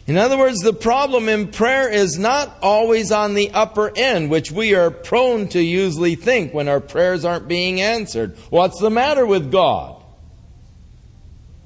In 0.07 0.17
other 0.17 0.37
words, 0.37 0.59
the 0.59 0.73
problem 0.73 1.27
in 1.29 1.47
prayer 1.47 1.89
is 1.89 2.19
not 2.19 2.57
always 2.61 3.11
on 3.11 3.33
the 3.33 3.49
upper 3.51 3.91
end, 3.95 4.29
which 4.29 4.51
we 4.51 4.75
are 4.75 4.91
prone 4.91 5.47
to 5.49 5.61
usually 5.61 6.13
think 6.13 6.53
when 6.53 6.67
our 6.67 6.79
prayers 6.79 7.25
aren't 7.25 7.47
being 7.47 7.81
answered. 7.81 8.37
What's 8.51 8.79
the 8.79 8.91
matter 8.91 9.25
with 9.25 9.51
God? 9.51 10.03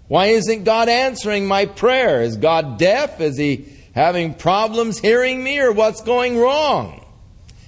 Why 0.07 0.27
isn't 0.27 0.63
God 0.63 0.87
answering 0.87 1.47
my 1.47 1.65
prayer? 1.65 2.21
Is 2.21 2.37
God 2.37 2.79
deaf? 2.79 3.19
Is 3.19 3.37
He 3.37 3.73
having 3.93 4.33
problems 4.33 4.99
hearing 4.99 5.43
me 5.43 5.59
or 5.59 5.73
what's 5.73 6.01
going 6.01 6.37
wrong? 6.37 7.05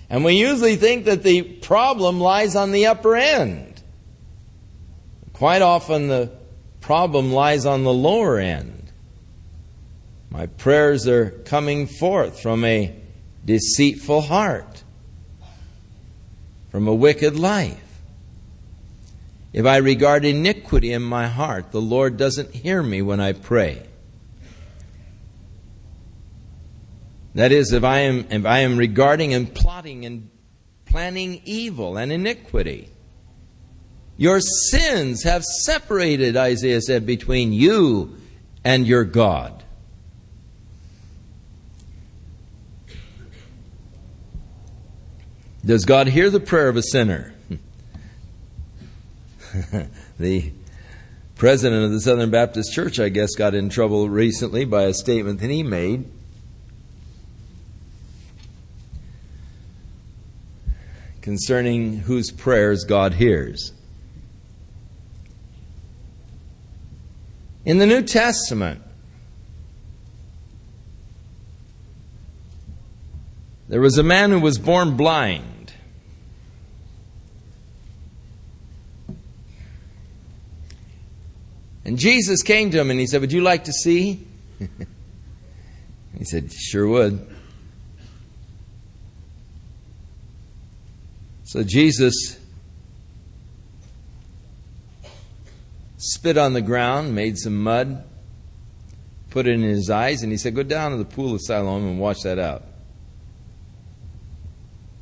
And 0.09 0.23
we 0.23 0.35
usually 0.35 0.77
think 0.77 1.05
that 1.05 1.23
the 1.23 1.41
problem 1.41 2.21
lies 2.21 2.55
on 2.55 2.71
the 2.71 2.87
upper 2.87 3.15
end. 3.15 3.83
Quite 5.33 5.61
often 5.61 6.07
the 6.07 6.31
problem 6.79 7.31
lies 7.33 7.65
on 7.65 7.83
the 7.83 7.93
lower 7.93 8.39
end. 8.39 8.80
My 10.31 10.45
prayers 10.45 11.07
are 11.09 11.29
coming 11.29 11.87
forth 11.87 12.41
from 12.41 12.63
a 12.63 12.95
deceitful 13.43 14.21
heart, 14.21 14.83
from 16.69 16.87
a 16.87 16.95
wicked 16.95 17.37
life. 17.37 17.83
if 19.53 19.65
I 19.65 19.77
regard 19.77 20.23
iniquity 20.23 20.93
in 20.93 21.01
my 21.01 21.27
heart, 21.27 21.71
the 21.71 21.81
Lord 21.81 22.15
doesn't 22.15 22.55
hear 22.55 22.81
me 22.81 23.01
when 23.01 23.19
I 23.19 23.33
pray. 23.33 23.83
That 27.35 27.51
is, 27.51 27.73
if 27.73 27.83
I 27.83 27.99
am, 27.99 28.25
if 28.29 28.45
I 28.45 28.59
am 28.59 28.77
regarding 28.77 29.33
and 29.33 29.53
plotting 29.53 30.05
and 30.05 30.29
planning 30.85 31.41
evil 31.43 31.97
and 31.97 32.11
iniquity. 32.11 32.89
Your 34.17 34.39
sins 34.39 35.23
have 35.23 35.43
separated, 35.43 36.37
Isaiah 36.37 36.81
said, 36.81 37.05
between 37.05 37.51
you 37.51 38.17
and 38.63 38.85
your 38.85 39.03
God. 39.03 39.60
Does 45.63 45.85
God 45.85 46.07
hear 46.07 46.29
the 46.29 46.39
prayer 46.39 46.69
of 46.69 46.75
a 46.75 46.81
sinner? 46.81 47.33
the 50.19 50.51
president 51.35 51.83
of 51.83 51.91
the 51.91 52.01
Southern 52.01 52.31
Baptist 52.31 52.73
Church, 52.73 52.99
I 52.99 53.09
guess, 53.09 53.35
got 53.35 53.53
in 53.53 53.69
trouble 53.69 54.09
recently 54.09 54.65
by 54.65 54.83
a 54.83 54.93
statement 54.93 55.39
that 55.39 55.49
he 55.51 55.61
made. 55.61 56.05
Concerning 61.21 61.99
whose 61.99 62.31
prayers 62.31 62.83
God 62.83 63.15
hears. 63.15 63.73
In 67.65 67.77
the 67.77 67.85
New 67.85 68.01
Testament, 68.01 68.81
there 73.71 73.79
was 73.79 73.97
a 73.97 74.03
man 74.03 74.31
who 74.31 74.39
was 74.41 74.57
born 74.57 74.97
blind. 74.97 75.71
And 81.85 81.97
Jesus 81.97 82.43
came 82.43 82.69
to 82.71 82.81
him 82.81 82.91
and 82.91 82.99
he 82.99 83.07
said, 83.07 83.21
Would 83.21 83.31
you 83.31 83.39
like 83.39 83.63
to 83.63 83.71
see? 83.71 84.27
he 86.17 86.25
said, 86.25 86.51
Sure 86.51 86.85
would. 86.85 87.25
So 91.45 91.63
Jesus 91.63 92.13
spit 95.95 96.37
on 96.37 96.51
the 96.51 96.61
ground, 96.61 97.15
made 97.15 97.37
some 97.37 97.63
mud, 97.63 98.03
put 99.29 99.47
it 99.47 99.53
in 99.53 99.61
his 99.61 99.89
eyes, 99.89 100.23
and 100.23 100.31
he 100.33 100.37
said, 100.37 100.55
Go 100.55 100.63
down 100.63 100.91
to 100.91 100.97
the 100.97 101.05
pool 101.05 101.33
of 101.33 101.39
Siloam 101.41 101.87
and 101.87 102.01
wash 102.01 102.19
that 102.23 102.37
out. 102.37 102.65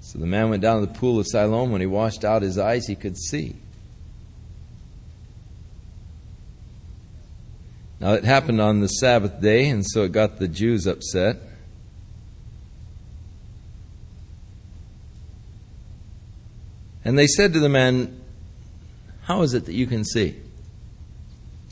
So 0.09 0.17
the 0.17 0.25
man 0.25 0.49
went 0.49 0.63
down 0.63 0.79
to 0.79 0.87
the 0.87 0.99
pool 0.99 1.19
of 1.19 1.27
Siloam. 1.27 1.71
When 1.71 1.81
he 1.81 1.87
washed 1.87 2.25
out 2.25 2.41
his 2.41 2.57
eyes, 2.57 2.87
he 2.87 2.95
could 2.95 3.15
see. 3.15 3.55
Now, 7.99 8.13
it 8.13 8.23
happened 8.23 8.59
on 8.59 8.79
the 8.79 8.87
Sabbath 8.87 9.39
day, 9.39 9.69
and 9.69 9.85
so 9.85 10.01
it 10.05 10.11
got 10.11 10.39
the 10.39 10.47
Jews 10.47 10.87
upset. 10.87 11.37
And 17.05 17.15
they 17.15 17.27
said 17.27 17.53
to 17.53 17.59
the 17.59 17.69
man, 17.69 18.19
How 19.25 19.43
is 19.43 19.53
it 19.53 19.65
that 19.67 19.73
you 19.73 19.85
can 19.85 20.03
see? 20.03 20.37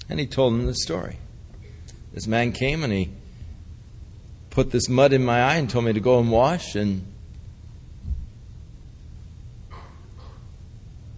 And 0.10 0.20
he 0.20 0.28
told 0.28 0.54
them 0.54 0.68
the 0.68 0.76
story. 0.76 1.18
This 2.14 2.28
man 2.28 2.52
came 2.52 2.84
and 2.84 2.94
he 2.94 3.10
put 4.52 4.70
this 4.70 4.88
mud 4.88 5.12
in 5.12 5.26
my 5.26 5.42
eye 5.42 5.56
and 5.56 5.68
told 5.68 5.86
me 5.86 5.94
to 5.94 6.00
go 6.00 6.20
and 6.20 6.30
wash. 6.30 6.76
And 6.76 7.17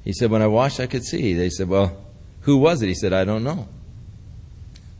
he 0.10 0.14
said, 0.14 0.32
When 0.32 0.42
I 0.42 0.48
washed, 0.48 0.80
I 0.80 0.88
could 0.88 1.04
see. 1.04 1.36
They 1.36 1.52
said, 1.52 1.70
Well, 1.70 1.96
who 2.42 2.58
was 2.58 2.82
it? 2.82 2.88
He 2.88 2.96
said, 2.96 3.14
I 3.14 3.26
don't 3.26 3.44
know. 3.44 3.68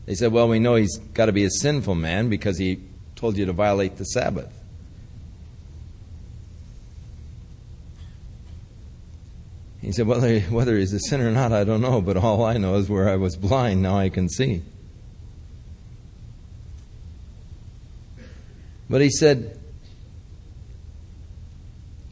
They 0.06 0.14
said, 0.14 0.30
Well, 0.30 0.46
we 0.46 0.60
know 0.60 0.76
he's 0.76 0.98
got 1.14 1.26
to 1.26 1.32
be 1.32 1.42
a 1.42 1.50
sinful 1.50 1.96
man 1.96 2.28
because 2.28 2.58
he 2.58 2.78
told 3.16 3.36
you 3.36 3.44
to 3.46 3.52
violate 3.52 3.96
the 3.96 4.04
Sabbath. 4.04 4.56
He 9.80 9.90
said, 9.90 10.06
well, 10.06 10.20
whether 10.20 10.78
he's 10.78 10.92
a 10.92 11.00
sinner 11.00 11.28
or 11.28 11.32
not, 11.32 11.52
I 11.52 11.64
don't 11.64 11.80
know, 11.80 12.00
but 12.00 12.16
all 12.16 12.44
I 12.44 12.58
know 12.58 12.76
is 12.76 12.88
where 12.88 13.08
I 13.08 13.16
was 13.16 13.34
blind, 13.34 13.82
now 13.82 13.98
I 13.98 14.10
can 14.10 14.28
see. 14.28 14.62
But 18.88 19.00
he 19.00 19.10
said, 19.10 19.58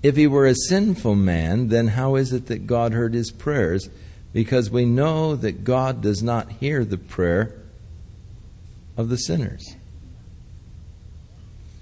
if 0.03 0.17
he 0.17 0.27
were 0.27 0.47
a 0.47 0.55
sinful 0.55 1.17
man, 1.17 1.69
then 1.69 1.89
how 1.89 2.15
is 2.15 2.33
it 2.33 2.47
that 2.47 2.67
God 2.67 2.93
heard 2.93 3.15
his 3.15 3.31
prayers? 3.31 3.89
Because 4.33 4.71
we 4.71 4.85
know 4.85 5.35
that 5.35 5.65
God 5.65 6.01
does 6.01 6.23
not 6.23 6.53
hear 6.53 6.85
the 6.85 6.99
prayer 6.99 7.55
of 8.97 9.09
the 9.09 9.17
sinners. 9.17 9.75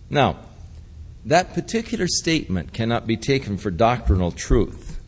Now, 0.08 0.38
that 1.24 1.54
particular 1.54 2.06
statement 2.06 2.72
cannot 2.72 3.06
be 3.06 3.16
taken 3.16 3.58
for 3.58 3.70
doctrinal 3.70 4.30
truth. 4.30 5.00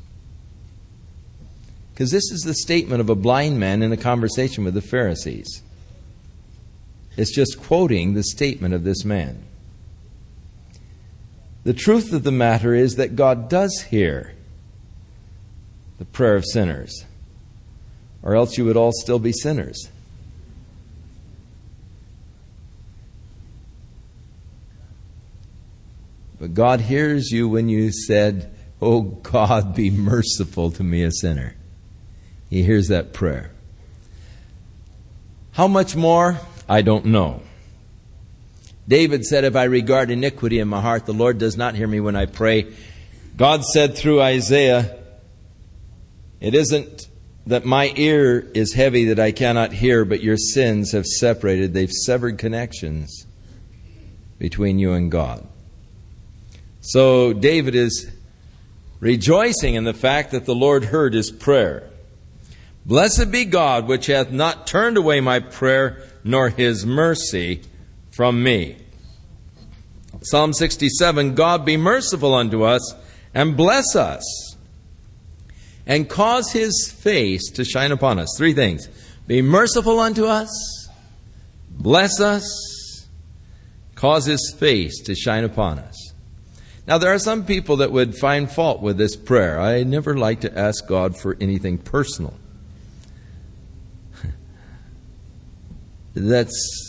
Because 1.93 2.11
this 2.11 2.31
is 2.31 2.43
the 2.43 2.55
statement 2.55 3.01
of 3.01 3.09
a 3.09 3.15
blind 3.15 3.59
man 3.59 3.83
in 3.83 3.93
a 3.93 3.97
conversation 3.97 4.65
with 4.65 4.75
the 4.75 4.83
Pharisees. 4.83 5.63
It's 7.17 7.35
just 7.35 7.61
quoting 7.61 8.15
the 8.15 8.23
statement 8.23 8.75
of 8.75 8.85
this 8.85 9.05
man. 9.05 9.45
The 11.69 11.75
truth 11.75 12.15
of 12.15 12.23
the 12.23 12.33
matter 12.33 12.73
is 12.73 12.95
that 12.95 13.15
God 13.15 13.51
does 13.51 13.83
hear 13.91 14.33
the 15.99 16.07
prayer 16.07 16.35
of 16.35 16.47
sinners, 16.47 17.05
or 18.23 18.35
else 18.35 18.57
you 18.57 18.65
would 18.65 18.79
all 18.79 18.91
still 18.91 19.19
be 19.19 19.33
sinners. 19.33 19.91
But 26.41 26.55
God 26.55 26.81
hears 26.81 27.33
you 27.33 27.51
when 27.51 27.69
you 27.69 27.93
said, 27.93 28.51
Oh 28.81 29.03
God, 29.03 29.75
be 29.75 29.91
merciful 29.91 30.71
to 30.71 30.83
me, 30.83 31.03
a 31.03 31.13
sinner. 31.13 31.55
He 32.49 32.63
hears 32.63 32.89
that 32.89 33.13
prayer. 33.13 33.51
How 35.53 35.69
much 35.69 35.95
more? 35.95 36.39
I 36.67 36.81
don't 36.81 37.05
know. 37.05 37.43
David 38.89 39.27
said, 39.27 39.45
If 39.45 39.55
I 39.55 39.65
regard 39.65 40.11
iniquity 40.11 40.59
in 40.59 40.67
my 40.67 40.81
heart, 40.81 41.05
the 41.05 41.13
Lord 41.13 41.37
does 41.37 41.59
not 41.59 41.75
hear 41.75 41.87
me 41.87 42.01
when 42.01 42.17
I 42.17 42.25
pray. 42.25 42.73
God 43.37 43.63
said 43.63 43.95
through 43.95 44.23
Isaiah, 44.23 44.97
It 46.41 46.55
isn't 46.55 47.07
that 47.47 47.67
my 47.67 47.93
ear 47.97 48.51
is 48.55 48.73
heavy 48.73 49.07
that 49.07 49.21
I 49.21 49.33
cannot 49.33 49.73
hear, 49.73 50.07
but 50.07 50.23
your 50.23 50.39
sins 50.39 50.93
have 50.93 51.05
separated. 51.05 51.75
They've 51.75 51.93
severed 51.93 52.39
connections 52.39 53.27
between 54.39 54.79
you 54.79 54.93
and 54.93 55.11
God. 55.11 55.47
So 56.81 57.35
David 57.35 57.75
is 57.75 58.11
rejoicing 59.01 59.75
in 59.75 59.85
the 59.85 59.95
fact 59.95 60.31
that 60.31 60.47
the 60.47 60.55
Lord 60.55 60.87
heard 60.87 61.13
his 61.13 61.31
prayer. 61.31 61.91
Blessed 62.87 63.31
be 63.31 63.45
God, 63.45 63.87
which 63.87 64.07
hath 64.07 64.31
not 64.31 64.67
turned 64.67 64.97
away 64.97 65.21
my 65.21 65.41
prayer, 65.41 66.03
nor 66.25 66.49
his 66.49 66.87
mercy 66.87 67.63
from 68.19 68.43
me. 68.43 68.77
Psalm 70.23 70.53
67 70.53 71.37
God 71.37 71.65
be 71.65 71.77
merciful 71.77 72.35
unto 72.35 72.65
us, 72.65 72.97
and 73.33 73.57
bless 73.57 73.95
us, 73.95 74.57
and 75.87 76.09
cause 76.09 76.51
his 76.51 76.93
face 76.93 77.49
to 77.53 77.65
shine 77.65 77.93
upon 77.93 78.19
us. 78.19 78.35
Three 78.37 78.55
things 78.55 78.89
be 79.29 79.41
merciful 79.41 80.01
unto 80.01 80.25
us, 80.25 80.51
bless 81.71 82.21
us, 82.21 83.07
cause 83.95 84.25
his 84.27 84.53
face 84.59 85.01
to 85.03 85.15
shine 85.15 85.45
upon 85.45 85.79
us. 85.79 86.13
Now, 86.89 86.99
there 86.99 87.15
are 87.15 87.21
some 87.21 87.45
people 87.45 87.77
that 87.77 87.93
would 87.93 88.17
find 88.17 88.51
fault 88.51 88.83
with 88.83 88.99
this 88.99 89.15
prayer. 89.15 89.61
I 89.61 89.85
never 89.85 90.19
like 90.19 90.41
to 90.41 90.59
ask 90.59 90.89
God 90.89 91.17
for 91.17 91.37
anything 91.41 91.79
personal. 91.79 92.35
that's 96.15 96.88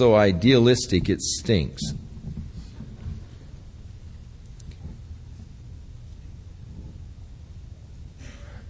so 0.00 0.14
idealistic 0.14 1.10
it 1.10 1.20
stinks. 1.20 1.82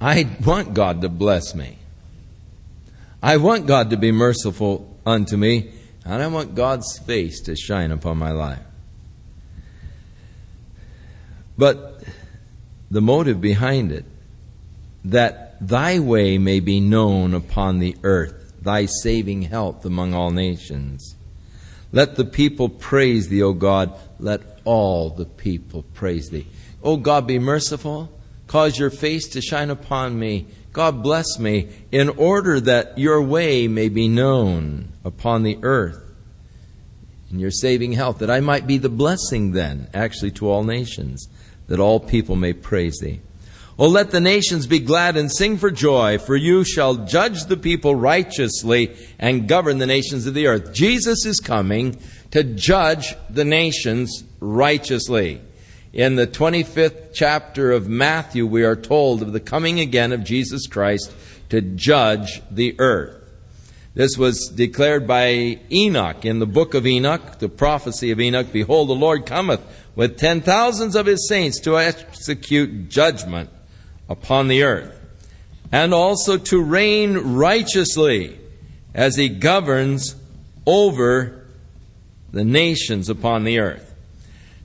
I 0.01 0.29
want 0.45 0.75
God 0.75 1.03
to 1.03 1.09
bless 1.09 1.55
me. 1.55 1.79
I 3.23 3.37
want 3.37 3.69
God 3.69 3.91
to 3.91 3.97
be 3.97 4.11
merciful 4.11 4.93
unto 5.07 5.37
me, 5.37 5.71
and 6.05 6.21
I 6.21 6.27
want 6.27 6.57
God's 6.57 6.99
face 6.99 7.41
to 7.43 7.55
shine 7.55 7.93
upon 7.93 8.19
my 8.19 8.33
life. 8.33 8.67
But 11.57 12.03
the 12.91 13.01
motive 13.01 13.41
behind 13.41 13.93
it, 13.93 14.05
that 15.05 15.65
thy 15.65 16.01
way 16.01 16.39
may 16.39 16.59
be 16.59 16.81
known 16.81 17.35
upon 17.35 17.79
the 17.79 17.95
earth 18.03 18.53
thy 18.61 18.87
saving 18.87 19.43
health 19.43 19.85
among 19.85 20.13
all 20.13 20.33
nations. 20.33 21.15
Let 21.93 22.17
the 22.17 22.25
people 22.25 22.69
praise 22.69 23.29
thee, 23.29 23.43
O 23.43 23.53
God. 23.53 23.93
Let 24.19 24.43
all 24.65 25.11
the 25.11 25.25
people 25.25 25.83
praise 25.95 26.31
thee. 26.31 26.47
O 26.83 26.97
God, 26.97 27.27
be 27.27 27.39
merciful, 27.39 28.11
cause 28.47 28.79
your 28.79 28.91
face 28.91 29.29
to 29.29 29.41
shine 29.41 29.71
upon 29.71 30.19
me. 30.19 30.47
God 30.73 31.03
bless 31.03 31.39
me, 31.39 31.69
in 31.91 32.09
order 32.11 32.61
that 32.61 32.97
your 32.97 33.21
way 33.21 33.67
may 33.67 33.89
be 33.89 34.07
known 34.07 34.93
upon 35.05 35.43
the 35.43 35.59
earth 35.63 36.01
in 37.31 37.41
your 37.41 37.51
saving 37.51 37.93
health, 37.93 38.19
that 38.19 38.31
I 38.31 38.41
might 38.41 38.67
be 38.67 38.79
the 38.79 38.89
blessing 38.89 39.53
then, 39.53 39.89
actually, 39.93 40.31
to 40.33 40.49
all 40.49 40.63
nations, 40.63 41.29
that 41.67 41.81
all 41.81 41.99
people 41.99 42.37
may 42.37 42.53
praise 42.53 42.99
thee. 43.01 43.21
Oh, 43.83 43.89
let 43.89 44.11
the 44.11 44.21
nations 44.21 44.67
be 44.67 44.79
glad 44.79 45.17
and 45.17 45.33
sing 45.33 45.57
for 45.57 45.71
joy, 45.71 46.19
for 46.19 46.37
you 46.37 46.65
shall 46.65 46.97
judge 46.97 47.47
the 47.47 47.57
people 47.57 47.95
righteously 47.95 48.95
and 49.19 49.49
govern 49.49 49.79
the 49.79 49.87
nations 49.87 50.27
of 50.27 50.35
the 50.35 50.49
earth. 50.49 50.75
Jesus 50.75 51.25
is 51.25 51.41
coming 51.41 51.99
to 52.31 52.45
judge 52.45 53.17
the 53.31 53.47
nations 53.47 54.23
righteously. 54.39 55.41
In 55.95 56.17
the 56.17 56.27
25th 56.27 57.15
chapter 57.15 57.73
of 57.73 57.89
Matthew, 57.89 58.47
we 58.47 58.65
are 58.65 58.77
told 58.77 59.23
of 59.23 59.33
the 59.33 59.41
coming 59.41 59.81
again 59.81 60.13
of 60.13 60.25
Jesus 60.25 60.67
Christ 60.67 61.11
to 61.49 61.63
judge 61.63 62.43
the 62.51 62.79
earth. 62.79 63.17
This 63.95 64.19
was 64.19 64.53
declared 64.55 65.07
by 65.07 65.59
Enoch 65.73 66.27
in 66.27 66.39
the 66.39 66.47
book 66.47 66.75
of 66.75 66.87
Enoch, 66.87 67.39
the 67.39 67.49
prophecy 67.49 68.11
of 68.11 68.21
Enoch. 68.21 68.53
Behold, 68.53 68.91
the 68.91 68.93
Lord 68.93 69.25
cometh 69.25 69.63
with 69.97 70.19
ten 70.19 70.43
thousands 70.43 70.95
of 70.97 71.07
his 71.07 71.27
saints 71.27 71.59
to 71.61 71.79
execute 71.79 72.91
judgment 72.91 73.49
upon 74.11 74.49
the 74.49 74.65
earth, 74.65 75.01
and 75.73 75.95
also 75.95 76.37
to 76.37 76.61
reign 76.61 77.17
righteously 77.17 78.39
as 78.93 79.17
he 79.17 79.29
governs 79.29 80.17
over 80.67 81.47
the 82.33 82.45
nations 82.45 83.09
upon 83.09 83.45
the 83.45 83.61
earth. 83.61 83.95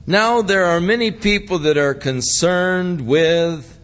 Now, 0.06 0.42
there 0.42 0.64
are 0.64 0.80
many 0.80 1.10
people 1.10 1.60
that 1.60 1.78
are 1.78 1.94
concerned 1.94 3.06
with 3.06 3.78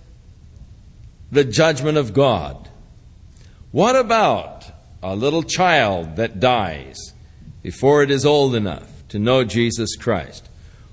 the 1.30 1.44
judgment 1.44 1.96
of 1.96 2.12
God. 2.12 2.68
What 3.70 3.96
about 3.96 4.66
a 5.02 5.16
little 5.16 5.42
child 5.42 6.16
that 6.16 6.38
dies 6.38 6.96
before 7.62 8.02
it 8.02 8.10
is 8.10 8.26
old 8.26 8.54
enough 8.54 8.88
to 9.08 9.18
know 9.18 9.44
Jesus 9.44 9.96
Christ? 9.96 10.48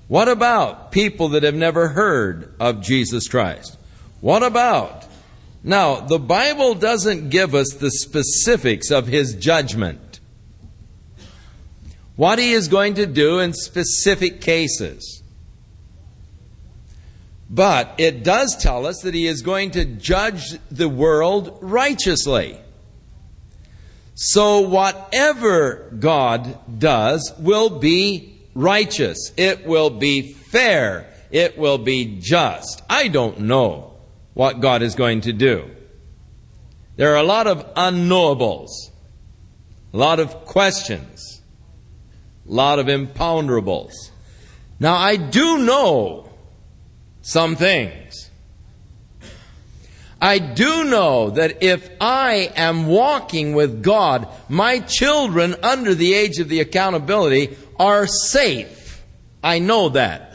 What 0.08 0.28
about 0.28 0.90
people 0.90 1.28
that 1.30 1.42
have 1.42 1.54
never 1.54 1.88
heard 1.88 2.54
of 2.58 2.80
Jesus 2.80 3.28
Christ? 3.28 3.76
What 4.20 4.42
about? 4.42 5.06
Now, 5.62 6.00
the 6.00 6.18
Bible 6.18 6.74
doesn't 6.74 7.30
give 7.30 7.54
us 7.54 7.68
the 7.78 7.90
specifics 7.90 8.90
of 8.90 9.06
his 9.06 9.34
judgment. 9.34 10.20
What 12.16 12.38
he 12.38 12.52
is 12.52 12.68
going 12.68 12.94
to 12.94 13.06
do 13.06 13.38
in 13.38 13.52
specific 13.52 14.40
cases. 14.40 15.22
But 17.48 17.94
it 17.98 18.22
does 18.22 18.56
tell 18.56 18.86
us 18.86 19.00
that 19.02 19.14
he 19.14 19.26
is 19.26 19.42
going 19.42 19.72
to 19.72 19.84
judge 19.84 20.58
the 20.70 20.88
world 20.88 21.58
righteously. 21.60 22.58
So 24.14 24.60
whatever 24.60 25.90
God 25.98 26.58
does 26.78 27.32
will 27.38 27.70
be 27.70 28.38
righteous. 28.54 29.32
It 29.36 29.66
will 29.66 29.90
be 29.90 30.32
fair. 30.34 31.12
It 31.30 31.58
will 31.58 31.78
be 31.78 32.18
just. 32.20 32.82
I 32.88 33.08
don't 33.08 33.40
know 33.40 33.89
what 34.40 34.58
God 34.60 34.80
is 34.80 34.94
going 34.94 35.20
to 35.20 35.34
do. 35.34 35.70
There 36.96 37.12
are 37.12 37.18
a 37.18 37.22
lot 37.22 37.46
of 37.46 37.74
unknowables, 37.74 38.70
a 39.92 39.98
lot 39.98 40.18
of 40.18 40.46
questions, 40.46 41.42
a 42.48 42.50
lot 42.50 42.78
of 42.78 42.86
imponderables. 42.86 43.92
Now, 44.78 44.94
I 44.94 45.16
do 45.16 45.58
know 45.58 46.30
some 47.20 47.54
things. 47.54 48.30
I 50.22 50.38
do 50.38 50.84
know 50.84 51.28
that 51.32 51.62
if 51.62 51.90
I 52.00 52.50
am 52.56 52.86
walking 52.86 53.52
with 53.52 53.82
God, 53.82 54.26
my 54.48 54.78
children 54.78 55.54
under 55.62 55.94
the 55.94 56.14
age 56.14 56.38
of 56.38 56.48
the 56.48 56.60
accountability 56.60 57.58
are 57.78 58.06
safe. 58.06 59.02
I 59.44 59.58
know 59.58 59.90
that. 59.90 60.29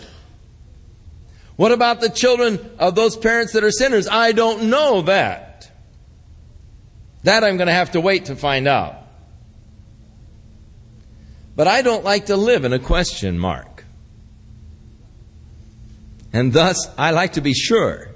What 1.55 1.71
about 1.71 2.01
the 2.01 2.09
children 2.09 2.59
of 2.79 2.95
those 2.95 3.15
parents 3.15 3.53
that 3.53 3.63
are 3.63 3.71
sinners? 3.71 4.07
I 4.07 4.33
don't 4.33 4.69
know 4.69 5.03
that. 5.03 5.71
That 7.23 7.43
I'm 7.43 7.57
going 7.57 7.67
to 7.67 7.73
have 7.73 7.91
to 7.91 8.01
wait 8.01 8.25
to 8.25 8.35
find 8.35 8.67
out. 8.67 8.97
But 11.55 11.67
I 11.67 11.81
don't 11.81 12.03
like 12.03 12.25
to 12.25 12.35
live 12.35 12.65
in 12.65 12.73
a 12.73 12.79
question 12.79 13.39
mark. 13.39 13.85
And 16.33 16.51
thus, 16.51 16.89
I 16.97 17.11
like 17.11 17.33
to 17.33 17.41
be 17.41 17.53
sure. 17.53 18.09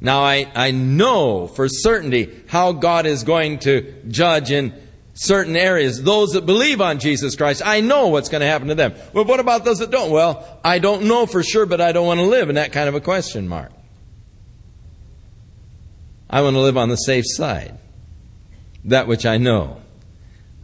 Now, 0.00 0.24
I, 0.24 0.50
I 0.54 0.70
know 0.70 1.46
for 1.46 1.68
certainty 1.68 2.42
how 2.48 2.72
God 2.72 3.04
is 3.04 3.22
going 3.22 3.58
to 3.60 3.92
judge 4.08 4.50
in 4.50 4.72
certain 5.14 5.56
areas. 5.56 6.02
Those 6.02 6.32
that 6.32 6.46
believe 6.46 6.80
on 6.80 6.98
Jesus 6.98 7.36
Christ, 7.36 7.62
I 7.64 7.80
know 7.80 8.08
what's 8.08 8.28
going 8.28 8.40
to 8.40 8.46
happen 8.46 8.68
to 8.68 8.74
them. 8.74 8.94
Well, 9.12 9.24
what 9.24 9.40
about 9.40 9.64
those 9.64 9.78
that 9.78 9.90
don't? 9.90 10.10
Well, 10.10 10.60
I 10.64 10.78
don't 10.78 11.04
know 11.04 11.26
for 11.26 11.42
sure, 11.42 11.66
but 11.66 11.80
I 11.80 11.92
don't 11.92 12.06
want 12.06 12.20
to 12.20 12.26
live 12.26 12.48
in 12.48 12.54
that 12.56 12.72
kind 12.72 12.88
of 12.88 12.94
a 12.94 13.00
question 13.00 13.48
mark. 13.48 13.72
I 16.30 16.40
want 16.42 16.54
to 16.54 16.60
live 16.60 16.78
on 16.78 16.88
the 16.88 16.96
safe 16.96 17.24
side. 17.26 17.78
That 18.84 19.06
which 19.06 19.26
I 19.26 19.36
know. 19.36 19.80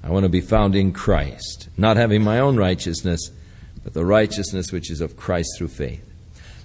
I 0.02 0.10
want 0.10 0.24
to 0.24 0.30
be 0.30 0.40
found 0.40 0.74
in 0.74 0.92
Christ, 0.92 1.68
not 1.76 1.96
having 1.96 2.22
my 2.22 2.40
own 2.40 2.56
righteousness, 2.56 3.30
but 3.84 3.92
the 3.92 4.04
righteousness 4.04 4.72
which 4.72 4.90
is 4.90 5.00
of 5.00 5.16
Christ 5.16 5.50
through 5.58 5.68
faith. 5.68 6.04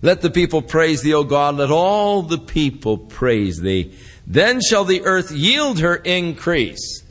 Let 0.02 0.22
the 0.22 0.30
people 0.30 0.62
praise 0.62 1.02
thee, 1.02 1.14
O 1.14 1.24
God. 1.24 1.56
Let 1.56 1.72
all 1.72 2.22
the 2.22 2.38
people 2.38 2.98
praise 2.98 3.60
thee. 3.60 3.94
Then 4.28 4.62
shall 4.62 4.84
the 4.84 5.02
earth 5.04 5.32
yield 5.32 5.80
her 5.80 5.96
increase. 5.96 7.04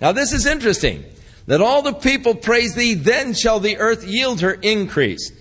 Now 0.00 0.12
this 0.12 0.32
is 0.32 0.46
interesting. 0.46 1.04
Let 1.46 1.60
all 1.60 1.82
the 1.82 1.92
people 1.92 2.34
praise 2.34 2.74
thee, 2.74 2.94
then 2.94 3.34
shall 3.34 3.60
the 3.60 3.78
earth 3.78 4.06
yield 4.06 4.40
her 4.40 4.52
increase. 4.52 5.32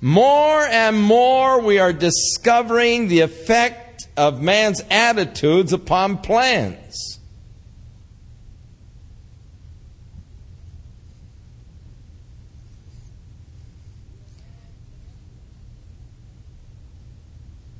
More 0.00 0.62
and 0.62 1.00
more 1.00 1.60
we 1.60 1.78
are 1.78 1.92
discovering 1.92 3.08
the 3.08 3.20
effect 3.20 4.06
of 4.16 4.42
man's 4.42 4.82
attitudes 4.90 5.72
upon 5.72 6.18
plants. 6.18 7.18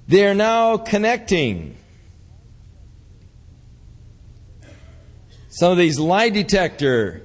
They 0.08 0.24
are 0.26 0.34
now 0.34 0.76
connecting 0.76 1.76
some 5.56 5.72
of 5.72 5.78
these 5.78 5.98
lie 5.98 6.28
detector 6.28 7.22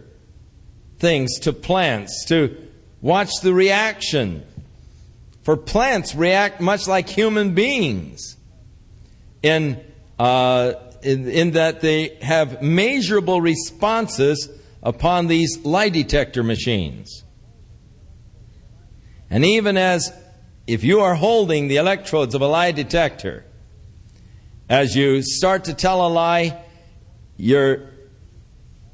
things 0.99 1.39
to 1.39 1.51
plants 1.51 2.23
to 2.29 2.55
watch 3.01 3.29
the 3.43 3.53
reaction. 3.53 4.45
For 5.43 5.57
plants 5.57 6.15
react 6.15 6.61
much 6.61 6.87
like 6.87 7.09
human 7.09 7.53
beings 7.53 8.37
in, 9.43 9.83
uh, 10.17 10.73
in, 11.03 11.27
in 11.27 11.51
that 11.51 11.81
they 11.81 12.17
have 12.21 12.61
measurable 12.61 13.41
responses 13.41 14.47
upon 14.81 15.27
these 15.27 15.65
lie 15.65 15.89
detector 15.89 16.41
machines. 16.41 17.25
And 19.29 19.43
even 19.43 19.75
as 19.75 20.09
if 20.67 20.85
you 20.85 21.01
are 21.01 21.15
holding 21.15 21.67
the 21.67 21.77
electrodes 21.77 22.33
of 22.33 22.41
a 22.41 22.47
lie 22.47 22.71
detector, 22.71 23.43
as 24.69 24.95
you 24.95 25.21
start 25.21 25.65
to 25.65 25.73
tell 25.73 26.07
a 26.07 26.07
lie, 26.07 26.63
your 27.35 27.90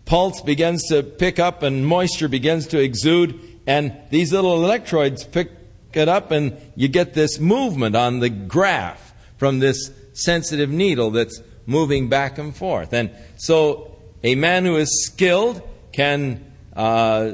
pulse 0.07 0.41
begins 0.41 0.87
to 0.87 1.03
pick 1.03 1.37
up 1.37 1.61
and 1.61 1.85
moisture 1.85 2.27
begins 2.27 2.65
to 2.67 2.79
exude, 2.79 3.39
and 3.67 3.95
these 4.09 4.33
little 4.33 4.63
electrodes 4.63 5.23
pick 5.23 5.51
it 5.93 6.07
up, 6.07 6.31
and 6.31 6.57
you 6.75 6.87
get 6.87 7.13
this 7.13 7.39
movement 7.39 7.95
on 7.95 8.19
the 8.19 8.29
graph 8.29 9.13
from 9.37 9.59
this 9.59 9.91
sensitive 10.13 10.69
needle 10.69 11.11
that's 11.11 11.41
moving 11.65 12.07
back 12.09 12.37
and 12.37 12.55
forth. 12.55 12.93
And 12.93 13.11
so, 13.35 13.95
a 14.23 14.35
man 14.35 14.65
who 14.65 14.77
is 14.77 15.05
skilled 15.05 15.61
can 15.91 16.51
uh, 16.75 17.33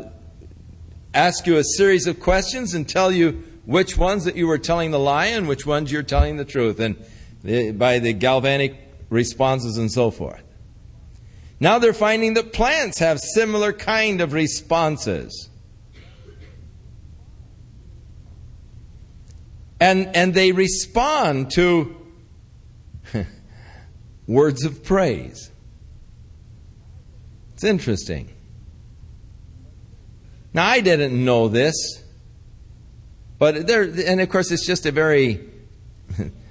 ask 1.13 1.45
you 1.45 1.57
a 1.57 1.63
series 1.63 2.07
of 2.07 2.19
questions 2.19 2.73
and 2.73 2.89
tell 2.89 3.11
you 3.11 3.43
which 3.65 3.97
ones 3.97 4.25
that 4.25 4.35
you 4.35 4.47
were 4.47 4.57
telling 4.57 4.91
the 4.91 4.99
lie 4.99 5.27
and 5.27 5.47
which 5.47 5.65
ones 5.65 5.91
you're 5.91 6.03
telling 6.03 6.37
the 6.37 6.45
truth, 6.45 6.79
and 6.79 6.97
by 7.77 7.99
the 7.99 8.13
galvanic 8.13 8.75
responses 9.09 9.77
and 9.77 9.91
so 9.91 10.09
forth. 10.09 10.43
Now 11.63 11.79
they're 11.79 11.93
finding 11.93 12.33
that 12.33 12.51
plants 12.51 12.99
have 12.99 13.21
similar 13.21 13.71
kind 13.71 14.19
of 14.19 14.33
responses. 14.33 15.49
And, 19.79 20.13
and 20.13 20.33
they 20.33 20.51
respond 20.51 21.51
to 21.51 21.95
words 24.27 24.65
of 24.65 24.83
praise. 24.83 25.51
It's 27.53 27.63
interesting. 27.63 28.33
Now, 30.53 30.67
I 30.67 30.81
didn't 30.81 31.13
know 31.23 31.47
this. 31.47 32.03
But 33.39 33.67
there, 33.67 33.83
and 33.83 34.19
of 34.19 34.27
course, 34.27 34.51
it's 34.51 34.67
just 34.67 34.85
a 34.85 34.91
very 34.91 35.49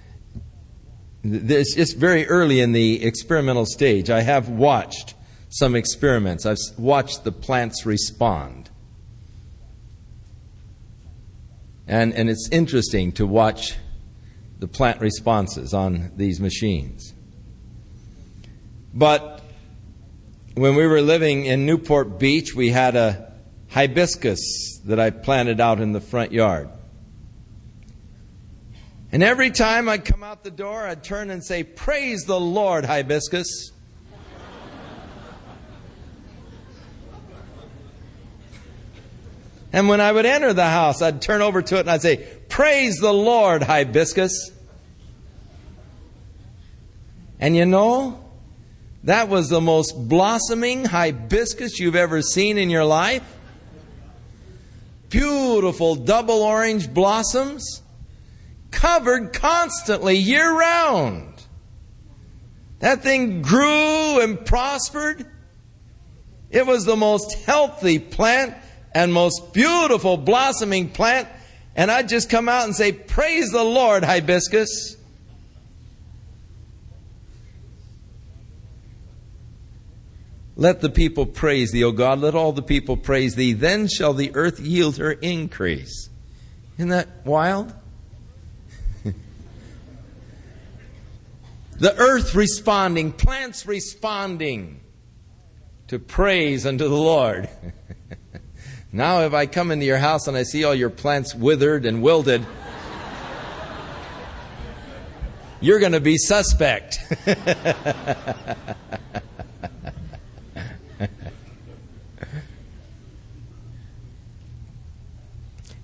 It's 1.25 1.75
just 1.75 1.97
very 1.97 2.27
early 2.27 2.61
in 2.61 2.73
the 2.73 3.05
experimental 3.05 3.67
stage. 3.67 4.11
I 4.11 4.23
have 4.23 4.49
watched 4.49 5.15
some 5.51 5.77
experiments. 5.77 6.47
I've 6.47 6.57
watched 6.77 7.25
the 7.25 7.33
plants 7.33 7.87
respond. 7.87 8.71
And, 11.87 12.15
and 12.15 12.29
it's 12.31 12.49
interesting 12.51 13.13
to 13.13 13.27
watch 13.27 13.77
the 14.59 14.69
plant 14.69 15.01
responses 15.01 15.75
on 15.75 16.11
these 16.17 16.41
machines. 16.41 17.15
But 18.95 19.43
when 20.55 20.75
we 20.75 20.87
were 20.87 21.01
living 21.01 21.45
in 21.47 21.67
Newport 21.67 22.19
Beach, 22.19 22.55
we 22.55 22.71
had 22.71 22.97
a 22.97 23.33
hibiscus 23.71 24.81
that 24.85 25.01
I 25.01 25.11
planted 25.11 25.61
out 25.61 25.81
in 25.81 25.93
the 25.93 26.01
front 26.01 26.33
yard. 26.33 26.69
And 29.13 29.23
every 29.23 29.51
time 29.51 29.91
I'd 29.91 30.07
come 30.07 30.23
out 30.23 30.43
the 30.43 30.51
door, 30.51 30.87
I'd 30.87 31.05
turn 31.05 31.29
and 31.29 31.45
say, 31.45 31.63
Praise 31.63 32.25
the 32.25 32.41
Lord, 32.41 32.87
hibiscus. 32.87 33.71
And 39.75 39.89
when 39.89 40.01
I 40.01 40.13
would 40.13 40.27
enter 40.27 40.53
the 40.53 40.67
house, 40.67 41.01
I'd 41.01 41.23
turn 41.23 41.41
over 41.41 41.63
to 41.63 41.77
it 41.77 41.81
and 41.81 41.91
I'd 41.91 42.03
say, 42.03 42.27
Praise 42.49 42.97
the 42.97 43.13
Lord, 43.13 43.63
hibiscus. 43.63 44.51
And 47.39 47.57
you 47.57 47.67
know, 47.67 48.23
that 49.05 49.29
was 49.29 49.49
the 49.49 49.61
most 49.61 50.09
blossoming 50.09 50.85
hibiscus 50.85 51.79
you've 51.79 51.97
ever 51.97 52.23
seen 52.23 52.57
in 52.57 52.71
your 52.71 52.85
life. 52.85 53.25
Beautiful 55.09 55.97
double 55.97 56.43
orange 56.43 56.93
blossoms, 56.93 57.82
covered 58.73 59.33
constantly 59.33 60.17
year 60.17 60.51
round. 60.59 61.33
That 62.81 63.03
thing 63.03 63.43
grew 63.43 64.21
and 64.21 64.45
prospered. 64.45 65.25
It 66.51 66.67
was 66.67 66.85
the 66.85 66.97
most 66.97 67.35
healthy 67.45 68.01
plant 68.01 68.55
and 68.93 69.13
most 69.13 69.55
beautiful 69.55 70.17
blossoming 70.17 70.89
plant, 70.89 71.29
and 71.77 71.91
I'd 71.91 72.09
just 72.09 72.29
come 72.29 72.49
out 72.49 72.65
and 72.65 72.75
say, 72.75 72.93
Praise 72.93 73.51
the 73.51 73.63
Lord, 73.63 74.05
hibiscus. 74.05 74.97
Let 80.57 80.81
the 80.81 80.91
people 80.91 81.25
praise 81.25 81.73
thee, 81.73 81.83
O 81.85 81.93
God. 81.93 82.21
Let 82.21 82.35
all 82.35 82.53
the 82.53 82.63
people 82.63 82.97
praise 82.97 83.35
thee. 83.35 83.53
Then 83.53 83.89
shall 83.89 84.13
the 84.13 84.33
earth 84.35 84.61
yield 84.61 84.99
her 84.99 85.13
increase. 85.13 86.11
Isn't 86.77 86.91
that 86.91 87.09
wild? 87.25 87.75
The 91.83 91.95
earth 91.97 92.37
responding, 92.37 93.11
plants 93.11 93.67
responding 93.67 94.81
to 95.89 95.99
praise 95.99 96.65
unto 96.65 96.89
the 96.89 96.97
Lord. 96.97 97.49
Now, 98.95 99.23
if 99.23 99.33
I 99.33 99.47
come 99.47 99.71
into 99.71 99.87
your 99.87 99.97
house 99.97 100.27
and 100.27 100.37
I 100.37 100.43
see 100.43 100.65
all 100.65 100.75
your 100.75 100.91
plants 100.91 101.35
withered 101.35 101.87
and 101.87 102.03
wilted, 102.03 102.45
you're 105.63 105.81
going 105.81 105.93
to 105.93 106.01
be 106.01 106.19
suspect. 106.19 106.99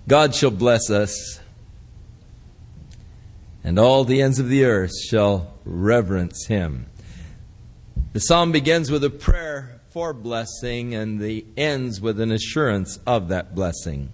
God 0.07 0.35
shall 0.35 0.51
bless 0.51 0.91
us, 0.91 1.41
and 3.69 3.79
all 3.79 4.03
the 4.03 4.23
ends 4.23 4.39
of 4.39 4.49
the 4.49 4.65
earth 4.65 4.99
shall 4.99 5.53
reverence 5.67 6.47
him. 6.47 6.87
The 8.15 8.21
psalm 8.21 8.51
begins 8.51 8.91
with 8.91 9.05
a 9.05 9.11
prayer 9.11 9.83
for 9.91 10.15
blessing 10.15 10.95
and 10.95 11.21
the 11.21 11.45
ends 11.55 12.01
with 12.01 12.19
an 12.19 12.33
assurance 12.33 12.99
of 13.07 13.29
that 13.29 13.55
blessing. 13.55 14.11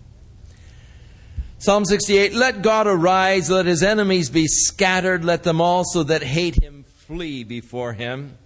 Psalm 1.59 1.84
68 1.84 2.34
Let 2.34 2.62
God 2.62 2.88
arise, 2.88 3.48
let 3.48 3.66
his 3.66 3.84
enemies 3.84 4.28
be 4.28 4.48
scattered, 4.48 5.24
let 5.24 5.44
them 5.44 5.61
also 5.61 6.02
that 6.02 6.24
hate 6.24 6.61
him 6.61 6.84
flee 7.07 7.44
before 7.44 7.92
him. 7.92 8.36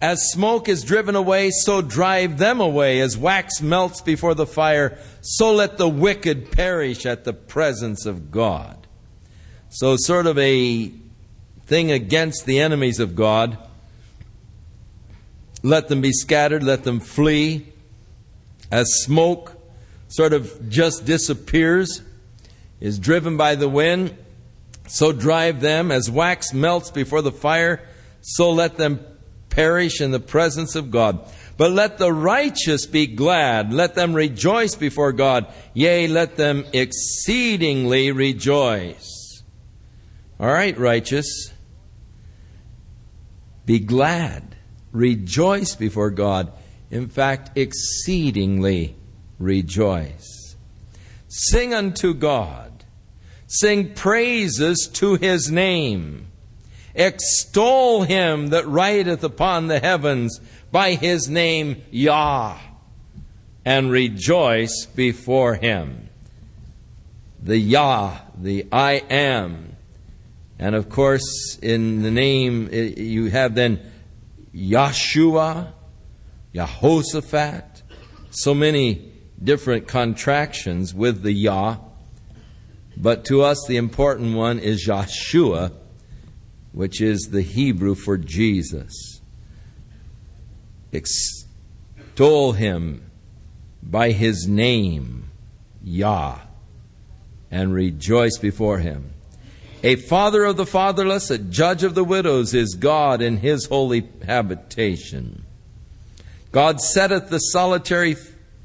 As 0.00 0.30
smoke 0.30 0.70
is 0.70 0.82
driven 0.82 1.14
away, 1.14 1.50
so 1.50 1.82
drive 1.82 2.38
them 2.38 2.62
away. 2.62 3.00
As 3.00 3.18
wax 3.18 3.60
melts 3.60 4.00
before 4.00 4.34
the 4.34 4.46
fire, 4.46 4.96
so 5.20 5.52
let 5.52 5.76
the 5.76 5.90
wicked 5.90 6.52
perish 6.52 7.04
at 7.04 7.24
the 7.24 7.34
presence 7.34 8.06
of 8.06 8.30
God. 8.30 8.77
So, 9.70 9.96
sort 9.98 10.26
of 10.26 10.38
a 10.38 10.92
thing 11.66 11.90
against 11.90 12.46
the 12.46 12.60
enemies 12.60 12.98
of 13.00 13.14
God 13.14 13.58
let 15.62 15.88
them 15.88 16.00
be 16.00 16.12
scattered, 16.12 16.62
let 16.62 16.84
them 16.84 17.00
flee. 17.00 17.66
As 18.70 19.02
smoke 19.02 19.56
sort 20.08 20.32
of 20.32 20.68
just 20.68 21.04
disappears, 21.04 22.02
is 22.80 22.98
driven 22.98 23.36
by 23.36 23.54
the 23.54 23.68
wind, 23.68 24.16
so 24.86 25.12
drive 25.12 25.60
them. 25.60 25.90
As 25.90 26.10
wax 26.10 26.52
melts 26.52 26.90
before 26.90 27.22
the 27.22 27.32
fire, 27.32 27.82
so 28.20 28.50
let 28.50 28.76
them 28.76 29.00
perish 29.50 30.00
in 30.00 30.12
the 30.12 30.20
presence 30.20 30.76
of 30.76 30.90
God. 30.90 31.20
But 31.56 31.72
let 31.72 31.98
the 31.98 32.12
righteous 32.12 32.86
be 32.86 33.08
glad, 33.08 33.72
let 33.72 33.96
them 33.96 34.14
rejoice 34.14 34.76
before 34.76 35.12
God, 35.12 35.52
yea, 35.74 36.06
let 36.06 36.36
them 36.36 36.64
exceedingly 36.72 38.12
rejoice. 38.12 39.17
All 40.40 40.46
right, 40.46 40.76
righteous, 40.78 41.52
be 43.66 43.78
glad 43.80 44.56
rejoice 44.92 45.74
before 45.74 46.10
God. 46.10 46.52
In 46.90 47.08
fact, 47.08 47.56
exceedingly 47.56 48.96
rejoice. 49.38 50.56
Sing 51.28 51.74
unto 51.74 52.14
God. 52.14 52.84
Sing 53.46 53.94
praises 53.94 54.88
to 54.94 55.14
his 55.16 55.50
name. 55.50 56.28
Extol 56.94 58.02
him 58.02 58.48
that 58.48 58.66
rideth 58.66 59.22
upon 59.22 59.68
the 59.68 59.78
heavens 59.78 60.40
by 60.70 60.94
his 60.94 61.28
name 61.28 61.82
Yah, 61.90 62.58
and 63.64 63.90
rejoice 63.90 64.86
before 64.86 65.54
him. 65.54 66.08
The 67.42 67.58
Yah, 67.58 68.18
the 68.36 68.66
I 68.72 69.02
am. 69.08 69.76
And 70.58 70.74
of 70.74 70.88
course, 70.88 71.58
in 71.62 72.02
the 72.02 72.10
name, 72.10 72.68
eh, 72.72 72.94
you 72.96 73.26
have 73.30 73.54
then 73.54 73.80
Yahshua, 74.54 75.72
Yehoshaphat, 76.54 77.82
so 78.30 78.54
many 78.54 79.12
different 79.42 79.86
contractions 79.86 80.92
with 80.92 81.22
the 81.22 81.32
Yah. 81.32 81.76
But 82.96 83.24
to 83.26 83.42
us, 83.42 83.64
the 83.68 83.76
important 83.76 84.34
one 84.34 84.58
is 84.58 84.86
Yahshua, 84.86 85.72
which 86.72 87.00
is 87.00 87.28
the 87.30 87.42
Hebrew 87.42 87.94
for 87.94 88.16
Jesus. 88.16 89.20
Extol 90.92 92.52
him 92.52 93.08
by 93.82 94.10
his 94.10 94.48
name, 94.48 95.30
Yah, 95.84 96.40
and 97.50 97.72
rejoice 97.72 98.38
before 98.38 98.78
him. 98.78 99.12
A 99.82 99.94
father 99.96 100.44
of 100.44 100.56
the 100.56 100.66
fatherless, 100.66 101.30
a 101.30 101.38
judge 101.38 101.84
of 101.84 101.94
the 101.94 102.04
widows 102.04 102.52
is 102.52 102.74
God 102.74 103.22
in 103.22 103.38
his 103.38 103.66
holy 103.66 104.08
habitation. 104.26 105.44
God 106.50 106.80
setteth 106.80 107.30
the 107.30 107.38
solitary 107.38 108.16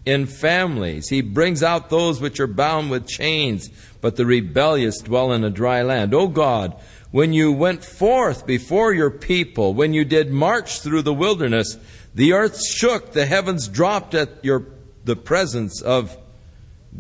in 0.05 0.25
families. 0.25 1.09
He 1.09 1.21
brings 1.21 1.61
out 1.61 1.89
those 1.89 2.19
which 2.19 2.39
are 2.39 2.47
bound 2.47 2.89
with 2.89 3.07
chains, 3.07 3.69
but 4.01 4.15
the 4.15 4.25
rebellious 4.25 4.99
dwell 4.99 5.31
in 5.31 5.43
a 5.43 5.49
dry 5.49 5.83
land. 5.83 6.13
O 6.13 6.27
God, 6.27 6.75
when 7.11 7.31
you 7.31 7.51
went 7.51 7.85
forth 7.85 8.47
before 8.47 8.91
your 8.91 9.11
people, 9.11 9.75
when 9.75 9.93
you 9.93 10.03
did 10.03 10.31
march 10.31 10.81
through 10.81 11.03
the 11.03 11.13
wilderness, 11.13 11.77
the 12.15 12.33
earth 12.33 12.65
shook, 12.65 13.13
the 13.13 13.27
heavens 13.27 13.67
dropped 13.67 14.15
at 14.15 14.43
your, 14.43 14.65
the 15.05 15.15
presence 15.15 15.79
of 15.79 16.17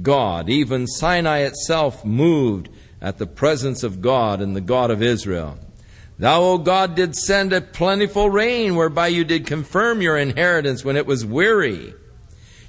God. 0.01 0.49
Even 0.49 0.85
Sinai 0.85 1.39
itself 1.39 2.05
moved 2.05 2.69
at 3.03 3.17
the 3.17 3.27
presence 3.27 3.83
of 3.83 4.01
God 4.01 4.41
and 4.41 4.55
the 4.55 4.61
God 4.61 4.89
of 4.89 5.03
Israel. 5.03 5.59
Thou, 6.17 6.41
O 6.41 6.57
God, 6.57 6.95
did 6.95 7.15
send 7.15 7.51
a 7.51 7.59
plentiful 7.59 8.29
rain, 8.29 8.75
whereby 8.75 9.07
you 9.07 9.25
did 9.25 9.45
confirm 9.45 10.01
your 10.01 10.17
inheritance 10.17 10.85
when 10.85 10.95
it 10.95 11.05
was 11.05 11.25
weary. 11.25 11.93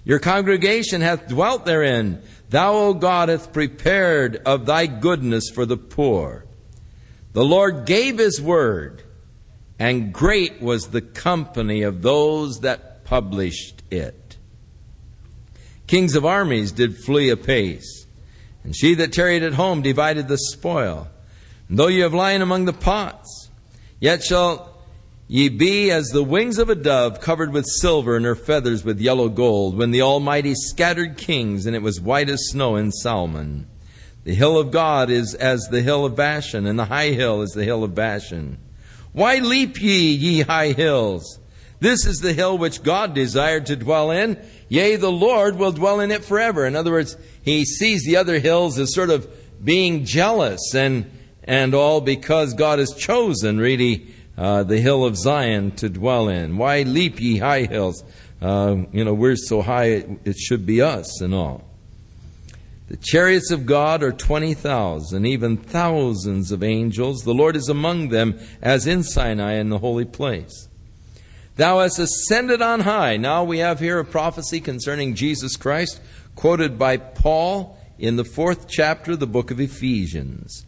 Your 0.05 0.19
congregation 0.19 1.03
hath 1.03 1.29
dwelt 1.29 1.65
therein. 1.65 2.21
Thou, 2.51 2.75
O 2.75 2.95
God, 2.95 3.29
hath 3.29 3.53
prepared 3.53 4.37
of 4.45 4.67
thy 4.67 4.87
goodness 4.87 5.51
for 5.51 5.65
the 5.65 5.77
poor. 5.77 6.45
The 7.33 7.45
Lord 7.45 7.87
gave 7.87 8.19
his 8.19 8.43
word, 8.43 9.05
and 9.79 10.13
great 10.13 10.61
was 10.61 10.89
the 10.89 11.01
company 11.01 11.83
of 11.83 12.03
those 12.03 12.61
that 12.61 13.05
published 13.05 13.83
it. 13.91 14.37
Kings 15.87 16.17
of 16.17 16.25
armies 16.25 16.73
did 16.73 16.97
flee 16.97 17.29
apace. 17.29 18.04
And 18.65 18.75
she 18.75 18.95
that 18.95 19.13
tarried 19.13 19.43
at 19.43 19.55
home 19.55 19.83
divided 19.83 20.27
the 20.27 20.39
spoil. 20.39 21.07
And 21.69 21.79
though 21.79 21.87
ye 21.89 22.01
have 22.01 22.15
lain 22.15 22.43
among 22.43 22.65
the 22.65 22.73
pots, 22.73 23.51
yet 24.01 24.25
shall 24.25 24.83
ye 25.29 25.49
be 25.49 25.91
as 25.91 26.09
the 26.09 26.23
wings 26.23 26.59
of 26.59 26.69
a 26.69 26.75
dove 26.75 27.21
covered 27.21 27.53
with 27.53 27.67
silver 27.67 28.17
and 28.17 28.25
her 28.25 28.35
feathers 28.35 28.85
with 28.85 29.01
yellow 29.01 29.29
gold, 29.29 29.77
when 29.77 29.91
the 29.91 30.03
Almighty 30.03 30.55
scattered 30.55 31.17
kings, 31.17 31.67
and 31.67 31.77
it 31.77 31.83
was 31.83 32.01
white 32.01 32.29
as 32.29 32.49
snow 32.49 32.77
in 32.77 32.91
Salmon. 32.91 33.67
The 34.25 34.35
hill 34.35 34.59
of 34.59 34.71
God 34.71 35.11
is 35.11 35.35
as 35.35 35.69
the 35.71 35.83
hill 35.83 36.07
of 36.07 36.17
Bashan, 36.17 36.67
and 36.67 36.79
the 36.79 36.87
high 36.87 37.11
hill 37.11 37.43
is 37.43 37.51
the 37.51 37.65
hill 37.65 37.85
of 37.85 37.95
Bashan. 37.95 38.59
Why 39.13 39.39
leap 39.39 39.81
ye, 39.81 40.13
ye 40.13 40.41
high 40.41 40.73
hills? 40.73 41.39
This 41.85 42.07
is 42.07 42.21
the 42.21 42.33
hill 42.33 42.57
which 42.57 42.83
God 42.83 43.13
desired 43.13 43.67
to 43.67 43.77
dwell 43.77 44.11
in. 44.11 44.43
Yea, 44.71 44.97
the 44.97 45.13
Lord 45.13 45.57
will 45.57 45.71
dwell 45.71 46.01
in 46.01 46.13
it 46.13 46.25
forever. 46.25 46.65
In 46.65 46.77
other 46.77 46.91
words, 46.91 47.15
he 47.43 47.67
sees 47.67 48.05
the 48.05 48.17
other 48.17 48.39
hills 48.39 48.79
as 48.79 48.95
sort 48.95 49.11
of 49.11 49.29
being 49.63 50.07
jealous 50.07 50.75
and, 50.75 51.11
and 51.43 51.75
all 51.75 52.01
because 52.01 52.55
God 52.55 52.79
has 52.79 52.95
chosen 52.95 53.59
really 53.59 54.07
uh, 54.39 54.63
the 54.63 54.81
hill 54.81 55.05
of 55.05 55.15
Zion 55.19 55.73
to 55.73 55.91
dwell 55.91 56.31
in. 56.31 56.57
Why 56.57 56.85
leap 56.85 57.21
ye 57.21 57.37
high 57.37 57.65
hills? 57.65 58.03
Uh, 58.41 58.85
you 58.91 59.05
know, 59.05 59.13
we're 59.13 59.37
so 59.37 59.61
high 59.61 59.89
it, 59.89 60.09
it 60.25 60.39
should 60.39 60.65
be 60.65 60.81
us 60.81 61.21
and 61.21 61.35
all. 61.35 61.69
The 62.89 62.97
chariots 62.97 63.51
of 63.51 63.67
God 63.67 64.03
are 64.03 64.11
20,000, 64.11 65.27
even 65.27 65.59
thousands 65.59 66.51
of 66.51 66.63
angels. 66.63 67.25
The 67.25 67.35
Lord 67.35 67.57
is 67.57 67.69
among 67.69 68.09
them 68.09 68.41
as 68.63 68.87
in 68.87 69.03
Sinai 69.03 69.57
in 69.57 69.69
the 69.69 69.81
holy 69.81 70.07
place. 70.07 70.71
Thou 71.57 71.79
hast 71.81 71.99
ascended 71.99 72.61
on 72.61 72.81
high. 72.81 73.17
Now 73.17 73.45
we 73.45 73.59
have 73.59 73.79
here 73.79 73.99
a 73.99 74.05
prophecy 74.05 74.61
concerning 74.61 75.15
Jesus 75.15 75.57
Christ, 75.57 76.01
quoted 76.35 76.79
by 76.79 76.97
Paul 76.97 77.79
in 77.99 78.17
the 78.17 78.25
fourth 78.25 78.69
chapter 78.69 79.13
of 79.13 79.21
the 79.21 79.27
book 79.27 79.51
of 79.53 79.61
Ephesians. 79.61 80.67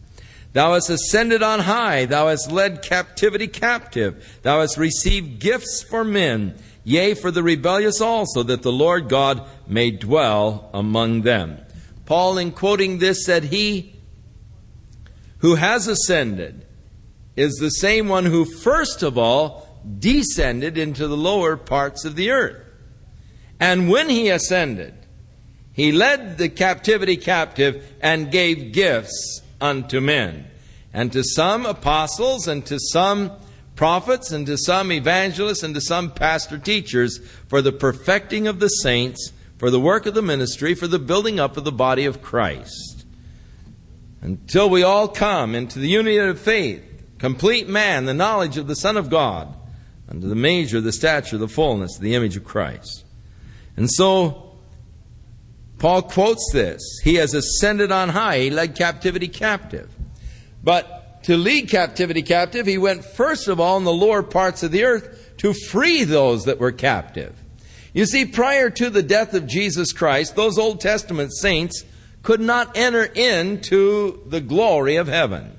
Thou 0.53 0.73
hast 0.73 0.89
ascended 0.89 1.43
on 1.43 1.59
high. 1.59 2.05
Thou 2.05 2.29
hast 2.29 2.51
led 2.51 2.81
captivity 2.81 3.47
captive. 3.47 4.39
Thou 4.43 4.61
hast 4.61 4.77
received 4.77 5.39
gifts 5.39 5.83
for 5.83 6.05
men, 6.05 6.55
yea, 6.85 7.13
for 7.13 7.31
the 7.31 7.43
rebellious 7.43 7.99
also, 7.99 8.41
that 8.43 8.61
the 8.61 8.71
Lord 8.71 9.09
God 9.09 9.45
may 9.67 9.91
dwell 9.91 10.69
among 10.73 11.23
them. 11.23 11.59
Paul, 12.05 12.37
in 12.37 12.53
quoting 12.53 12.99
this, 12.99 13.25
said, 13.25 13.43
He 13.43 13.93
who 15.39 15.55
has 15.55 15.87
ascended 15.87 16.65
is 17.35 17.55
the 17.55 17.69
same 17.69 18.07
one 18.07 18.25
who, 18.25 18.45
first 18.45 19.03
of 19.03 19.17
all, 19.17 19.66
descended 19.99 20.77
into 20.77 21.07
the 21.07 21.17
lower 21.17 21.57
parts 21.57 22.05
of 22.05 22.15
the 22.15 22.31
earth. 22.31 22.63
And 23.59 23.89
when 23.89 24.09
he 24.09 24.29
ascended, 24.29 24.93
he 25.73 25.91
led 25.91 26.37
the 26.37 26.49
captivity 26.49 27.17
captive 27.17 27.93
and 28.01 28.31
gave 28.31 28.71
gifts 28.71 29.41
unto 29.59 29.99
men. 29.99 30.47
And 30.93 31.11
to 31.13 31.23
some 31.23 31.65
apostles, 31.65 32.47
and 32.47 32.65
to 32.65 32.79
some 32.79 33.31
prophets, 33.75 34.31
and 34.31 34.45
to 34.47 34.57
some 34.57 34.91
evangelists, 34.91 35.63
and 35.63 35.75
to 35.75 35.81
some 35.81 36.11
pastor 36.11 36.57
teachers, 36.57 37.19
for 37.47 37.61
the 37.61 37.71
perfecting 37.71 38.47
of 38.47 38.59
the 38.59 38.69
saints 38.69 39.31
for 39.57 39.71
the 39.71 39.79
work 39.79 40.05
of 40.05 40.13
the 40.13 40.21
ministry, 40.21 40.75
for 40.75 40.87
the 40.87 40.99
building 40.99 41.39
up 41.39 41.57
of 41.57 41.63
the 41.63 41.71
body 41.71 42.05
of 42.05 42.21
Christ. 42.21 43.05
Until 44.21 44.69
we 44.69 44.83
all 44.83 45.07
come 45.07 45.55
into 45.55 45.79
the 45.79 45.87
unity 45.87 46.17
of 46.17 46.39
faith, 46.39 46.83
complete 47.17 47.67
man, 47.67 48.05
the 48.05 48.13
knowledge 48.13 48.57
of 48.57 48.67
the 48.67 48.75
Son 48.75 48.97
of 48.97 49.09
God, 49.09 49.53
unto 50.09 50.27
the 50.27 50.35
measure, 50.35 50.81
the 50.81 50.91
stature, 50.91 51.37
the 51.37 51.47
fullness, 51.47 51.97
the 51.97 52.15
image 52.15 52.37
of 52.37 52.43
Christ. 52.43 53.03
And 53.75 53.89
so, 53.89 54.55
Paul 55.79 56.03
quotes 56.03 56.49
this. 56.53 56.81
He 57.03 57.15
has 57.15 57.33
ascended 57.33 57.91
on 57.91 58.09
high. 58.09 58.39
He 58.39 58.49
led 58.49 58.75
captivity 58.75 59.27
captive. 59.27 59.89
But 60.63 61.23
to 61.23 61.37
lead 61.37 61.69
captivity 61.69 62.21
captive, 62.21 62.65
he 62.65 62.77
went 62.77 63.05
first 63.05 63.47
of 63.47 63.59
all 63.59 63.77
in 63.77 63.83
the 63.83 63.93
lower 63.93 64.23
parts 64.23 64.63
of 64.63 64.71
the 64.71 64.85
earth 64.85 65.35
to 65.37 65.53
free 65.53 66.03
those 66.03 66.45
that 66.45 66.59
were 66.59 66.71
captive. 66.71 67.35
You 67.93 68.05
see, 68.05 68.25
prior 68.25 68.69
to 68.71 68.89
the 68.89 69.03
death 69.03 69.33
of 69.33 69.47
Jesus 69.47 69.91
Christ, 69.91 70.35
those 70.35 70.57
Old 70.57 70.79
Testament 70.79 71.35
saints 71.35 71.83
could 72.23 72.41
not 72.41 72.77
enter 72.77 73.03
into 73.03 74.21
the 74.27 74.41
glory 74.41 74.97
of 74.97 75.07
heaven. 75.07 75.57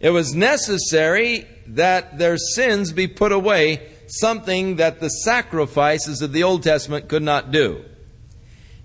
It 0.00 0.10
was 0.10 0.34
necessary 0.34 1.46
that 1.68 2.18
their 2.18 2.36
sins 2.36 2.92
be 2.92 3.06
put 3.06 3.32
away, 3.32 3.88
something 4.06 4.76
that 4.76 5.00
the 5.00 5.08
sacrifices 5.08 6.22
of 6.22 6.32
the 6.32 6.42
Old 6.42 6.62
Testament 6.62 7.08
could 7.08 7.22
not 7.22 7.50
do. 7.50 7.84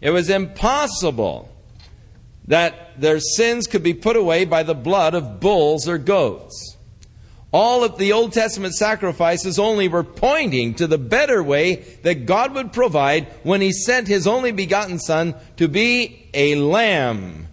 It 0.02 0.10
was 0.10 0.30
impossible 0.30 1.50
that 2.48 3.00
their 3.00 3.20
sins 3.20 3.68
could 3.68 3.84
be 3.84 3.94
put 3.94 4.16
away 4.16 4.46
by 4.46 4.64
the 4.64 4.74
blood 4.74 5.14
of 5.14 5.40
bulls 5.40 5.88
or 5.88 5.98
goats. 5.98 6.76
All 7.54 7.84
of 7.84 7.98
the 7.98 8.14
Old 8.14 8.32
Testament 8.32 8.76
sacrifices 8.76 9.60
only 9.60 9.90
were 9.90 10.04
pointing 10.04 10.74
to 10.76 10.88
the 10.88 10.98
better 10.98 11.44
way 11.44 11.76
that 12.04 12.26
God 12.26 12.54
would 12.54 12.72
provide 12.72 13.28
when 13.44 13.62
He 13.62 13.74
sent 13.74 14.08
His 14.08 14.26
only 14.26 14.52
begotten 14.52 15.00
Son 15.00 15.36
to 15.58 15.68
be 15.68 16.30
a 16.34 16.56
lamb. 16.56 17.48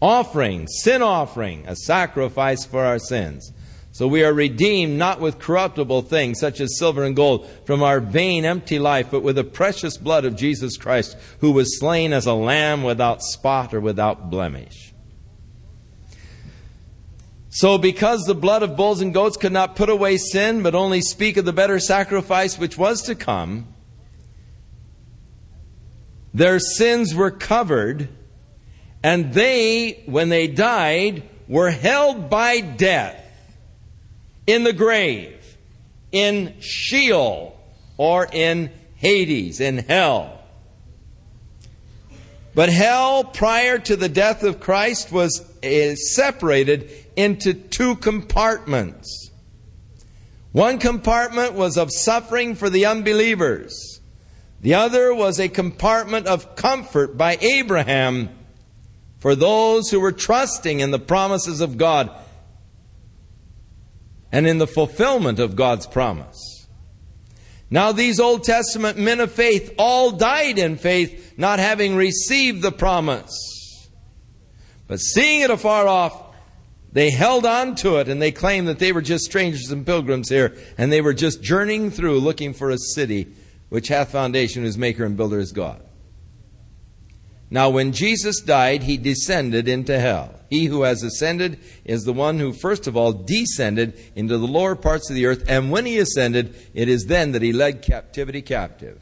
Offering, 0.00 0.66
sin 0.68 1.02
offering, 1.02 1.66
a 1.66 1.74
sacrifice 1.74 2.64
for 2.64 2.84
our 2.84 2.98
sins. 2.98 3.52
So 3.98 4.06
we 4.06 4.22
are 4.22 4.32
redeemed 4.32 4.96
not 4.96 5.20
with 5.20 5.40
corruptible 5.40 6.02
things 6.02 6.38
such 6.38 6.60
as 6.60 6.78
silver 6.78 7.02
and 7.02 7.16
gold 7.16 7.48
from 7.64 7.82
our 7.82 7.98
vain, 7.98 8.44
empty 8.44 8.78
life, 8.78 9.08
but 9.10 9.24
with 9.24 9.34
the 9.34 9.42
precious 9.42 9.96
blood 9.96 10.24
of 10.24 10.36
Jesus 10.36 10.76
Christ, 10.76 11.16
who 11.40 11.50
was 11.50 11.80
slain 11.80 12.12
as 12.12 12.26
a 12.26 12.32
lamb 12.32 12.84
without 12.84 13.22
spot 13.22 13.74
or 13.74 13.80
without 13.80 14.30
blemish. 14.30 14.94
So, 17.50 17.76
because 17.76 18.22
the 18.22 18.36
blood 18.36 18.62
of 18.62 18.76
bulls 18.76 19.00
and 19.00 19.12
goats 19.12 19.36
could 19.36 19.50
not 19.50 19.74
put 19.74 19.88
away 19.88 20.16
sin, 20.16 20.62
but 20.62 20.76
only 20.76 21.00
speak 21.00 21.36
of 21.36 21.44
the 21.44 21.52
better 21.52 21.80
sacrifice 21.80 22.56
which 22.56 22.78
was 22.78 23.02
to 23.02 23.16
come, 23.16 23.66
their 26.32 26.60
sins 26.60 27.16
were 27.16 27.32
covered, 27.32 28.08
and 29.02 29.32
they, 29.32 30.02
when 30.06 30.28
they 30.28 30.48
died, 30.48 31.22
were 31.46 31.70
held 31.70 32.28
by 32.28 32.60
death 32.60 33.24
in 34.46 34.64
the 34.64 34.72
grave, 34.72 35.56
in 36.10 36.54
Sheol, 36.60 37.58
or 37.96 38.28
in 38.32 38.70
Hades, 38.96 39.60
in 39.60 39.78
hell. 39.78 40.40
But 42.54 42.70
hell, 42.70 43.24
prior 43.24 43.78
to 43.78 43.94
the 43.94 44.08
death 44.08 44.42
of 44.42 44.58
Christ, 44.58 45.12
was 45.12 45.44
separated 46.14 46.90
into 47.14 47.54
two 47.54 47.96
compartments. 47.96 49.30
One 50.52 50.78
compartment 50.78 51.52
was 51.52 51.76
of 51.76 51.92
suffering 51.92 52.56
for 52.56 52.68
the 52.68 52.86
unbelievers. 52.86 54.00
The 54.60 54.74
other 54.74 55.14
was 55.14 55.38
a 55.38 55.48
compartment 55.48 56.26
of 56.26 56.56
comfort 56.56 57.16
by 57.16 57.36
Abraham 57.40 58.30
for 59.18 59.34
those 59.34 59.90
who 59.90 60.00
were 60.00 60.12
trusting 60.12 60.80
in 60.80 60.90
the 60.90 60.98
promises 60.98 61.60
of 61.60 61.76
God 61.76 62.10
and 64.30 64.46
in 64.46 64.58
the 64.58 64.66
fulfillment 64.66 65.38
of 65.38 65.56
God's 65.56 65.86
promise. 65.86 66.66
Now, 67.70 67.92
these 67.92 68.18
Old 68.18 68.44
Testament 68.44 68.96
men 68.98 69.20
of 69.20 69.30
faith 69.30 69.74
all 69.78 70.12
died 70.12 70.58
in 70.58 70.76
faith, 70.76 71.34
not 71.36 71.58
having 71.58 71.96
received 71.96 72.62
the 72.62 72.72
promise. 72.72 73.90
But 74.86 75.00
seeing 75.00 75.42
it 75.42 75.50
afar 75.50 75.86
off, 75.86 76.28
they 76.92 77.10
held 77.10 77.44
on 77.44 77.74
to 77.76 77.96
it 77.96 78.08
and 78.08 78.22
they 78.22 78.32
claimed 78.32 78.68
that 78.68 78.78
they 78.78 78.92
were 78.92 79.02
just 79.02 79.24
strangers 79.24 79.70
and 79.70 79.84
pilgrims 79.84 80.30
here 80.30 80.56
and 80.78 80.90
they 80.90 81.02
were 81.02 81.12
just 81.12 81.42
journeying 81.42 81.90
through 81.90 82.18
looking 82.20 82.54
for 82.54 82.70
a 82.70 82.78
city 82.78 83.28
which 83.68 83.88
hath 83.88 84.12
foundation 84.12 84.62
whose 84.62 84.78
maker 84.78 85.04
and 85.04 85.16
builder 85.16 85.38
is 85.38 85.52
God. 85.52 85.82
Now, 87.50 87.70
when 87.70 87.92
Jesus 87.92 88.40
died, 88.40 88.82
he 88.82 88.98
descended 88.98 89.68
into 89.68 89.98
hell. 89.98 90.34
He 90.50 90.66
who 90.66 90.82
has 90.82 91.02
ascended 91.02 91.58
is 91.84 92.02
the 92.02 92.12
one 92.12 92.38
who 92.38 92.52
first 92.52 92.86
of 92.86 92.96
all 92.96 93.12
descended 93.12 93.98
into 94.14 94.36
the 94.36 94.46
lower 94.46 94.76
parts 94.76 95.08
of 95.08 95.16
the 95.16 95.26
earth, 95.26 95.44
and 95.48 95.70
when 95.70 95.86
he 95.86 95.98
ascended, 95.98 96.54
it 96.74 96.88
is 96.88 97.06
then 97.06 97.32
that 97.32 97.42
he 97.42 97.52
led 97.52 97.82
captivity 97.82 98.42
captive. 98.42 99.00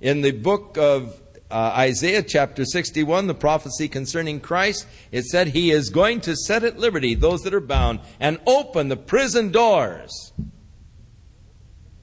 In 0.00 0.20
the 0.20 0.30
book 0.30 0.76
of 0.78 1.20
uh, 1.50 1.72
Isaiah 1.76 2.22
chapter 2.22 2.64
61, 2.64 3.26
the 3.26 3.34
prophecy 3.34 3.88
concerning 3.88 4.38
Christ, 4.38 4.86
it 5.10 5.24
said 5.24 5.48
he 5.48 5.70
is 5.70 5.88
going 5.88 6.20
to 6.22 6.36
set 6.36 6.62
at 6.62 6.78
liberty 6.78 7.14
those 7.14 7.40
that 7.42 7.54
are 7.54 7.60
bound 7.60 8.00
and 8.20 8.38
open 8.46 8.88
the 8.88 8.96
prison 8.96 9.50
doors 9.50 10.32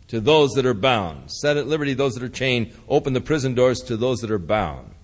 to 0.08 0.20
those 0.20 0.52
that 0.52 0.66
are 0.66 0.74
bound. 0.74 1.32
Set 1.32 1.58
at 1.58 1.68
liberty 1.68 1.94
those 1.94 2.16
that 2.16 2.24
are 2.24 2.30
chained, 2.30 2.74
open 2.90 3.14
the 3.14 3.22
prison 3.22 3.54
doors 3.54 3.82
to 3.82 3.96
those 3.96 4.20
that 4.20 4.32
are 4.32 4.40
bound. 4.40 4.95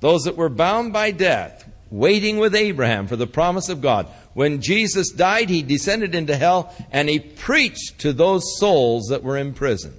Those 0.00 0.24
that 0.24 0.36
were 0.36 0.48
bound 0.48 0.92
by 0.92 1.10
death, 1.10 1.68
waiting 1.90 2.38
with 2.38 2.54
Abraham 2.54 3.06
for 3.06 3.16
the 3.16 3.26
promise 3.26 3.68
of 3.68 3.80
God. 3.80 4.06
When 4.34 4.60
Jesus 4.60 5.10
died, 5.12 5.48
he 5.48 5.62
descended 5.62 6.14
into 6.14 6.36
hell 6.36 6.74
and 6.90 7.08
he 7.08 7.20
preached 7.20 8.00
to 8.00 8.12
those 8.12 8.58
souls 8.58 9.06
that 9.10 9.22
were 9.22 9.38
in 9.38 9.54
prison. 9.54 9.94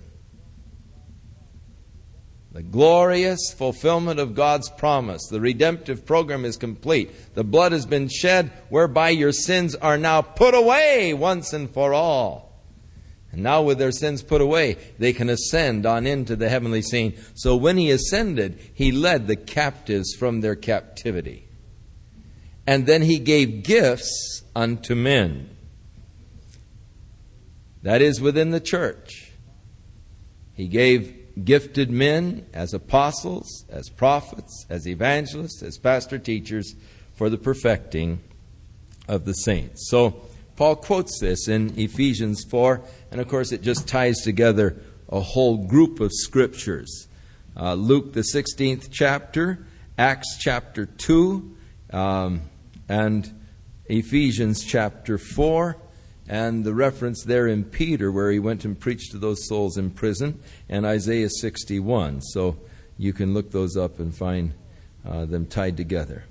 The 2.52 2.64
glorious 2.64 3.54
fulfillment 3.54 4.18
of 4.18 4.34
God's 4.34 4.70
promise. 4.70 5.28
The 5.30 5.42
redemptive 5.42 6.06
program 6.06 6.46
is 6.46 6.56
complete. 6.56 7.34
The 7.36 7.44
blood 7.44 7.74
has 7.74 7.86
been 7.86 8.08
shed 8.08 8.50
whereby 8.70 9.10
your 9.10 9.34
sins 9.34 9.76
are 9.76 9.98
now 9.98 10.22
put 10.22 10.54
away 10.54 11.14
once 11.14 11.52
and 11.52 11.70
for 11.70 11.94
all. 11.94 12.45
And 13.36 13.44
now, 13.44 13.62
with 13.62 13.80
their 13.80 13.92
sins 13.92 14.24
put 14.24 14.40
away, 14.40 14.78
they 14.98 15.12
can 15.12 15.28
ascend 15.28 15.86
on 15.86 16.08
into 16.08 16.38
the 16.38 16.48
heavenly 16.48 16.82
scene. 16.82 17.18
So, 17.34 17.58
when 17.58 17.76
he 17.76 17.92
ascended, 17.92 18.58
he 18.74 18.94
led 18.94 19.28
the 19.28 19.36
captives 19.36 20.16
from 20.16 20.40
their 20.40 20.56
captivity. 20.56 21.46
And 22.66 22.86
then 22.86 23.02
he 23.02 23.20
gave 23.20 23.64
gifts 23.64 24.42
unto 24.56 24.96
men. 24.96 25.50
That 27.84 28.02
is 28.02 28.22
within 28.22 28.52
the 28.52 28.62
church. 28.62 29.34
He 30.54 30.70
gave 30.70 31.44
gifted 31.44 31.92
men 31.92 32.46
as 32.54 32.74
apostles, 32.74 33.66
as 33.70 33.90
prophets, 33.90 34.66
as 34.70 34.88
evangelists, 34.88 35.62
as 35.62 35.78
pastor 35.78 36.20
teachers 36.20 36.74
for 37.16 37.30
the 37.30 37.38
perfecting 37.38 38.22
of 39.10 39.26
the 39.26 39.34
saints. 39.34 39.90
So, 39.90 40.22
Paul 40.56 40.78
quotes 40.78 41.20
this 41.20 41.50
in 41.50 41.78
Ephesians 41.78 42.46
4, 42.50 42.82
and 43.16 43.22
of 43.22 43.30
course, 43.30 43.54
it 43.54 43.62
just 43.62 43.88
ties 43.88 44.18
together 44.18 44.76
a 45.08 45.22
whole 45.22 45.66
group 45.66 46.02
of 46.02 46.12
scriptures. 46.12 47.08
Uh, 47.56 47.74
Luke, 47.74 48.12
the 48.12 48.26
16th 48.36 48.90
chapter, 48.92 49.66
Acts 49.98 50.36
chapter 50.38 50.86
2, 50.86 51.56
um, 51.94 52.42
and 52.90 53.42
Ephesians 53.86 54.66
chapter 54.66 55.18
4, 55.18 55.78
and 56.28 56.66
the 56.66 56.74
reference 56.74 57.24
there 57.24 57.48
in 57.48 57.64
Peter 57.64 58.12
where 58.12 58.32
he 58.32 58.40
went 58.40 58.66
and 58.66 58.78
preached 58.78 59.12
to 59.12 59.18
those 59.18 59.48
souls 59.48 59.78
in 59.78 59.92
prison, 59.92 60.38
and 60.68 60.86
Isaiah 60.86 61.30
61. 61.30 62.20
So 62.20 62.58
you 62.98 63.14
can 63.14 63.34
look 63.34 63.52
those 63.52 63.78
up 63.78 63.98
and 63.98 64.14
find 64.14 64.54
uh, 65.08 65.24
them 65.24 65.46
tied 65.46 65.78
together. 65.78 66.26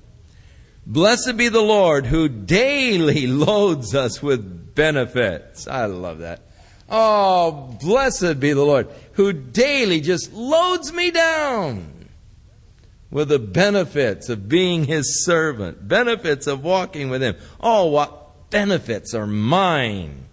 Blessed 0.85 1.39
be 1.39 1.48
the 1.48 1.62
Lord 1.62 2.05
who 2.05 2.28
daily 2.28 3.27
loads 3.27 3.94
us 3.94 4.23
with 4.23 4.74
benefits. 4.74 5.66
I 5.66 5.86
love 5.86 6.19
that. 6.19 6.43
Oh, 6.89 7.77
blessed 7.81 8.40
be 8.40 8.52
the 8.52 8.65
Lord 8.65 8.89
who 9.15 9.32
daily 9.32 10.01
just 10.01 10.32
loads 10.32 10.93
me 10.93 11.11
down 11.11 12.09
with 13.11 13.28
the 13.28 13.39
benefits 13.39 14.28
of 14.28 14.48
being 14.48 14.85
his 14.85 15.24
servant, 15.24 15.86
benefits 15.86 16.47
of 16.47 16.65
walking 16.65 17.11
with 17.11 17.23
him. 17.23 17.36
Oh, 17.61 17.86
what 17.86 18.51
benefits 18.51 19.15
are 19.15 19.27
mine 19.27 20.24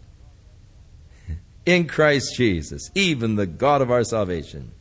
in 1.65 1.88
Christ 1.88 2.36
Jesus, 2.36 2.90
even 2.95 3.36
the 3.36 3.45
God 3.45 3.82
of 3.82 3.91
our 3.91 4.03
salvation. 4.03 4.72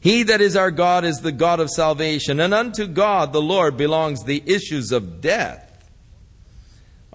He 0.00 0.22
that 0.24 0.40
is 0.40 0.56
our 0.56 0.70
God 0.70 1.04
is 1.04 1.18
the 1.18 1.32
God 1.32 1.60
of 1.60 1.70
salvation, 1.70 2.40
and 2.40 2.54
unto 2.54 2.86
God 2.86 3.32
the 3.32 3.42
Lord 3.42 3.76
belongs 3.76 4.22
the 4.22 4.42
issues 4.46 4.92
of 4.92 5.20
death. 5.20 5.65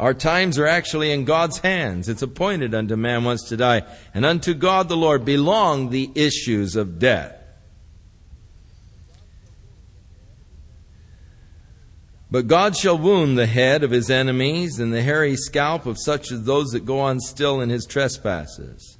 Our 0.01 0.15
times 0.15 0.57
are 0.57 0.65
actually 0.65 1.11
in 1.11 1.25
God's 1.25 1.59
hands. 1.59 2.09
It's 2.09 2.23
appointed 2.23 2.73
unto 2.73 2.95
man 2.95 3.23
once 3.23 3.43
to 3.49 3.55
die, 3.55 3.83
and 4.15 4.25
unto 4.25 4.55
God 4.55 4.89
the 4.89 4.97
Lord 4.97 5.23
belong 5.23 5.91
the 5.91 6.09
issues 6.15 6.75
of 6.75 6.97
death. 6.97 7.35
But 12.31 12.47
God 12.47 12.75
shall 12.75 12.97
wound 12.97 13.37
the 13.37 13.45
head 13.45 13.83
of 13.83 13.91
his 13.91 14.09
enemies, 14.09 14.79
and 14.79 14.91
the 14.91 15.03
hairy 15.03 15.35
scalp 15.35 15.85
of 15.85 15.99
such 15.99 16.31
as 16.31 16.45
those 16.45 16.69
that 16.71 16.83
go 16.85 16.99
on 16.99 17.19
still 17.19 17.61
in 17.61 17.69
his 17.69 17.85
trespasses. 17.85 18.97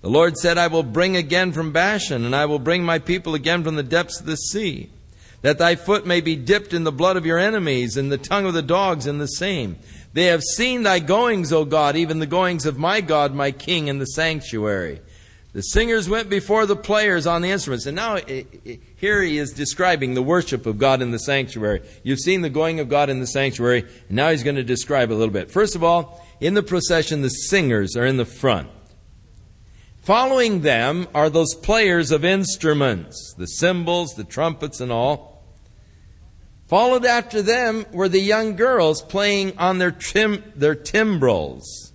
The 0.00 0.08
Lord 0.08 0.38
said, 0.38 0.56
I 0.56 0.68
will 0.68 0.84
bring 0.84 1.16
again 1.16 1.52
from 1.52 1.72
Bashan, 1.72 2.24
and 2.24 2.34
I 2.34 2.46
will 2.46 2.58
bring 2.58 2.82
my 2.82 2.98
people 2.98 3.34
again 3.34 3.62
from 3.62 3.76
the 3.76 3.82
depths 3.82 4.20
of 4.20 4.24
the 4.24 4.36
sea, 4.36 4.88
that 5.42 5.58
thy 5.58 5.74
foot 5.76 6.06
may 6.06 6.22
be 6.22 6.34
dipped 6.36 6.72
in 6.72 6.84
the 6.84 6.92
blood 6.92 7.18
of 7.18 7.26
your 7.26 7.38
enemies, 7.38 7.98
and 7.98 8.10
the 8.10 8.16
tongue 8.16 8.46
of 8.46 8.54
the 8.54 8.62
dogs 8.62 9.06
in 9.06 9.18
the 9.18 9.26
same. 9.26 9.76
They 10.12 10.26
have 10.26 10.42
seen 10.42 10.82
thy 10.82 10.98
goings, 10.98 11.52
O 11.52 11.64
God, 11.64 11.96
even 11.96 12.18
the 12.18 12.26
goings 12.26 12.66
of 12.66 12.78
my 12.78 13.00
God, 13.00 13.34
my 13.34 13.52
King, 13.52 13.88
in 13.88 13.98
the 13.98 14.06
sanctuary. 14.06 15.00
The 15.52 15.62
singers 15.62 16.08
went 16.08 16.28
before 16.28 16.64
the 16.66 16.76
players 16.76 17.26
on 17.26 17.42
the 17.42 17.50
instruments. 17.50 17.86
And 17.86 17.96
now, 17.96 18.18
here 18.96 19.22
he 19.22 19.38
is 19.38 19.52
describing 19.52 20.14
the 20.14 20.22
worship 20.22 20.64
of 20.66 20.78
God 20.78 21.02
in 21.02 21.10
the 21.10 21.18
sanctuary. 21.18 21.82
You've 22.04 22.20
seen 22.20 22.42
the 22.42 22.50
going 22.50 22.78
of 22.78 22.88
God 22.88 23.10
in 23.10 23.18
the 23.18 23.26
sanctuary, 23.26 23.80
and 23.80 24.16
now 24.16 24.30
he's 24.30 24.44
going 24.44 24.56
to 24.56 24.62
describe 24.62 25.10
a 25.10 25.14
little 25.14 25.32
bit. 25.32 25.50
First 25.50 25.74
of 25.74 25.82
all, 25.82 26.24
in 26.40 26.54
the 26.54 26.62
procession, 26.62 27.22
the 27.22 27.30
singers 27.30 27.96
are 27.96 28.06
in 28.06 28.16
the 28.16 28.24
front. 28.24 28.68
Following 30.02 30.62
them 30.62 31.08
are 31.14 31.28
those 31.28 31.54
players 31.54 32.10
of 32.10 32.24
instruments, 32.24 33.34
the 33.36 33.46
cymbals, 33.46 34.14
the 34.14 34.24
trumpets, 34.24 34.80
and 34.80 34.90
all. 34.90 35.29
Followed 36.70 37.04
after 37.04 37.42
them 37.42 37.84
were 37.90 38.08
the 38.08 38.20
young 38.20 38.54
girls 38.54 39.02
playing 39.02 39.58
on 39.58 39.78
their, 39.78 39.90
their 40.54 40.76
timbrels. 40.76 41.92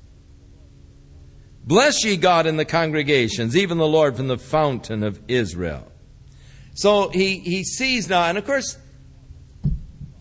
Bless 1.63 2.03
ye 2.03 2.17
God 2.17 2.45
in 2.45 2.57
the 2.57 2.65
congregations, 2.65 3.55
even 3.55 3.77
the 3.77 3.87
Lord 3.87 4.17
from 4.17 4.27
the 4.27 4.37
fountain 4.37 5.01
of 5.01 5.21
Israel. 5.29 5.89
So 6.73 7.07
he, 7.07 7.39
he 7.39 7.63
sees 7.63 8.09
now, 8.09 8.23
and 8.23 8.37
of 8.37 8.45
course, 8.45 8.77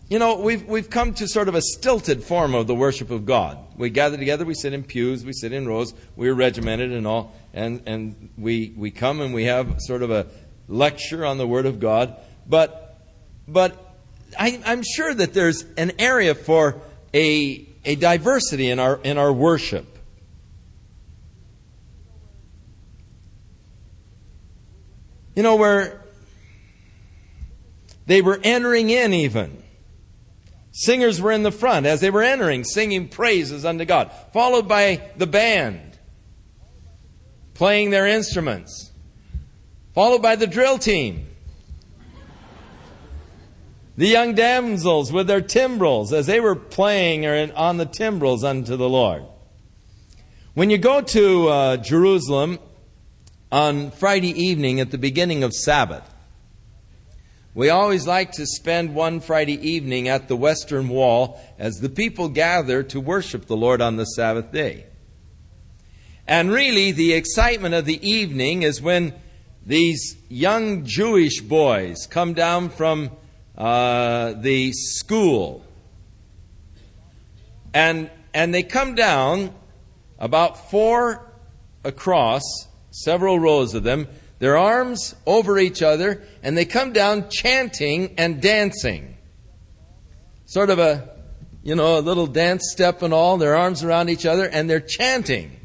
you 0.07 0.19
know, 0.19 0.37
we've, 0.37 0.65
we've 0.65 0.89
come 0.89 1.13
to 1.15 1.27
sort 1.27 1.49
of 1.49 1.55
a 1.55 1.61
stilted 1.61 2.23
form 2.23 2.55
of 2.55 2.65
the 2.65 2.75
worship 2.75 3.11
of 3.11 3.25
God. 3.25 3.57
We 3.75 3.89
gather 3.89 4.15
together, 4.15 4.45
we 4.45 4.53
sit 4.53 4.71
in 4.71 4.85
pews, 4.85 5.25
we 5.25 5.33
sit 5.33 5.51
in 5.51 5.67
rows, 5.67 5.93
we're 6.15 6.33
regimented 6.33 6.93
and 6.93 7.05
all, 7.05 7.35
and, 7.53 7.83
and 7.85 8.29
we, 8.37 8.73
we 8.77 8.89
come 8.89 9.19
and 9.19 9.33
we 9.33 9.43
have 9.43 9.81
sort 9.81 10.01
of 10.01 10.11
a 10.11 10.27
lecture 10.69 11.25
on 11.25 11.39
the 11.39 11.45
Word 11.45 11.65
of 11.65 11.81
God. 11.81 12.15
But, 12.47 13.01
but 13.49 13.84
I, 14.37 14.61
I'm 14.65 14.83
sure 14.83 15.13
that 15.13 15.33
there's 15.33 15.63
an 15.77 15.93
area 15.99 16.35
for 16.35 16.81
a, 17.13 17.67
a 17.83 17.95
diversity 17.95 18.69
in 18.69 18.79
our, 18.79 18.99
in 19.03 19.17
our 19.17 19.31
worship. 19.31 19.85
You 25.35 25.43
know, 25.43 25.55
where 25.55 26.01
they 28.05 28.21
were 28.21 28.39
entering 28.43 28.89
in 28.89 29.13
even. 29.13 29.61
Singers 30.71 31.21
were 31.21 31.31
in 31.31 31.43
the 31.43 31.51
front 31.51 31.85
as 31.85 32.01
they 32.01 32.09
were 32.09 32.23
entering, 32.23 32.63
singing 32.63 33.07
praises 33.07 33.65
unto 33.65 33.85
God, 33.85 34.11
followed 34.33 34.67
by 34.67 35.09
the 35.17 35.27
band 35.27 35.95
playing 37.55 37.89
their 37.89 38.05
instruments, 38.05 38.91
followed 39.95 40.21
by 40.21 40.35
the 40.35 40.45
drill 40.45 40.77
team. 40.77 41.27
The 43.97 44.07
young 44.07 44.35
damsels 44.35 45.13
with 45.13 45.27
their 45.27 45.41
timbrels 45.41 46.11
as 46.11 46.25
they 46.25 46.41
were 46.41 46.55
playing 46.55 47.25
on 47.51 47.77
the 47.77 47.85
timbrels 47.85 48.43
unto 48.43 48.75
the 48.75 48.89
Lord. 48.89 49.23
When 50.53 50.69
you 50.69 50.77
go 50.77 50.99
to 50.99 51.47
uh, 51.47 51.77
Jerusalem 51.77 52.59
on 53.53 53.91
Friday 53.91 54.31
evening 54.31 54.81
at 54.81 54.91
the 54.91 54.97
beginning 54.97 55.43
of 55.43 55.53
Sabbath, 55.53 56.09
we 57.53 57.69
always 57.69 58.05
like 58.05 58.33
to 58.33 58.45
spend 58.45 58.93
one 58.93 59.21
Friday 59.21 59.65
evening 59.65 60.09
at 60.09 60.27
the 60.27 60.35
Western 60.35 60.89
Wall 60.89 61.39
as 61.57 61.75
the 61.75 61.87
people 61.87 62.27
gather 62.27 62.83
to 62.83 62.99
worship 62.99 63.45
the 63.45 63.55
Lord 63.55 63.79
on 63.81 63.95
the 63.95 64.03
Sabbath 64.03 64.51
day. 64.51 64.87
And 66.27 66.51
really, 66.51 66.91
the 66.91 67.13
excitement 67.13 67.75
of 67.75 67.85
the 67.85 68.05
evening 68.05 68.63
is 68.63 68.81
when 68.81 69.13
these 69.65 70.17
young 70.27 70.83
Jewish 70.83 71.39
boys 71.39 72.07
come 72.07 72.33
down 72.33 72.69
from 72.69 73.11
uh, 73.57 74.33
the 74.33 74.71
school. 74.73 75.63
And, 77.73 78.09
and 78.33 78.53
they 78.53 78.63
come 78.63 78.95
down 78.95 79.53
about 80.17 80.69
four 80.69 81.29
across, 81.83 82.41
several 82.91 83.39
rows 83.39 83.73
of 83.73 83.83
them, 83.83 84.07
their 84.39 84.57
arms 84.57 85.15
over 85.25 85.57
each 85.57 85.81
other, 85.81 86.21
and 86.43 86.57
they 86.57 86.65
come 86.65 86.93
down 86.93 87.29
chanting 87.29 88.15
and 88.17 88.41
dancing. 88.41 89.15
Sort 90.45 90.69
of 90.69 90.79
a, 90.79 91.09
you 91.63 91.75
know, 91.75 91.97
a 91.97 92.01
little 92.01 92.27
dance 92.27 92.69
step 92.71 93.01
and 93.01 93.13
all, 93.13 93.37
their 93.37 93.55
arms 93.55 93.83
around 93.83 94.09
each 94.09 94.25
other, 94.25 94.45
and 94.45 94.69
they're 94.69 94.79
chanting. 94.79 95.59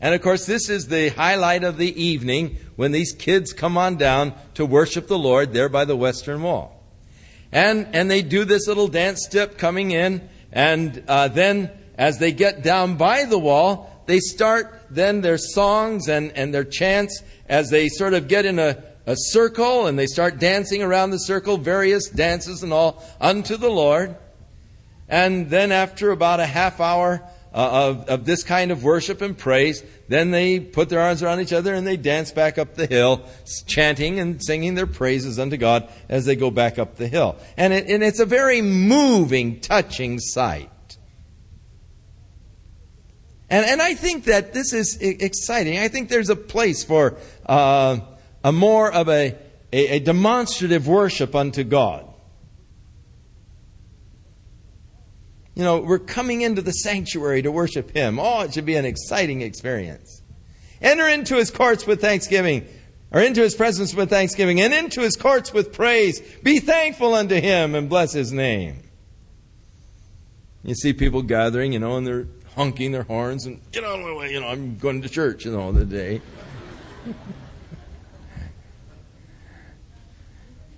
And 0.00 0.14
of 0.14 0.22
course, 0.22 0.46
this 0.46 0.68
is 0.68 0.86
the 0.86 1.08
highlight 1.08 1.64
of 1.64 1.76
the 1.76 2.00
evening 2.00 2.58
when 2.76 2.92
these 2.92 3.12
kids 3.12 3.52
come 3.52 3.76
on 3.76 3.96
down 3.96 4.34
to 4.54 4.64
worship 4.64 5.08
the 5.08 5.18
Lord 5.18 5.52
there 5.52 5.68
by 5.68 5.84
the 5.84 5.96
Western 5.96 6.42
Wall. 6.42 6.77
And, 7.52 7.88
and 7.94 8.10
they 8.10 8.22
do 8.22 8.44
this 8.44 8.68
little 8.68 8.88
dance 8.88 9.24
step 9.24 9.56
coming 9.56 9.90
in, 9.90 10.28
and 10.52 11.02
uh, 11.08 11.28
then 11.28 11.70
as 11.96 12.18
they 12.18 12.32
get 12.32 12.62
down 12.62 12.96
by 12.96 13.24
the 13.24 13.38
wall, 13.38 14.02
they 14.06 14.20
start 14.20 14.82
then 14.90 15.20
their 15.20 15.36
songs 15.36 16.08
and, 16.08 16.32
and 16.32 16.54
their 16.54 16.64
chants 16.64 17.22
as 17.48 17.70
they 17.70 17.88
sort 17.88 18.14
of 18.14 18.28
get 18.28 18.46
in 18.46 18.58
a, 18.58 18.82
a 19.06 19.14
circle 19.16 19.86
and 19.86 19.98
they 19.98 20.06
start 20.06 20.38
dancing 20.38 20.82
around 20.82 21.10
the 21.10 21.18
circle, 21.18 21.58
various 21.58 22.08
dances 22.08 22.62
and 22.62 22.72
all, 22.72 23.04
unto 23.20 23.56
the 23.56 23.68
Lord. 23.68 24.16
And 25.08 25.50
then 25.50 25.72
after 25.72 26.10
about 26.10 26.40
a 26.40 26.46
half 26.46 26.80
hour 26.80 27.22
uh, 27.54 27.88
of, 27.88 28.08
of 28.08 28.24
this 28.24 28.42
kind 28.42 28.70
of 28.70 28.84
worship 28.84 29.22
and 29.22 29.36
praise, 29.36 29.82
then 30.08 30.30
they 30.30 30.60
put 30.60 30.88
their 30.88 31.00
arms 31.00 31.22
around 31.22 31.40
each 31.40 31.52
other 31.52 31.74
and 31.74 31.86
they 31.86 31.96
dance 31.96 32.30
back 32.30 32.58
up 32.58 32.74
the 32.74 32.86
hill, 32.86 33.24
chanting 33.66 34.18
and 34.18 34.42
singing 34.42 34.74
their 34.74 34.86
praises 34.86 35.38
unto 35.38 35.56
God 35.56 35.88
as 36.08 36.24
they 36.24 36.36
go 36.36 36.50
back 36.50 36.78
up 36.78 36.96
the 36.96 37.08
hill. 37.08 37.36
And, 37.56 37.72
it, 37.72 37.88
and 37.88 38.02
it's 38.02 38.20
a 38.20 38.26
very 38.26 38.60
moving, 38.62 39.60
touching 39.60 40.18
sight. 40.18 40.70
And, 43.50 43.64
and 43.64 43.80
I 43.80 43.94
think 43.94 44.24
that 44.24 44.52
this 44.52 44.72
is 44.72 44.98
exciting. 45.00 45.78
I 45.78 45.88
think 45.88 46.10
there's 46.10 46.28
a 46.28 46.36
place 46.36 46.84
for 46.84 47.16
uh, 47.46 47.98
a 48.44 48.52
more 48.52 48.92
of 48.92 49.08
a, 49.08 49.36
a, 49.72 49.86
a 49.88 49.98
demonstrative 50.00 50.86
worship 50.86 51.34
unto 51.34 51.64
God. 51.64 52.04
You 55.58 55.64
know, 55.64 55.78
we're 55.80 55.98
coming 55.98 56.42
into 56.42 56.62
the 56.62 56.70
sanctuary 56.70 57.42
to 57.42 57.50
worship 57.50 57.90
Him. 57.90 58.20
Oh, 58.20 58.42
it 58.42 58.54
should 58.54 58.64
be 58.64 58.76
an 58.76 58.84
exciting 58.84 59.42
experience. 59.42 60.22
Enter 60.80 61.08
into 61.08 61.34
His 61.34 61.50
courts 61.50 61.84
with 61.84 62.00
thanksgiving, 62.00 62.64
or 63.10 63.20
into 63.20 63.42
His 63.42 63.56
presence 63.56 63.92
with 63.92 64.08
thanksgiving, 64.08 64.60
and 64.60 64.72
into 64.72 65.00
His 65.00 65.16
courts 65.16 65.52
with 65.52 65.72
praise. 65.72 66.20
Be 66.44 66.60
thankful 66.60 67.12
unto 67.12 67.34
Him 67.34 67.74
and 67.74 67.88
bless 67.88 68.12
His 68.12 68.32
name. 68.32 68.84
You 70.62 70.76
see 70.76 70.92
people 70.92 71.22
gathering, 71.22 71.72
you 71.72 71.80
know, 71.80 71.96
and 71.96 72.06
they're 72.06 72.28
honking 72.54 72.92
their 72.92 73.02
horns 73.02 73.44
and 73.44 73.60
get 73.72 73.82
out 73.82 73.98
of 73.98 74.06
my 74.06 74.12
way, 74.14 74.30
you 74.32 74.40
know, 74.40 74.46
I'm 74.46 74.78
going 74.78 75.02
to 75.02 75.08
church, 75.08 75.44
you 75.44 75.50
know, 75.50 75.72
the 75.72 75.84
day. 75.84 76.20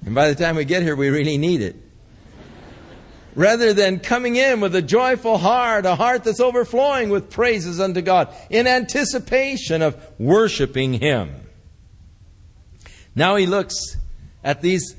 and 0.07 0.15
by 0.15 0.33
the 0.33 0.43
time 0.43 0.57
we 0.57 0.65
get 0.65 0.83
here, 0.83 0.97
we 0.97 1.11
really 1.11 1.37
need 1.37 1.61
it 1.61 1.90
rather 3.35 3.73
than 3.73 4.01
coming 4.01 4.37
in 4.37 4.61
with 4.61 4.75
a 4.75 4.83
joyful 4.83 5.39
heart, 5.39 5.87
a 5.87 5.95
heart 5.95 6.25
that's 6.25 6.41
overflowing 6.41 7.11
with 7.11 7.31
praises 7.31 7.81
unto 7.81 8.01
God, 8.01 8.35
in 8.49 8.67
anticipation 8.67 9.83
of 9.83 9.97
worshiping 10.19 10.95
Him. 10.95 11.49
Now 13.15 13.37
he 13.37 13.47
looks 13.47 13.97
at 14.45 14.63
these, 14.63 14.95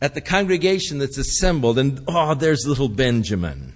at 0.00 0.14
the 0.14 0.20
congregation 0.20 0.98
that's 0.98 1.18
assembled, 1.18 1.78
and 1.78 2.02
oh, 2.08 2.34
there's 2.34 2.66
little 2.66 2.88
Benjamin 2.88 3.74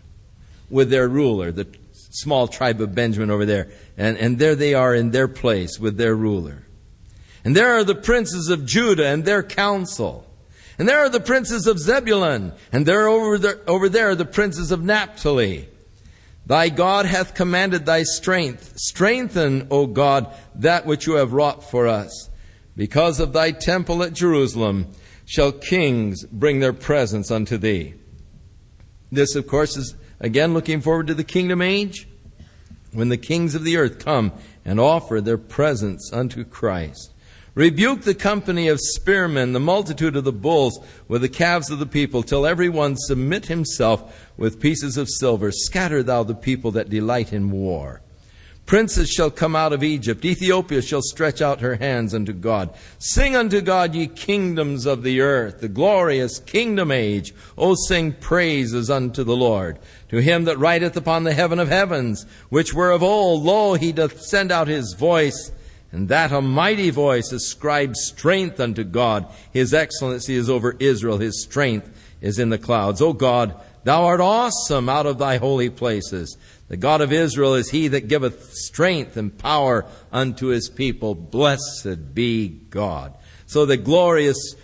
with 0.70 0.90
their 0.90 1.08
ruler, 1.08 1.52
the 1.52 1.66
small 1.92 2.48
tribe 2.48 2.80
of 2.80 2.94
Benjamin 2.94 3.30
over 3.30 3.44
there. 3.44 3.70
And, 3.96 4.16
and 4.18 4.38
there 4.38 4.54
they 4.54 4.74
are 4.74 4.94
in 4.94 5.10
their 5.10 5.28
place 5.28 5.78
with 5.78 5.96
their 5.96 6.14
ruler. 6.14 6.66
And 7.44 7.56
there 7.56 7.74
are 7.74 7.84
the 7.84 7.94
princes 7.94 8.48
of 8.48 8.64
Judah 8.64 9.06
and 9.06 9.24
their 9.24 9.42
council. 9.42 10.26
And 10.78 10.88
there 10.88 11.00
are 11.00 11.08
the 11.08 11.20
princes 11.20 11.66
of 11.66 11.78
Zebulun, 11.78 12.52
and 12.72 12.86
there 12.86 13.08
over 13.08 13.38
there, 13.38 13.60
over 13.66 13.88
there 13.88 14.14
the 14.14 14.24
princes 14.24 14.70
of 14.72 14.82
Naphtali. 14.82 15.68
Thy 16.46 16.70
God 16.70 17.06
hath 17.06 17.34
commanded 17.34 17.86
thy 17.86 18.02
strength. 18.02 18.74
Strengthen, 18.76 19.68
O 19.70 19.86
God, 19.86 20.34
that 20.56 20.86
which 20.86 21.06
you 21.06 21.14
have 21.14 21.32
wrought 21.32 21.62
for 21.70 21.86
us. 21.86 22.30
Because 22.76 23.20
of 23.20 23.32
thy 23.32 23.52
temple 23.52 24.02
at 24.02 24.12
Jerusalem 24.12 24.90
shall 25.24 25.52
kings 25.52 26.24
bring 26.26 26.60
their 26.60 26.72
presents 26.72 27.30
unto 27.30 27.56
thee. 27.56 27.94
This, 29.10 29.36
of 29.36 29.46
course, 29.46 29.76
is 29.76 29.94
again 30.20 30.54
looking 30.54 30.80
forward 30.80 31.06
to 31.08 31.14
the 31.14 31.24
kingdom 31.24 31.62
age 31.62 32.08
when 32.92 33.08
the 33.08 33.16
kings 33.16 33.54
of 33.54 33.64
the 33.64 33.76
earth 33.76 33.98
come 33.98 34.32
and 34.64 34.80
offer 34.80 35.20
their 35.20 35.38
presents 35.38 36.10
unto 36.12 36.44
Christ. 36.44 37.11
Rebuke 37.54 38.02
the 38.02 38.14
company 38.14 38.68
of 38.68 38.80
spearmen, 38.80 39.52
the 39.52 39.60
multitude 39.60 40.16
of 40.16 40.24
the 40.24 40.32
bulls, 40.32 40.80
with 41.06 41.20
the 41.20 41.28
calves 41.28 41.70
of 41.70 41.78
the 41.78 41.86
people, 41.86 42.22
till 42.22 42.46
every 42.46 42.70
one 42.70 42.96
submit 42.96 43.46
himself 43.46 44.30
with 44.38 44.58
pieces 44.58 44.96
of 44.96 45.10
silver. 45.10 45.52
Scatter 45.52 46.02
thou 46.02 46.22
the 46.22 46.34
people 46.34 46.70
that 46.70 46.88
delight 46.88 47.30
in 47.30 47.50
war. 47.50 48.00
Princes 48.64 49.10
shall 49.10 49.30
come 49.30 49.54
out 49.54 49.74
of 49.74 49.82
Egypt. 49.82 50.24
Ethiopia 50.24 50.80
shall 50.80 51.02
stretch 51.02 51.42
out 51.42 51.60
her 51.60 51.74
hands 51.74 52.14
unto 52.14 52.32
God. 52.32 52.70
Sing 52.98 53.36
unto 53.36 53.60
God, 53.60 53.94
ye 53.94 54.06
kingdoms 54.06 54.86
of 54.86 55.02
the 55.02 55.20
earth, 55.20 55.60
the 55.60 55.68
glorious 55.68 56.38
kingdom 56.38 56.90
age. 56.90 57.34
O 57.58 57.74
sing 57.74 58.12
praises 58.12 58.88
unto 58.88 59.24
the 59.24 59.36
Lord. 59.36 59.78
To 60.08 60.22
him 60.22 60.44
that 60.44 60.58
rideth 60.58 60.96
upon 60.96 61.24
the 61.24 61.34
heaven 61.34 61.58
of 61.58 61.68
heavens, 61.68 62.24
which 62.48 62.72
were 62.72 62.92
of 62.92 63.02
old, 63.02 63.42
lo, 63.42 63.74
he 63.74 63.92
doth 63.92 64.22
send 64.22 64.50
out 64.50 64.68
his 64.68 64.94
voice 64.94 65.50
and 65.92 66.08
that 66.08 66.32
a 66.32 66.40
mighty 66.40 66.88
voice 66.88 67.30
ascribes 67.32 68.00
strength 68.06 68.58
unto 68.58 68.82
God. 68.82 69.26
His 69.52 69.74
excellency 69.74 70.34
is 70.34 70.48
over 70.48 70.74
Israel. 70.80 71.18
His 71.18 71.42
strength 71.42 71.90
is 72.22 72.38
in 72.38 72.48
the 72.48 72.58
clouds. 72.58 73.02
O 73.02 73.12
God, 73.12 73.60
thou 73.84 74.04
art 74.04 74.20
awesome 74.20 74.88
out 74.88 75.04
of 75.04 75.18
thy 75.18 75.36
holy 75.36 75.68
places. 75.68 76.38
The 76.68 76.78
God 76.78 77.02
of 77.02 77.12
Israel 77.12 77.54
is 77.54 77.70
he 77.70 77.88
that 77.88 78.08
giveth 78.08 78.54
strength 78.54 79.18
and 79.18 79.36
power 79.36 79.84
unto 80.10 80.46
his 80.46 80.70
people. 80.70 81.14
Blessed 81.14 82.14
be 82.14 82.48
God. 82.48 83.14
So 83.44 83.66
the 83.66 83.76
glorious 83.76 84.54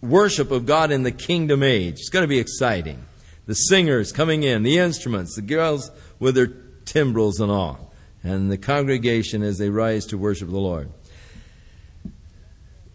worship 0.00 0.52
of 0.52 0.64
God 0.64 0.92
in 0.92 1.02
the 1.02 1.10
kingdom 1.10 1.64
age. 1.64 1.94
It's 1.94 2.08
going 2.08 2.22
to 2.22 2.28
be 2.28 2.38
exciting. 2.38 3.04
The 3.46 3.54
singers 3.54 4.12
coming 4.12 4.44
in, 4.44 4.62
the 4.62 4.78
instruments, 4.78 5.34
the 5.34 5.42
girls 5.42 5.90
with 6.20 6.36
their 6.36 6.52
timbrels 6.84 7.40
and 7.40 7.50
all 7.50 7.91
and 8.22 8.50
the 8.50 8.58
congregation 8.58 9.42
as 9.42 9.58
they 9.58 9.68
rise 9.68 10.06
to 10.06 10.18
worship 10.18 10.48
the 10.48 10.58
Lord. 10.58 10.90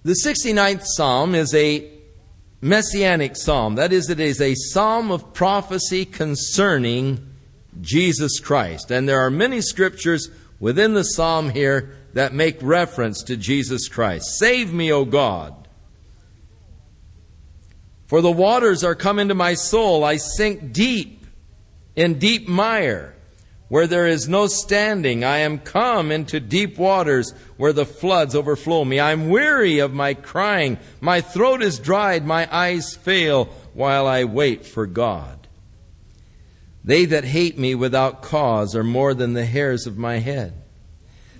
The 0.04 0.16
69th 0.26 0.84
Psalm 0.86 1.36
is 1.36 1.54
a 1.54 1.92
messianic 2.62 3.36
psalm. 3.36 3.76
That 3.76 3.92
is, 3.92 4.10
it 4.10 4.20
is 4.20 4.42
a 4.42 4.56
psalm 4.56 5.12
of 5.12 5.34
prophecy 5.34 6.06
concerning 6.06 7.34
Jesus 7.82 8.40
Christ. 8.40 8.90
And 8.90 9.08
there 9.08 9.20
are 9.20 9.30
many 9.30 9.62
scriptures 9.62 10.30
within 10.60 10.94
the 10.94 11.04
psalm 11.04 11.50
here 11.50 11.94
that 12.14 12.34
make 12.34 12.58
reference 12.62 13.22
to 13.24 13.38
Jesus 13.38 13.88
Christ. 13.88 14.40
Save 14.40 14.74
me, 14.74 14.92
O 14.92 15.06
God. 15.06 15.68
For 18.08 18.22
the 18.22 18.32
waters 18.32 18.84
are 18.84 18.96
come 18.96 19.20
into 19.20 19.36
my 19.36 19.54
soul. 19.54 20.04
I 20.04 20.16
sink 20.16 20.72
deep 20.72 21.26
in 21.96 22.18
deep 22.18 22.48
mire 22.48 23.17
where 23.70 23.88
there 23.88 24.08
is 24.08 24.30
no 24.30 24.48
standing. 24.48 25.24
I 25.24 25.40
am 25.40 25.60
come 25.60 26.12
into 26.12 26.40
deep 26.40 26.78
waters 26.78 27.34
where 27.58 27.74
the 27.74 27.86
floods 27.86 28.36
overflow 28.36 28.86
me. 28.86 29.00
I 29.00 29.12
am 29.12 29.30
weary 29.30 29.80
of 29.80 29.94
my 29.94 30.14
crying. 30.14 30.78
My 31.02 31.22
throat 31.22 31.62
is 31.62 31.80
dried. 31.80 32.26
My 32.26 32.48
eyes 32.56 32.96
fail 32.96 33.46
while 33.74 34.08
I 34.08 34.24
wait 34.24 34.66
for 34.66 34.88
God. 34.88 35.48
They 36.84 37.04
that 37.06 37.26
hate 37.26 37.58
me 37.58 37.76
without 37.76 38.22
cause 38.22 38.74
are 38.74 38.84
more 38.84 39.14
than 39.14 39.34
the 39.34 39.46
hairs 39.46 39.86
of 39.86 39.98
my 39.98 40.20
head. 40.20 40.54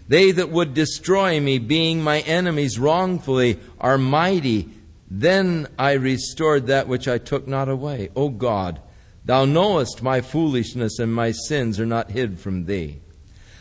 They 0.10 0.32
that 0.32 0.50
would 0.50 0.74
destroy 0.74 1.40
me, 1.40 1.58
being 1.58 2.02
my 2.02 2.20
enemies 2.22 2.80
wrongfully, 2.80 3.60
are 3.80 3.98
mighty. 3.98 4.70
Then 5.10 5.68
I 5.80 5.94
restored 5.94 6.68
that 6.68 6.88
which 6.88 7.08
I 7.08 7.18
took 7.18 7.48
not 7.48 7.70
away. 7.70 8.10
O 8.16 8.30
God, 8.30 8.82
Thou 9.28 9.44
knowest 9.44 10.02
my 10.02 10.22
foolishness 10.22 11.00
and 11.00 11.14
my 11.14 11.32
sins 11.32 11.82
are 11.82 11.86
not 11.86 12.12
hid 12.12 12.40
from 12.40 12.64
thee. 12.64 13.02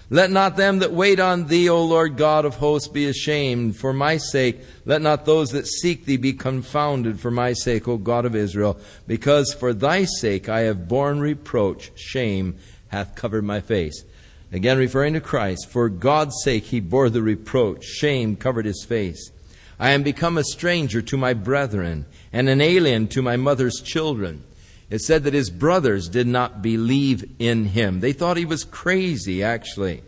Let 0.08 0.30
not 0.30 0.56
them 0.56 0.78
that 0.78 0.92
wait 0.92 1.18
on 1.18 1.48
thee, 1.48 1.68
O 1.68 1.84
Lord 1.84 2.16
God 2.16 2.44
of 2.44 2.54
hosts, 2.54 2.86
be 2.86 3.08
ashamed. 3.08 3.76
For 3.76 3.92
my 3.92 4.16
sake, 4.16 4.60
let 4.84 5.02
not 5.02 5.24
those 5.24 5.50
that 5.50 5.66
seek 5.66 6.04
thee 6.04 6.18
be 6.18 6.32
confounded 6.32 7.18
for 7.18 7.32
my 7.32 7.52
sake, 7.52 7.88
O 7.88 7.96
God 7.96 8.24
of 8.24 8.36
Israel. 8.36 8.78
Because 9.08 9.52
for 9.52 9.74
thy 9.74 10.04
sake 10.04 10.48
I 10.48 10.60
have 10.60 10.86
borne 10.86 11.18
reproach, 11.18 11.90
shame 11.96 12.56
hath 12.86 13.16
covered 13.16 13.42
my 13.42 13.58
face. 13.58 14.04
Again 14.52 14.78
referring 14.78 15.14
to 15.14 15.20
Christ, 15.20 15.68
for 15.68 15.88
God's 15.88 16.36
sake 16.44 16.66
he 16.66 16.78
bore 16.78 17.10
the 17.10 17.22
reproach, 17.22 17.84
shame 17.84 18.36
covered 18.36 18.66
his 18.66 18.86
face. 18.88 19.32
I 19.80 19.90
am 19.90 20.04
become 20.04 20.38
a 20.38 20.44
stranger 20.44 21.02
to 21.02 21.16
my 21.16 21.34
brethren, 21.34 22.06
and 22.32 22.48
an 22.48 22.60
alien 22.60 23.08
to 23.08 23.20
my 23.20 23.36
mother's 23.36 23.82
children. 23.82 24.44
It 24.88 25.00
said 25.00 25.24
that 25.24 25.34
his 25.34 25.50
brothers 25.50 26.08
did 26.08 26.26
not 26.26 26.62
believe 26.62 27.28
in 27.38 27.64
him. 27.64 28.00
They 28.00 28.12
thought 28.12 28.36
he 28.36 28.44
was 28.44 28.64
crazy, 28.64 29.42
actually. 29.42 30.02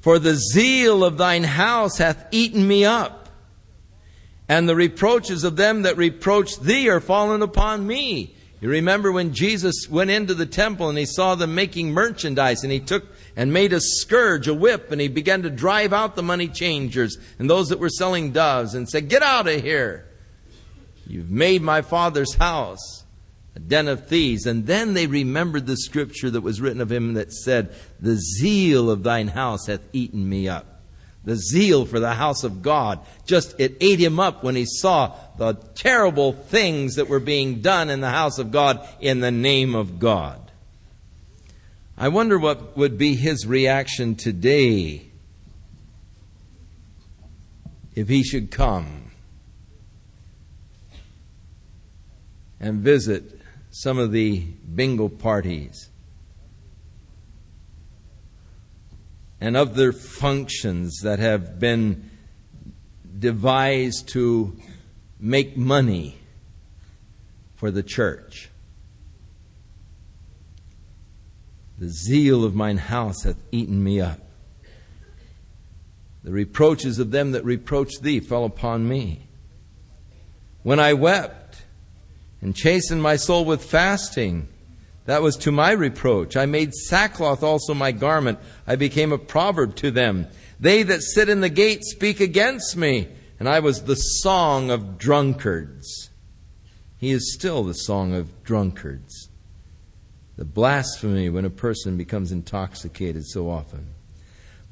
For 0.00 0.18
the 0.18 0.34
zeal 0.34 1.04
of 1.04 1.18
thine 1.18 1.44
house 1.44 1.98
hath 1.98 2.26
eaten 2.30 2.66
me 2.66 2.84
up, 2.84 3.28
and 4.48 4.68
the 4.68 4.76
reproaches 4.76 5.44
of 5.44 5.56
them 5.56 5.82
that 5.82 5.96
reproach 5.96 6.58
thee 6.58 6.88
are 6.88 7.00
fallen 7.00 7.42
upon 7.42 7.86
me. 7.86 8.34
You 8.60 8.68
remember 8.68 9.10
when 9.10 9.32
Jesus 9.32 9.88
went 9.88 10.10
into 10.10 10.34
the 10.34 10.44
temple 10.44 10.90
and 10.90 10.98
he 10.98 11.06
saw 11.06 11.34
them 11.34 11.54
making 11.54 11.92
merchandise, 11.92 12.62
and 12.62 12.72
he 12.72 12.80
took 12.80 13.04
and 13.36 13.54
made 13.54 13.72
a 13.72 13.80
scourge, 13.80 14.48
a 14.48 14.54
whip, 14.54 14.90
and 14.90 15.00
he 15.00 15.08
began 15.08 15.42
to 15.42 15.50
drive 15.50 15.94
out 15.94 16.14
the 16.14 16.22
money 16.22 16.48
changers 16.48 17.16
and 17.38 17.48
those 17.48 17.68
that 17.68 17.78
were 17.78 17.88
selling 17.88 18.32
doves 18.32 18.74
and 18.74 18.86
said, 18.86 19.08
Get 19.08 19.22
out 19.22 19.48
of 19.48 19.62
here. 19.62 20.09
You've 21.10 21.30
made 21.30 21.60
my 21.60 21.82
father's 21.82 22.34
house 22.36 23.04
a 23.56 23.58
den 23.58 23.88
of 23.88 24.06
thieves. 24.06 24.46
And 24.46 24.66
then 24.66 24.94
they 24.94 25.08
remembered 25.08 25.66
the 25.66 25.76
scripture 25.76 26.30
that 26.30 26.40
was 26.42 26.60
written 26.60 26.80
of 26.80 26.92
him 26.92 27.14
that 27.14 27.32
said, 27.32 27.74
The 28.00 28.14
zeal 28.14 28.88
of 28.88 29.02
thine 29.02 29.26
house 29.26 29.66
hath 29.66 29.82
eaten 29.92 30.28
me 30.28 30.48
up. 30.48 30.66
The 31.24 31.34
zeal 31.34 31.84
for 31.84 31.98
the 31.98 32.14
house 32.14 32.44
of 32.44 32.62
God. 32.62 33.00
Just, 33.26 33.58
it 33.58 33.76
ate 33.80 33.98
him 33.98 34.20
up 34.20 34.44
when 34.44 34.54
he 34.54 34.64
saw 34.64 35.16
the 35.36 35.54
terrible 35.74 36.32
things 36.32 36.94
that 36.94 37.08
were 37.08 37.18
being 37.18 37.60
done 37.60 37.90
in 37.90 38.00
the 38.00 38.10
house 38.10 38.38
of 38.38 38.52
God 38.52 38.86
in 39.00 39.18
the 39.18 39.32
name 39.32 39.74
of 39.74 39.98
God. 39.98 40.38
I 41.98 42.08
wonder 42.08 42.38
what 42.38 42.76
would 42.76 42.96
be 42.96 43.16
his 43.16 43.46
reaction 43.46 44.14
today 44.14 45.08
if 47.96 48.08
he 48.08 48.22
should 48.22 48.52
come 48.52 48.99
and 52.60 52.80
visit 52.80 53.40
some 53.70 53.98
of 53.98 54.12
the 54.12 54.40
bingo 54.74 55.08
parties 55.08 55.90
and 59.40 59.56
other 59.56 59.92
functions 59.92 61.00
that 61.02 61.18
have 61.18 61.58
been 61.58 62.10
devised 63.18 64.08
to 64.08 64.56
make 65.18 65.56
money 65.56 66.18
for 67.56 67.70
the 67.70 67.82
church. 67.82 68.50
The 71.78 71.88
zeal 71.88 72.44
of 72.44 72.54
mine 72.54 72.76
house 72.76 73.22
hath 73.22 73.38
eaten 73.50 73.82
me 73.82 74.00
up. 74.00 74.20
The 76.22 76.32
reproaches 76.32 76.98
of 76.98 77.10
them 77.10 77.32
that 77.32 77.44
reproached 77.44 78.02
thee 78.02 78.20
fell 78.20 78.44
upon 78.44 78.86
me. 78.86 79.28
When 80.62 80.78
I 80.78 80.92
wept 80.92 81.39
and 82.40 82.56
chastened 82.56 83.02
my 83.02 83.16
soul 83.16 83.44
with 83.44 83.64
fasting, 83.64 84.48
that 85.06 85.22
was 85.22 85.36
to 85.38 85.52
my 85.52 85.72
reproach. 85.72 86.36
I 86.36 86.46
made 86.46 86.72
sackcloth 86.72 87.42
also 87.42 87.74
my 87.74 87.92
garment. 87.92 88.38
I 88.66 88.76
became 88.76 89.12
a 89.12 89.18
proverb 89.18 89.74
to 89.76 89.90
them. 89.90 90.28
They 90.58 90.82
that 90.84 91.02
sit 91.02 91.28
in 91.28 91.40
the 91.40 91.48
gate 91.48 91.84
speak 91.84 92.20
against 92.20 92.76
me, 92.76 93.08
and 93.38 93.48
I 93.48 93.60
was 93.60 93.82
the 93.82 93.96
song 93.96 94.70
of 94.70 94.98
drunkards. 94.98 96.10
He 96.96 97.10
is 97.10 97.34
still 97.34 97.64
the 97.64 97.74
song 97.74 98.14
of 98.14 98.44
drunkards. 98.44 99.30
The 100.36 100.44
blasphemy 100.44 101.28
when 101.28 101.44
a 101.44 101.50
person 101.50 101.96
becomes 101.96 102.30
intoxicated 102.30 103.26
so 103.26 103.50
often. 103.50 103.94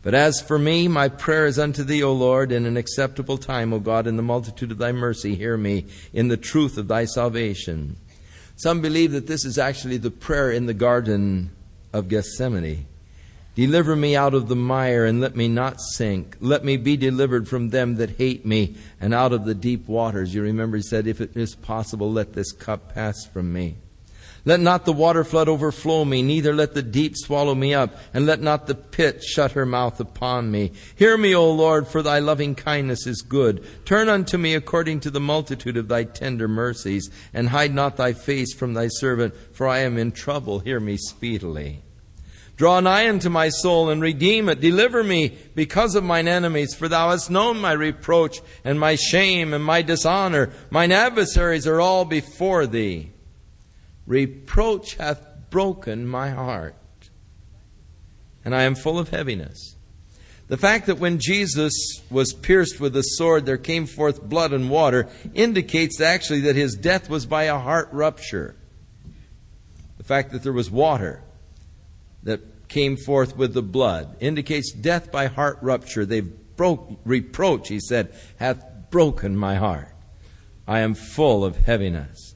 But 0.03 0.15
as 0.15 0.41
for 0.41 0.59
me, 0.59 0.87
my 0.87 1.09
prayer 1.09 1.47
is 1.47 1.59
unto 1.59 1.83
thee, 1.83 2.03
O 2.03 2.13
Lord, 2.13 2.53
in 2.53 2.67
an 2.67 2.77
acceptable 2.77 3.37
time, 3.37 3.73
O 3.73 3.81
God, 3.81 4.07
in 4.07 4.17
the 4.17 4.23
multitude 4.23 4.71
of 4.71 4.79
thy 4.79 4.93
mercy, 4.93 5.35
hear 5.35 5.57
me 5.57 5.87
in 6.13 6.29
the 6.29 6.37
truth 6.37 6.79
of 6.79 6.89
thy 6.89 7.05
salvation. 7.05 7.97
Some 8.57 8.81
believe 8.81 9.13
that 9.13 9.27
this 9.27 9.45
is 9.45 9.59
actually 9.59 9.97
the 9.97 10.11
prayer 10.11 10.51
in 10.51 10.67
the 10.67 10.75
Garden 10.75 11.51
of 11.93 12.09
Gethsemane. 12.09 12.87
Deliver 13.55 13.97
me 13.97 14.15
out 14.15 14.35
of 14.35 14.47
the 14.47 14.55
mire 14.55 15.05
and 15.05 15.21
let 15.21 15.35
me 15.35 15.49
not 15.49 15.81
sink. 15.81 16.37
Let 16.39 16.65
me 16.65 16.77
be 16.77 16.97
delivered 16.97 17.49
from 17.49 17.71
them 17.71 17.97
that 17.97 18.11
hate 18.11 18.47
me 18.47 18.77
and 19.01 19.13
out 19.13 19.33
of 19.33 19.45
the 19.45 19.55
deep 19.55 19.89
waters. 19.89 20.33
You 20.33 20.43
remember 20.43 20.77
he 20.77 20.83
said, 20.85 21.09
If 21.09 21.21
it 21.21 21.37
is 21.37 21.57
possible, 21.57 22.13
let 22.13 22.35
this 22.35 22.53
cup 22.53 22.95
pass 22.95 23.27
from 23.27 23.53
me. 23.53 23.77
Let 24.45 24.61
not 24.61 24.85
the 24.85 24.93
water 24.93 25.25
flood 25.25 25.49
overflow 25.49 26.05
me, 26.05 26.23
neither 26.23 26.55
let 26.55 26.75
the 26.75 26.83
deep 26.83 27.17
swallow 27.17 27.55
me 27.55 27.75
up, 27.75 27.97
and 28.15 28.25
let 28.25 28.41
not 28.41 28.67
the 28.67 28.75
pit 28.75 29.23
shut 29.23 29.53
her 29.53 29.67
mouth 29.67 30.01
upon 30.01 30.51
me. 30.51 30.73
Hear 30.97 31.17
me, 31.17 31.35
O 31.35 31.51
Lord, 31.51 31.87
for 31.89 32.03
thy 32.03 32.19
loving 32.21 32.55
kindness 32.55 33.07
is 33.07 33.23
good. 33.23 33.65
Turn 33.85 34.09
unto 34.09 34.39
me 34.39 34.55
according 34.55 35.01
to 35.01 35.11
the 35.11 35.21
multitude 35.21 35.77
of 35.77 35.89
thy 35.89 36.05
tender 36.05 36.49
mercies, 36.49 37.11
and 37.35 37.49
hide 37.49 37.75
not 37.75 37.97
thy 37.97 38.13
face 38.13 38.55
from 38.55 38.75
thy 38.75 38.89
servant, 38.89 39.35
for 39.53 39.69
I 39.69 39.81
am 39.81 39.99
in 39.99 40.13
trouble. 40.13 40.61
Hear 40.61 40.81
me 40.81 40.97
speedily. 40.97 41.83
Draw 42.59 42.81
nigh 42.81 43.09
unto 43.09 43.29
my 43.29 43.51
soul 43.51 43.89
and 43.89 44.03
redeem 44.03 44.49
it. 44.49 44.61
Deliver 44.61 45.05
me 45.05 45.39
because 45.55 45.95
of 45.95 46.03
mine 46.03 46.27
enemies, 46.27 46.75
for 46.75 46.89
thou 46.89 47.11
hast 47.11 47.31
known 47.31 47.61
my 47.61 47.71
reproach 47.71 48.41
and 48.65 48.81
my 48.81 48.97
shame 48.97 49.55
and 49.55 49.65
my 49.65 49.81
dishonor. 49.81 50.51
Mine 50.69 50.91
adversaries 50.91 51.69
are 51.69 51.81
all 51.81 52.05
before 52.05 52.67
thee. 52.67 53.13
Reproach 54.09 54.95
hath 54.95 55.23
broken 55.51 56.07
my 56.09 56.31
heart, 56.31 56.75
and 58.43 58.55
I 58.55 58.63
am 58.63 58.75
full 58.75 58.99
of 58.99 59.11
heaviness. 59.11 59.77
The 60.49 60.57
fact 60.57 60.87
that 60.87 60.99
when 60.99 61.19
Jesus 61.19 61.75
was 62.11 62.33
pierced 62.33 62.81
with 62.81 62.97
a 62.97 63.03
sword, 63.03 63.45
there 63.45 63.59
came 63.59 63.85
forth 63.85 64.23
blood 64.23 64.55
and 64.55 64.71
water 64.71 65.11
indicates 65.35 66.01
actually 66.01 66.41
that 66.41 66.57
his 66.57 66.75
death 66.75 67.11
was 67.11 67.27
by 67.27 67.45
a 67.45 67.59
heart 67.59 67.91
rupture. 67.93 68.57
The 69.99 70.05
fact 70.05 70.33
that 70.33 70.43
there 70.43 70.55
was 70.55 70.71
water 70.71 71.23
that 72.23 72.69
came 72.69 72.97
forth 72.97 73.37
with 73.37 73.53
the 73.53 73.63
blood 73.63 74.17
indicates 74.21 74.73
death 74.73 75.13
by 75.13 75.27
heart 75.27 75.59
rupture. 75.61 76.07
They've 76.07 76.57
broke, 76.57 76.99
reproach, 77.05 77.69
he 77.69 77.79
said, 77.79 78.15
hath 78.39 78.65
broken 78.91 79.37
my 79.37 79.57
heart. 79.57 79.95
I 80.67 80.81
am 80.81 80.95
full 80.95 81.45
of 81.45 81.57
heaviness. 81.59 82.28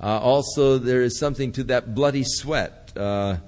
Uh, 0.00 0.18
also, 0.18 0.78
there 0.78 1.02
is 1.02 1.18
something 1.18 1.52
to 1.52 1.64
that 1.64 1.94
bloody 1.94 2.24
sweat 2.24 2.92
uh, 2.96 3.38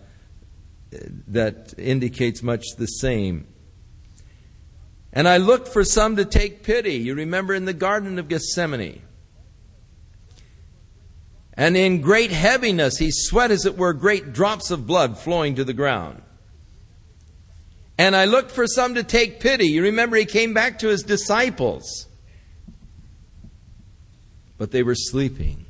that 1.28 1.74
indicates 1.78 2.42
much 2.42 2.64
the 2.76 2.86
same. 2.86 3.46
And 5.12 5.28
I 5.28 5.38
looked 5.38 5.68
for 5.68 5.84
some 5.84 6.16
to 6.16 6.24
take 6.24 6.62
pity. 6.62 6.94
You 6.94 7.14
remember 7.14 7.54
in 7.54 7.64
the 7.64 7.72
Garden 7.72 8.18
of 8.18 8.28
Gethsemane. 8.28 9.02
And 11.54 11.76
in 11.76 12.00
great 12.00 12.30
heaviness, 12.30 12.98
he 12.98 13.10
sweat 13.10 13.50
as 13.50 13.66
it 13.66 13.76
were 13.76 13.92
great 13.92 14.32
drops 14.32 14.70
of 14.70 14.86
blood 14.86 15.18
flowing 15.18 15.56
to 15.56 15.64
the 15.64 15.72
ground. 15.72 16.22
And 17.98 18.16
I 18.16 18.24
looked 18.24 18.50
for 18.50 18.66
some 18.66 18.94
to 18.94 19.02
take 19.02 19.40
pity. 19.40 19.66
You 19.66 19.82
remember 19.82 20.16
he 20.16 20.24
came 20.24 20.54
back 20.54 20.78
to 20.78 20.88
his 20.88 21.02
disciples. 21.02 22.06
But 24.56 24.70
they 24.70 24.82
were 24.82 24.94
sleeping. 24.94 25.66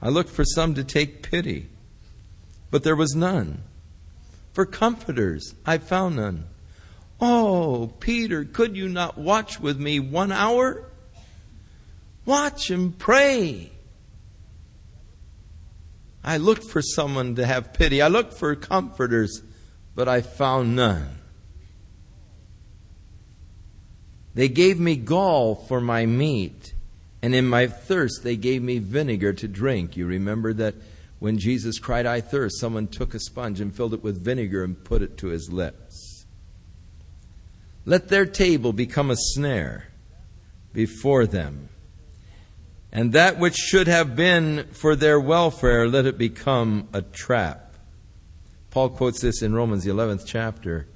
I 0.00 0.08
looked 0.08 0.30
for 0.30 0.44
some 0.44 0.74
to 0.74 0.84
take 0.84 1.22
pity, 1.22 1.68
but 2.70 2.84
there 2.84 2.96
was 2.96 3.14
none. 3.14 3.62
For 4.52 4.64
comforters, 4.64 5.54
I 5.66 5.78
found 5.78 6.16
none. 6.16 6.44
Oh, 7.20 7.92
Peter, 7.98 8.44
could 8.44 8.76
you 8.76 8.88
not 8.88 9.18
watch 9.18 9.58
with 9.58 9.78
me 9.78 9.98
one 9.98 10.30
hour? 10.30 10.84
Watch 12.24 12.70
and 12.70 12.96
pray. 12.96 13.72
I 16.22 16.36
looked 16.36 16.64
for 16.64 16.82
someone 16.82 17.36
to 17.36 17.46
have 17.46 17.72
pity. 17.72 18.02
I 18.02 18.08
looked 18.08 18.34
for 18.34 18.54
comforters, 18.54 19.42
but 19.94 20.08
I 20.08 20.20
found 20.20 20.76
none. 20.76 21.18
They 24.34 24.48
gave 24.48 24.78
me 24.78 24.94
gall 24.94 25.54
for 25.54 25.80
my 25.80 26.06
meat 26.06 26.57
and 27.22 27.34
in 27.34 27.46
my 27.46 27.66
thirst, 27.66 28.22
they 28.22 28.36
gave 28.36 28.62
me 28.62 28.78
vinegar 28.78 29.32
to 29.32 29.48
drink. 29.48 29.96
You 29.96 30.06
remember 30.06 30.52
that 30.54 30.74
when 31.18 31.38
Jesus 31.38 31.78
cried, 31.78 32.06
I 32.06 32.20
thirst, 32.20 32.60
someone 32.60 32.86
took 32.86 33.14
a 33.14 33.18
sponge 33.18 33.60
and 33.60 33.74
filled 33.74 33.94
it 33.94 34.02
with 34.02 34.22
vinegar 34.22 34.62
and 34.62 34.82
put 34.82 35.02
it 35.02 35.16
to 35.18 35.28
his 35.28 35.50
lips. 35.50 36.26
Let 37.84 38.08
their 38.08 38.26
table 38.26 38.72
become 38.72 39.10
a 39.10 39.16
snare 39.16 39.88
before 40.72 41.26
them. 41.26 41.70
And 42.92 43.12
that 43.12 43.38
which 43.38 43.56
should 43.56 43.88
have 43.88 44.14
been 44.14 44.68
for 44.72 44.94
their 44.94 45.18
welfare, 45.18 45.88
let 45.88 46.06
it 46.06 46.18
become 46.18 46.88
a 46.92 47.02
trap. 47.02 47.74
Paul 48.70 48.90
quotes 48.90 49.20
this 49.20 49.42
in 49.42 49.54
Romans, 49.54 49.84
the 49.84 49.90
11th 49.90 50.24
chapter, 50.26 50.86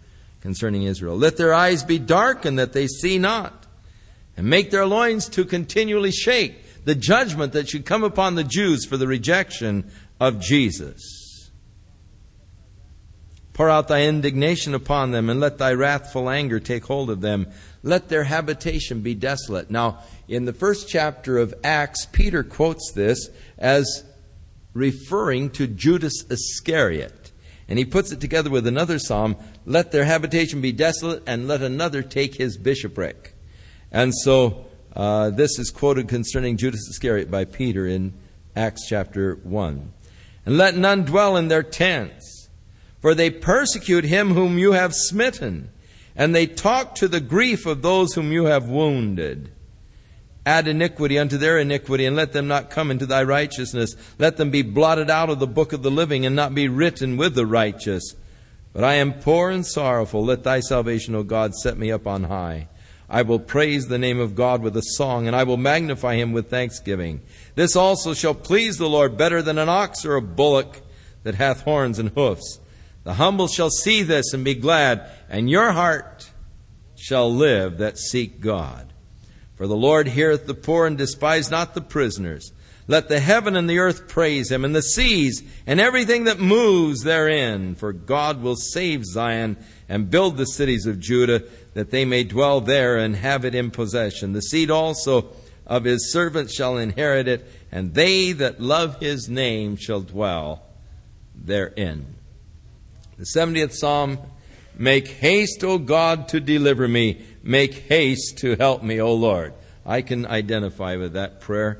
concerning 0.40 0.84
Israel. 0.84 1.16
Let 1.16 1.36
their 1.36 1.52
eyes 1.52 1.82
be 1.82 1.98
darkened 1.98 2.58
that 2.58 2.72
they 2.72 2.86
see 2.86 3.18
not 3.18 3.61
and 4.36 4.46
make 4.46 4.70
their 4.70 4.86
loins 4.86 5.28
to 5.30 5.44
continually 5.44 6.10
shake 6.10 6.84
the 6.84 6.94
judgment 6.94 7.52
that 7.52 7.68
should 7.68 7.84
come 7.84 8.02
upon 8.02 8.34
the 8.34 8.44
Jews 8.44 8.84
for 8.84 8.96
the 8.96 9.06
rejection 9.06 9.90
of 10.18 10.40
Jesus. 10.40 11.50
Pour 13.52 13.68
out 13.68 13.88
thy 13.88 14.02
indignation 14.04 14.74
upon 14.74 15.10
them, 15.10 15.28
and 15.28 15.38
let 15.38 15.58
thy 15.58 15.74
wrathful 15.74 16.30
anger 16.30 16.58
take 16.58 16.86
hold 16.86 17.10
of 17.10 17.20
them. 17.20 17.50
Let 17.82 18.08
their 18.08 18.24
habitation 18.24 19.02
be 19.02 19.14
desolate. 19.14 19.70
Now, 19.70 19.98
in 20.26 20.46
the 20.46 20.54
first 20.54 20.88
chapter 20.88 21.36
of 21.36 21.54
Acts, 21.62 22.06
Peter 22.06 22.42
quotes 22.42 22.92
this 22.92 23.28
as 23.58 24.04
referring 24.72 25.50
to 25.50 25.66
Judas 25.66 26.24
Iscariot. 26.30 27.30
And 27.68 27.78
he 27.78 27.84
puts 27.84 28.10
it 28.10 28.20
together 28.20 28.50
with 28.50 28.66
another 28.66 28.98
psalm 28.98 29.36
Let 29.66 29.92
their 29.92 30.04
habitation 30.04 30.60
be 30.60 30.72
desolate, 30.72 31.22
and 31.26 31.46
let 31.46 31.62
another 31.62 32.02
take 32.02 32.34
his 32.34 32.56
bishopric. 32.56 33.31
And 33.92 34.14
so 34.14 34.64
uh, 34.96 35.30
this 35.30 35.58
is 35.58 35.70
quoted 35.70 36.08
concerning 36.08 36.56
Judas 36.56 36.88
Iscariot 36.88 37.30
by 37.30 37.44
Peter 37.44 37.86
in 37.86 38.14
Acts 38.56 38.86
chapter 38.88 39.34
1. 39.42 39.92
And 40.46 40.58
let 40.58 40.76
none 40.76 41.04
dwell 41.04 41.36
in 41.36 41.48
their 41.48 41.62
tents, 41.62 42.48
for 43.00 43.14
they 43.14 43.30
persecute 43.30 44.04
him 44.04 44.30
whom 44.30 44.58
you 44.58 44.72
have 44.72 44.94
smitten, 44.94 45.70
and 46.16 46.34
they 46.34 46.46
talk 46.46 46.94
to 46.96 47.06
the 47.06 47.20
grief 47.20 47.66
of 47.66 47.82
those 47.82 48.14
whom 48.14 48.32
you 48.32 48.46
have 48.46 48.68
wounded. 48.68 49.52
Add 50.44 50.66
iniquity 50.66 51.18
unto 51.18 51.36
their 51.36 51.58
iniquity, 51.58 52.04
and 52.04 52.16
let 52.16 52.32
them 52.32 52.48
not 52.48 52.70
come 52.70 52.90
into 52.90 53.06
thy 53.06 53.22
righteousness. 53.22 53.94
Let 54.18 54.38
them 54.38 54.50
be 54.50 54.62
blotted 54.62 55.08
out 55.08 55.30
of 55.30 55.38
the 55.38 55.46
book 55.46 55.72
of 55.72 55.82
the 55.82 55.90
living, 55.90 56.26
and 56.26 56.34
not 56.34 56.54
be 56.54 56.66
written 56.66 57.16
with 57.16 57.34
the 57.34 57.46
righteous. 57.46 58.14
But 58.72 58.84
I 58.84 58.94
am 58.94 59.20
poor 59.20 59.50
and 59.50 59.64
sorrowful. 59.64 60.24
Let 60.24 60.42
thy 60.42 60.60
salvation, 60.60 61.14
O 61.14 61.22
God, 61.22 61.54
set 61.54 61.78
me 61.78 61.92
up 61.92 62.06
on 62.06 62.24
high. 62.24 62.68
I 63.12 63.20
will 63.20 63.38
praise 63.38 63.88
the 63.88 63.98
name 63.98 64.18
of 64.18 64.34
God 64.34 64.62
with 64.62 64.74
a 64.74 64.82
song, 64.82 65.26
and 65.26 65.36
I 65.36 65.44
will 65.44 65.58
magnify 65.58 66.14
him 66.14 66.32
with 66.32 66.48
thanksgiving. 66.48 67.20
This 67.54 67.76
also 67.76 68.14
shall 68.14 68.32
please 68.32 68.78
the 68.78 68.88
Lord 68.88 69.18
better 69.18 69.42
than 69.42 69.58
an 69.58 69.68
ox 69.68 70.06
or 70.06 70.16
a 70.16 70.22
bullock, 70.22 70.80
that 71.22 71.34
hath 71.34 71.60
horns 71.60 71.98
and 71.98 72.08
hoofs. 72.08 72.58
The 73.04 73.14
humble 73.14 73.48
shall 73.48 73.68
see 73.68 74.02
this 74.02 74.32
and 74.32 74.42
be 74.42 74.54
glad, 74.54 75.10
and 75.28 75.50
your 75.50 75.72
heart 75.72 76.30
shall 76.96 77.30
live 77.30 77.76
that 77.78 77.98
seek 77.98 78.40
God. 78.40 78.94
For 79.56 79.66
the 79.66 79.76
Lord 79.76 80.08
heareth 80.08 80.46
the 80.46 80.54
poor 80.54 80.86
and 80.86 80.96
despise 80.96 81.50
not 81.50 81.74
the 81.74 81.82
prisoners. 81.82 82.50
Let 82.88 83.08
the 83.08 83.20
heaven 83.20 83.56
and 83.56 83.68
the 83.68 83.78
earth 83.78 84.08
praise 84.08 84.50
him, 84.50 84.64
and 84.64 84.74
the 84.74 84.82
seas 84.82 85.42
and 85.66 85.80
everything 85.80 86.24
that 86.24 86.40
moves 86.40 87.02
therein. 87.02 87.74
For 87.74 87.92
God 87.92 88.40
will 88.40 88.56
save 88.56 89.04
Zion 89.04 89.58
and 89.88 90.10
build 90.10 90.36
the 90.36 90.46
cities 90.46 90.86
of 90.86 91.00
Judah, 91.00 91.42
that 91.74 91.90
they 91.90 92.04
may 92.04 92.24
dwell 92.24 92.60
there 92.60 92.96
and 92.96 93.16
have 93.16 93.44
it 93.44 93.54
in 93.54 93.70
possession. 93.70 94.32
The 94.32 94.42
seed 94.42 94.70
also 94.70 95.32
of 95.66 95.84
his 95.84 96.12
servants 96.12 96.54
shall 96.54 96.76
inherit 96.76 97.28
it, 97.28 97.48
and 97.70 97.94
they 97.94 98.32
that 98.32 98.60
love 98.60 99.00
his 99.00 99.28
name 99.28 99.76
shall 99.76 100.00
dwell 100.00 100.62
therein. 101.34 102.06
The 103.18 103.26
70th 103.36 103.72
Psalm 103.74 104.18
Make 104.76 105.08
haste, 105.08 105.62
O 105.64 105.78
God, 105.78 106.28
to 106.28 106.40
deliver 106.40 106.88
me. 106.88 107.22
Make 107.42 107.74
haste 107.74 108.38
to 108.38 108.56
help 108.56 108.82
me, 108.82 109.00
O 109.00 109.14
Lord. 109.14 109.52
I 109.84 110.02
can 110.02 110.26
identify 110.26 110.96
with 110.96 111.12
that 111.12 111.40
prayer. 111.40 111.78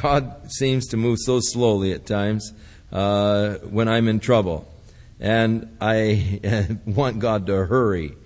God 0.00 0.52
seems 0.52 0.86
to 0.88 0.96
move 0.96 1.18
so 1.20 1.40
slowly 1.40 1.92
at 1.92 2.06
times 2.06 2.52
uh, 2.92 3.54
when 3.56 3.88
I'm 3.88 4.06
in 4.06 4.20
trouble. 4.20 4.72
And 5.20 5.76
I 5.80 6.78
want 6.86 7.18
God 7.18 7.46
to 7.46 7.66
hurry. 7.66 8.16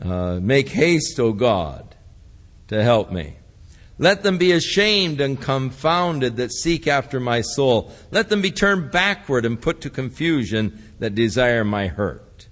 Uh, 0.00 0.38
make 0.40 0.68
haste, 0.68 1.18
O 1.18 1.32
God, 1.32 1.96
to 2.68 2.82
help 2.82 3.10
me. 3.10 3.34
Let 3.98 4.22
them 4.22 4.38
be 4.38 4.52
ashamed 4.52 5.20
and 5.20 5.40
confounded 5.40 6.36
that 6.36 6.52
seek 6.52 6.86
after 6.86 7.18
my 7.18 7.40
soul. 7.40 7.92
Let 8.12 8.28
them 8.28 8.40
be 8.40 8.52
turned 8.52 8.92
backward 8.92 9.44
and 9.44 9.60
put 9.60 9.80
to 9.80 9.90
confusion 9.90 10.94
that 11.00 11.16
desire 11.16 11.64
my 11.64 11.88
hurt. 11.88 12.46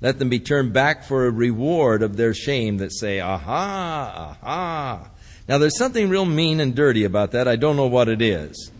Let 0.00 0.18
them 0.18 0.30
be 0.30 0.40
turned 0.40 0.72
back 0.72 1.04
for 1.04 1.26
a 1.26 1.30
reward 1.30 2.02
of 2.02 2.16
their 2.16 2.32
shame 2.32 2.78
that 2.78 2.94
say, 2.94 3.20
Aha, 3.20 4.38
aha. 4.42 5.10
Now 5.46 5.58
there's 5.58 5.76
something 5.76 6.08
real 6.08 6.24
mean 6.24 6.60
and 6.60 6.74
dirty 6.74 7.04
about 7.04 7.32
that. 7.32 7.46
I 7.46 7.56
don't 7.56 7.76
know 7.76 7.86
what 7.86 8.08
it 8.08 8.22
is. 8.22 8.70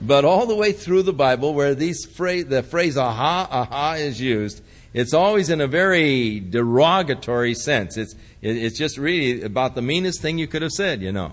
But 0.00 0.24
all 0.24 0.46
the 0.46 0.54
way 0.54 0.72
through 0.72 1.02
the 1.02 1.12
Bible, 1.12 1.52
where 1.52 1.74
these 1.74 2.06
phrase, 2.06 2.46
the 2.46 2.62
phrase 2.62 2.96
aha, 2.96 3.46
aha 3.50 3.94
is 3.94 4.20
used, 4.20 4.62
it's 4.94 5.12
always 5.12 5.50
in 5.50 5.60
a 5.60 5.66
very 5.66 6.40
derogatory 6.40 7.54
sense. 7.54 7.96
It's, 7.96 8.14
it's 8.40 8.78
just 8.78 8.96
really 8.96 9.42
about 9.42 9.74
the 9.74 9.82
meanest 9.82 10.20
thing 10.20 10.38
you 10.38 10.46
could 10.46 10.62
have 10.62 10.72
said, 10.72 11.02
you 11.02 11.12
know. 11.12 11.32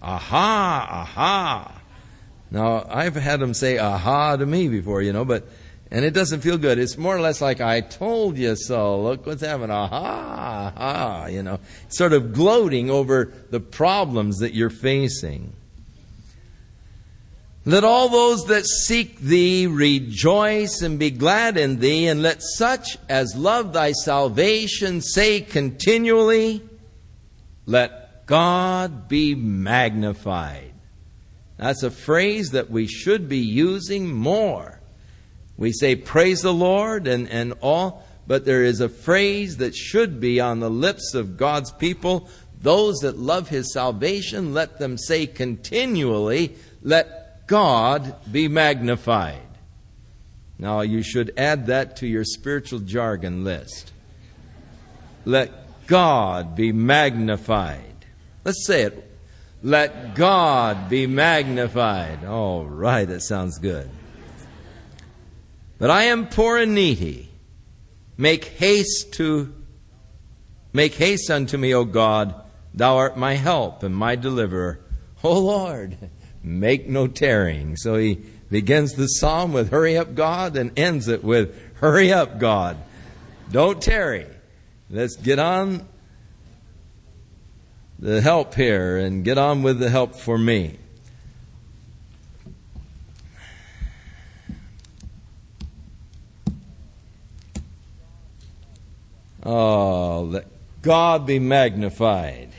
Aha, 0.00 0.86
aha. 0.90 1.80
Now, 2.50 2.86
I've 2.88 3.14
had 3.14 3.40
them 3.40 3.54
say 3.54 3.78
aha 3.78 4.36
to 4.36 4.46
me 4.46 4.68
before, 4.68 5.02
you 5.02 5.12
know, 5.12 5.24
but, 5.24 5.46
and 5.90 6.04
it 6.04 6.12
doesn't 6.12 6.40
feel 6.40 6.58
good. 6.58 6.78
It's 6.78 6.96
more 6.96 7.14
or 7.14 7.20
less 7.20 7.40
like, 7.40 7.60
I 7.60 7.80
told 7.80 8.38
you 8.38 8.56
so. 8.56 9.02
Look 9.02 9.26
what's 9.26 9.42
happening. 9.42 9.72
Aha, 9.72 10.72
aha, 10.74 11.26
you 11.26 11.42
know. 11.42 11.60
Sort 11.88 12.12
of 12.12 12.32
gloating 12.32 12.88
over 12.88 13.32
the 13.50 13.60
problems 13.60 14.38
that 14.38 14.54
you're 14.54 14.70
facing. 14.70 15.52
Let 17.68 17.82
all 17.82 18.08
those 18.08 18.44
that 18.44 18.64
seek 18.64 19.18
thee 19.18 19.66
rejoice 19.66 20.82
and 20.82 21.00
be 21.00 21.10
glad 21.10 21.56
in 21.56 21.80
thee, 21.80 22.06
and 22.06 22.22
let 22.22 22.40
such 22.40 22.96
as 23.08 23.34
love 23.34 23.72
thy 23.72 23.90
salvation 23.90 25.00
say 25.00 25.40
continually, 25.40 26.62
Let 27.66 28.24
God 28.26 29.08
be 29.08 29.34
magnified. 29.34 30.74
That's 31.56 31.82
a 31.82 31.90
phrase 31.90 32.50
that 32.50 32.70
we 32.70 32.86
should 32.86 33.28
be 33.28 33.38
using 33.38 34.14
more. 34.14 34.80
We 35.56 35.72
say, 35.72 35.96
Praise 35.96 36.42
the 36.42 36.54
Lord 36.54 37.08
and, 37.08 37.28
and 37.28 37.54
all, 37.60 38.06
but 38.28 38.44
there 38.44 38.62
is 38.62 38.80
a 38.80 38.88
phrase 38.88 39.56
that 39.56 39.74
should 39.74 40.20
be 40.20 40.38
on 40.38 40.60
the 40.60 40.70
lips 40.70 41.14
of 41.14 41.36
God's 41.36 41.72
people. 41.72 42.28
Those 42.60 42.98
that 42.98 43.18
love 43.18 43.48
his 43.48 43.72
salvation, 43.72 44.54
let 44.54 44.78
them 44.78 44.96
say 44.96 45.26
continually, 45.26 46.54
Let 46.80 47.24
God 47.46 48.14
be 48.30 48.48
magnified. 48.48 49.40
Now, 50.58 50.80
you 50.80 51.02
should 51.02 51.32
add 51.36 51.66
that 51.66 51.96
to 51.98 52.06
your 52.06 52.24
spiritual 52.24 52.80
jargon 52.80 53.44
list. 53.44 53.92
Let 55.24 55.86
God 55.86 56.56
be 56.56 56.72
magnified. 56.72 58.06
Let's 58.44 58.66
say 58.66 58.82
it. 58.82 59.02
Let 59.62 60.14
God 60.14 60.88
be 60.88 61.06
magnified. 61.06 62.24
All 62.24 62.64
right, 62.64 63.06
that 63.06 63.22
sounds 63.22 63.58
good. 63.58 63.90
But 65.78 65.90
I 65.90 66.04
am 66.04 66.28
poor 66.28 66.56
and 66.56 66.74
needy. 66.74 67.28
Make 68.16 68.44
haste 68.44 69.12
to 69.14 69.52
make 70.72 70.94
haste 70.94 71.30
unto 71.30 71.58
me, 71.58 71.74
O 71.74 71.84
God. 71.84 72.34
Thou 72.72 72.96
art 72.96 73.16
my 73.16 73.34
help 73.34 73.82
and 73.82 73.94
my 73.94 74.16
deliverer. 74.16 74.80
O 75.22 75.40
Lord, 75.40 75.96
make 76.46 76.88
no 76.88 77.08
tarrying. 77.08 77.76
So 77.76 77.96
he 77.96 78.20
begins 78.50 78.92
the 78.92 79.08
psalm 79.08 79.52
with 79.52 79.70
hurry 79.70 79.98
up 79.98 80.14
God 80.14 80.56
and 80.56 80.76
ends 80.78 81.08
it 81.08 81.24
with 81.24 81.58
hurry 81.74 82.12
up 82.12 82.38
God. 82.38 82.76
Don't 83.50 83.82
tarry. 83.82 84.26
Let's 84.88 85.16
get 85.16 85.40
on 85.40 85.86
the 87.98 88.20
help 88.20 88.54
here 88.54 88.96
and 88.96 89.24
get 89.24 89.38
on 89.38 89.62
with 89.62 89.80
the 89.80 89.90
help 89.90 90.14
for 90.14 90.38
me. 90.38 90.78
Oh, 99.42 100.22
let 100.22 100.46
God 100.82 101.26
be 101.26 101.38
magnified 101.38 102.50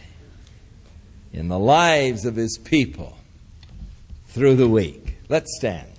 in 1.34 1.50
the 1.50 1.60
lives 1.60 2.26
of 2.26 2.36
his 2.36 2.58
people 2.58 3.17
through 4.38 4.56
the 4.56 4.70
week. 4.70 5.18
Let's 5.30 5.58
stand. 5.58 5.92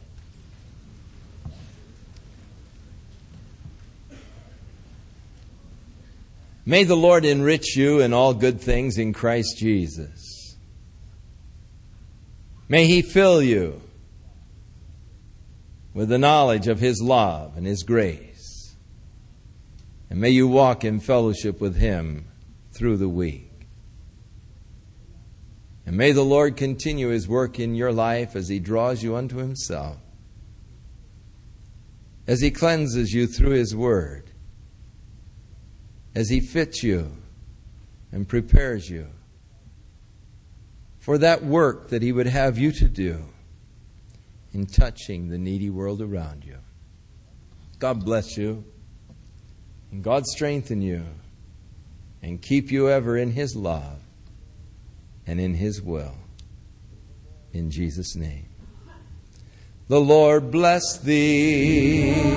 May 6.64 6.84
the 6.84 6.94
Lord 6.94 7.24
enrich 7.24 7.76
you 7.76 7.98
in 7.98 8.12
all 8.12 8.34
good 8.34 8.60
things 8.60 8.96
in 8.96 9.12
Christ 9.12 9.58
Jesus. 9.58 10.56
May 12.68 12.86
He 12.86 13.02
fill 13.02 13.42
you 13.42 13.80
with 15.92 16.08
the 16.08 16.18
knowledge 16.18 16.68
of 16.68 16.78
His 16.78 17.02
love 17.02 17.56
and 17.56 17.66
His 17.66 17.82
grace. 17.82 18.76
And 20.10 20.20
may 20.20 20.30
you 20.30 20.46
walk 20.46 20.84
in 20.84 21.00
fellowship 21.00 21.60
with 21.60 21.74
Him 21.74 22.28
through 22.70 22.98
the 22.98 23.08
week. 23.08 23.47
And 25.88 25.96
may 25.96 26.12
the 26.12 26.22
Lord 26.22 26.58
continue 26.58 27.08
His 27.08 27.26
work 27.26 27.58
in 27.58 27.74
your 27.74 27.94
life 27.94 28.36
as 28.36 28.46
He 28.46 28.58
draws 28.58 29.02
you 29.02 29.16
unto 29.16 29.38
Himself, 29.38 29.96
as 32.26 32.42
He 32.42 32.50
cleanses 32.50 33.14
you 33.14 33.26
through 33.26 33.52
His 33.52 33.74
Word, 33.74 34.30
as 36.14 36.28
He 36.28 36.40
fits 36.40 36.82
you 36.82 37.16
and 38.12 38.28
prepares 38.28 38.90
you 38.90 39.06
for 40.98 41.16
that 41.16 41.42
work 41.42 41.88
that 41.88 42.02
He 42.02 42.12
would 42.12 42.26
have 42.26 42.58
you 42.58 42.70
to 42.72 42.86
do 42.86 43.24
in 44.52 44.66
touching 44.66 45.30
the 45.30 45.38
needy 45.38 45.70
world 45.70 46.02
around 46.02 46.44
you. 46.44 46.58
God 47.78 48.04
bless 48.04 48.36
you, 48.36 48.62
and 49.90 50.04
God 50.04 50.26
strengthen 50.26 50.82
you, 50.82 51.06
and 52.20 52.42
keep 52.42 52.70
you 52.70 52.90
ever 52.90 53.16
in 53.16 53.30
His 53.30 53.56
love 53.56 53.97
and 55.28 55.38
in 55.38 55.54
His 55.54 55.80
will. 55.82 56.14
In 57.52 57.70
Jesus' 57.70 58.16
name. 58.16 58.48
The 59.88 60.00
Lord 60.00 60.50
bless 60.50 60.98
thee. 60.98 62.34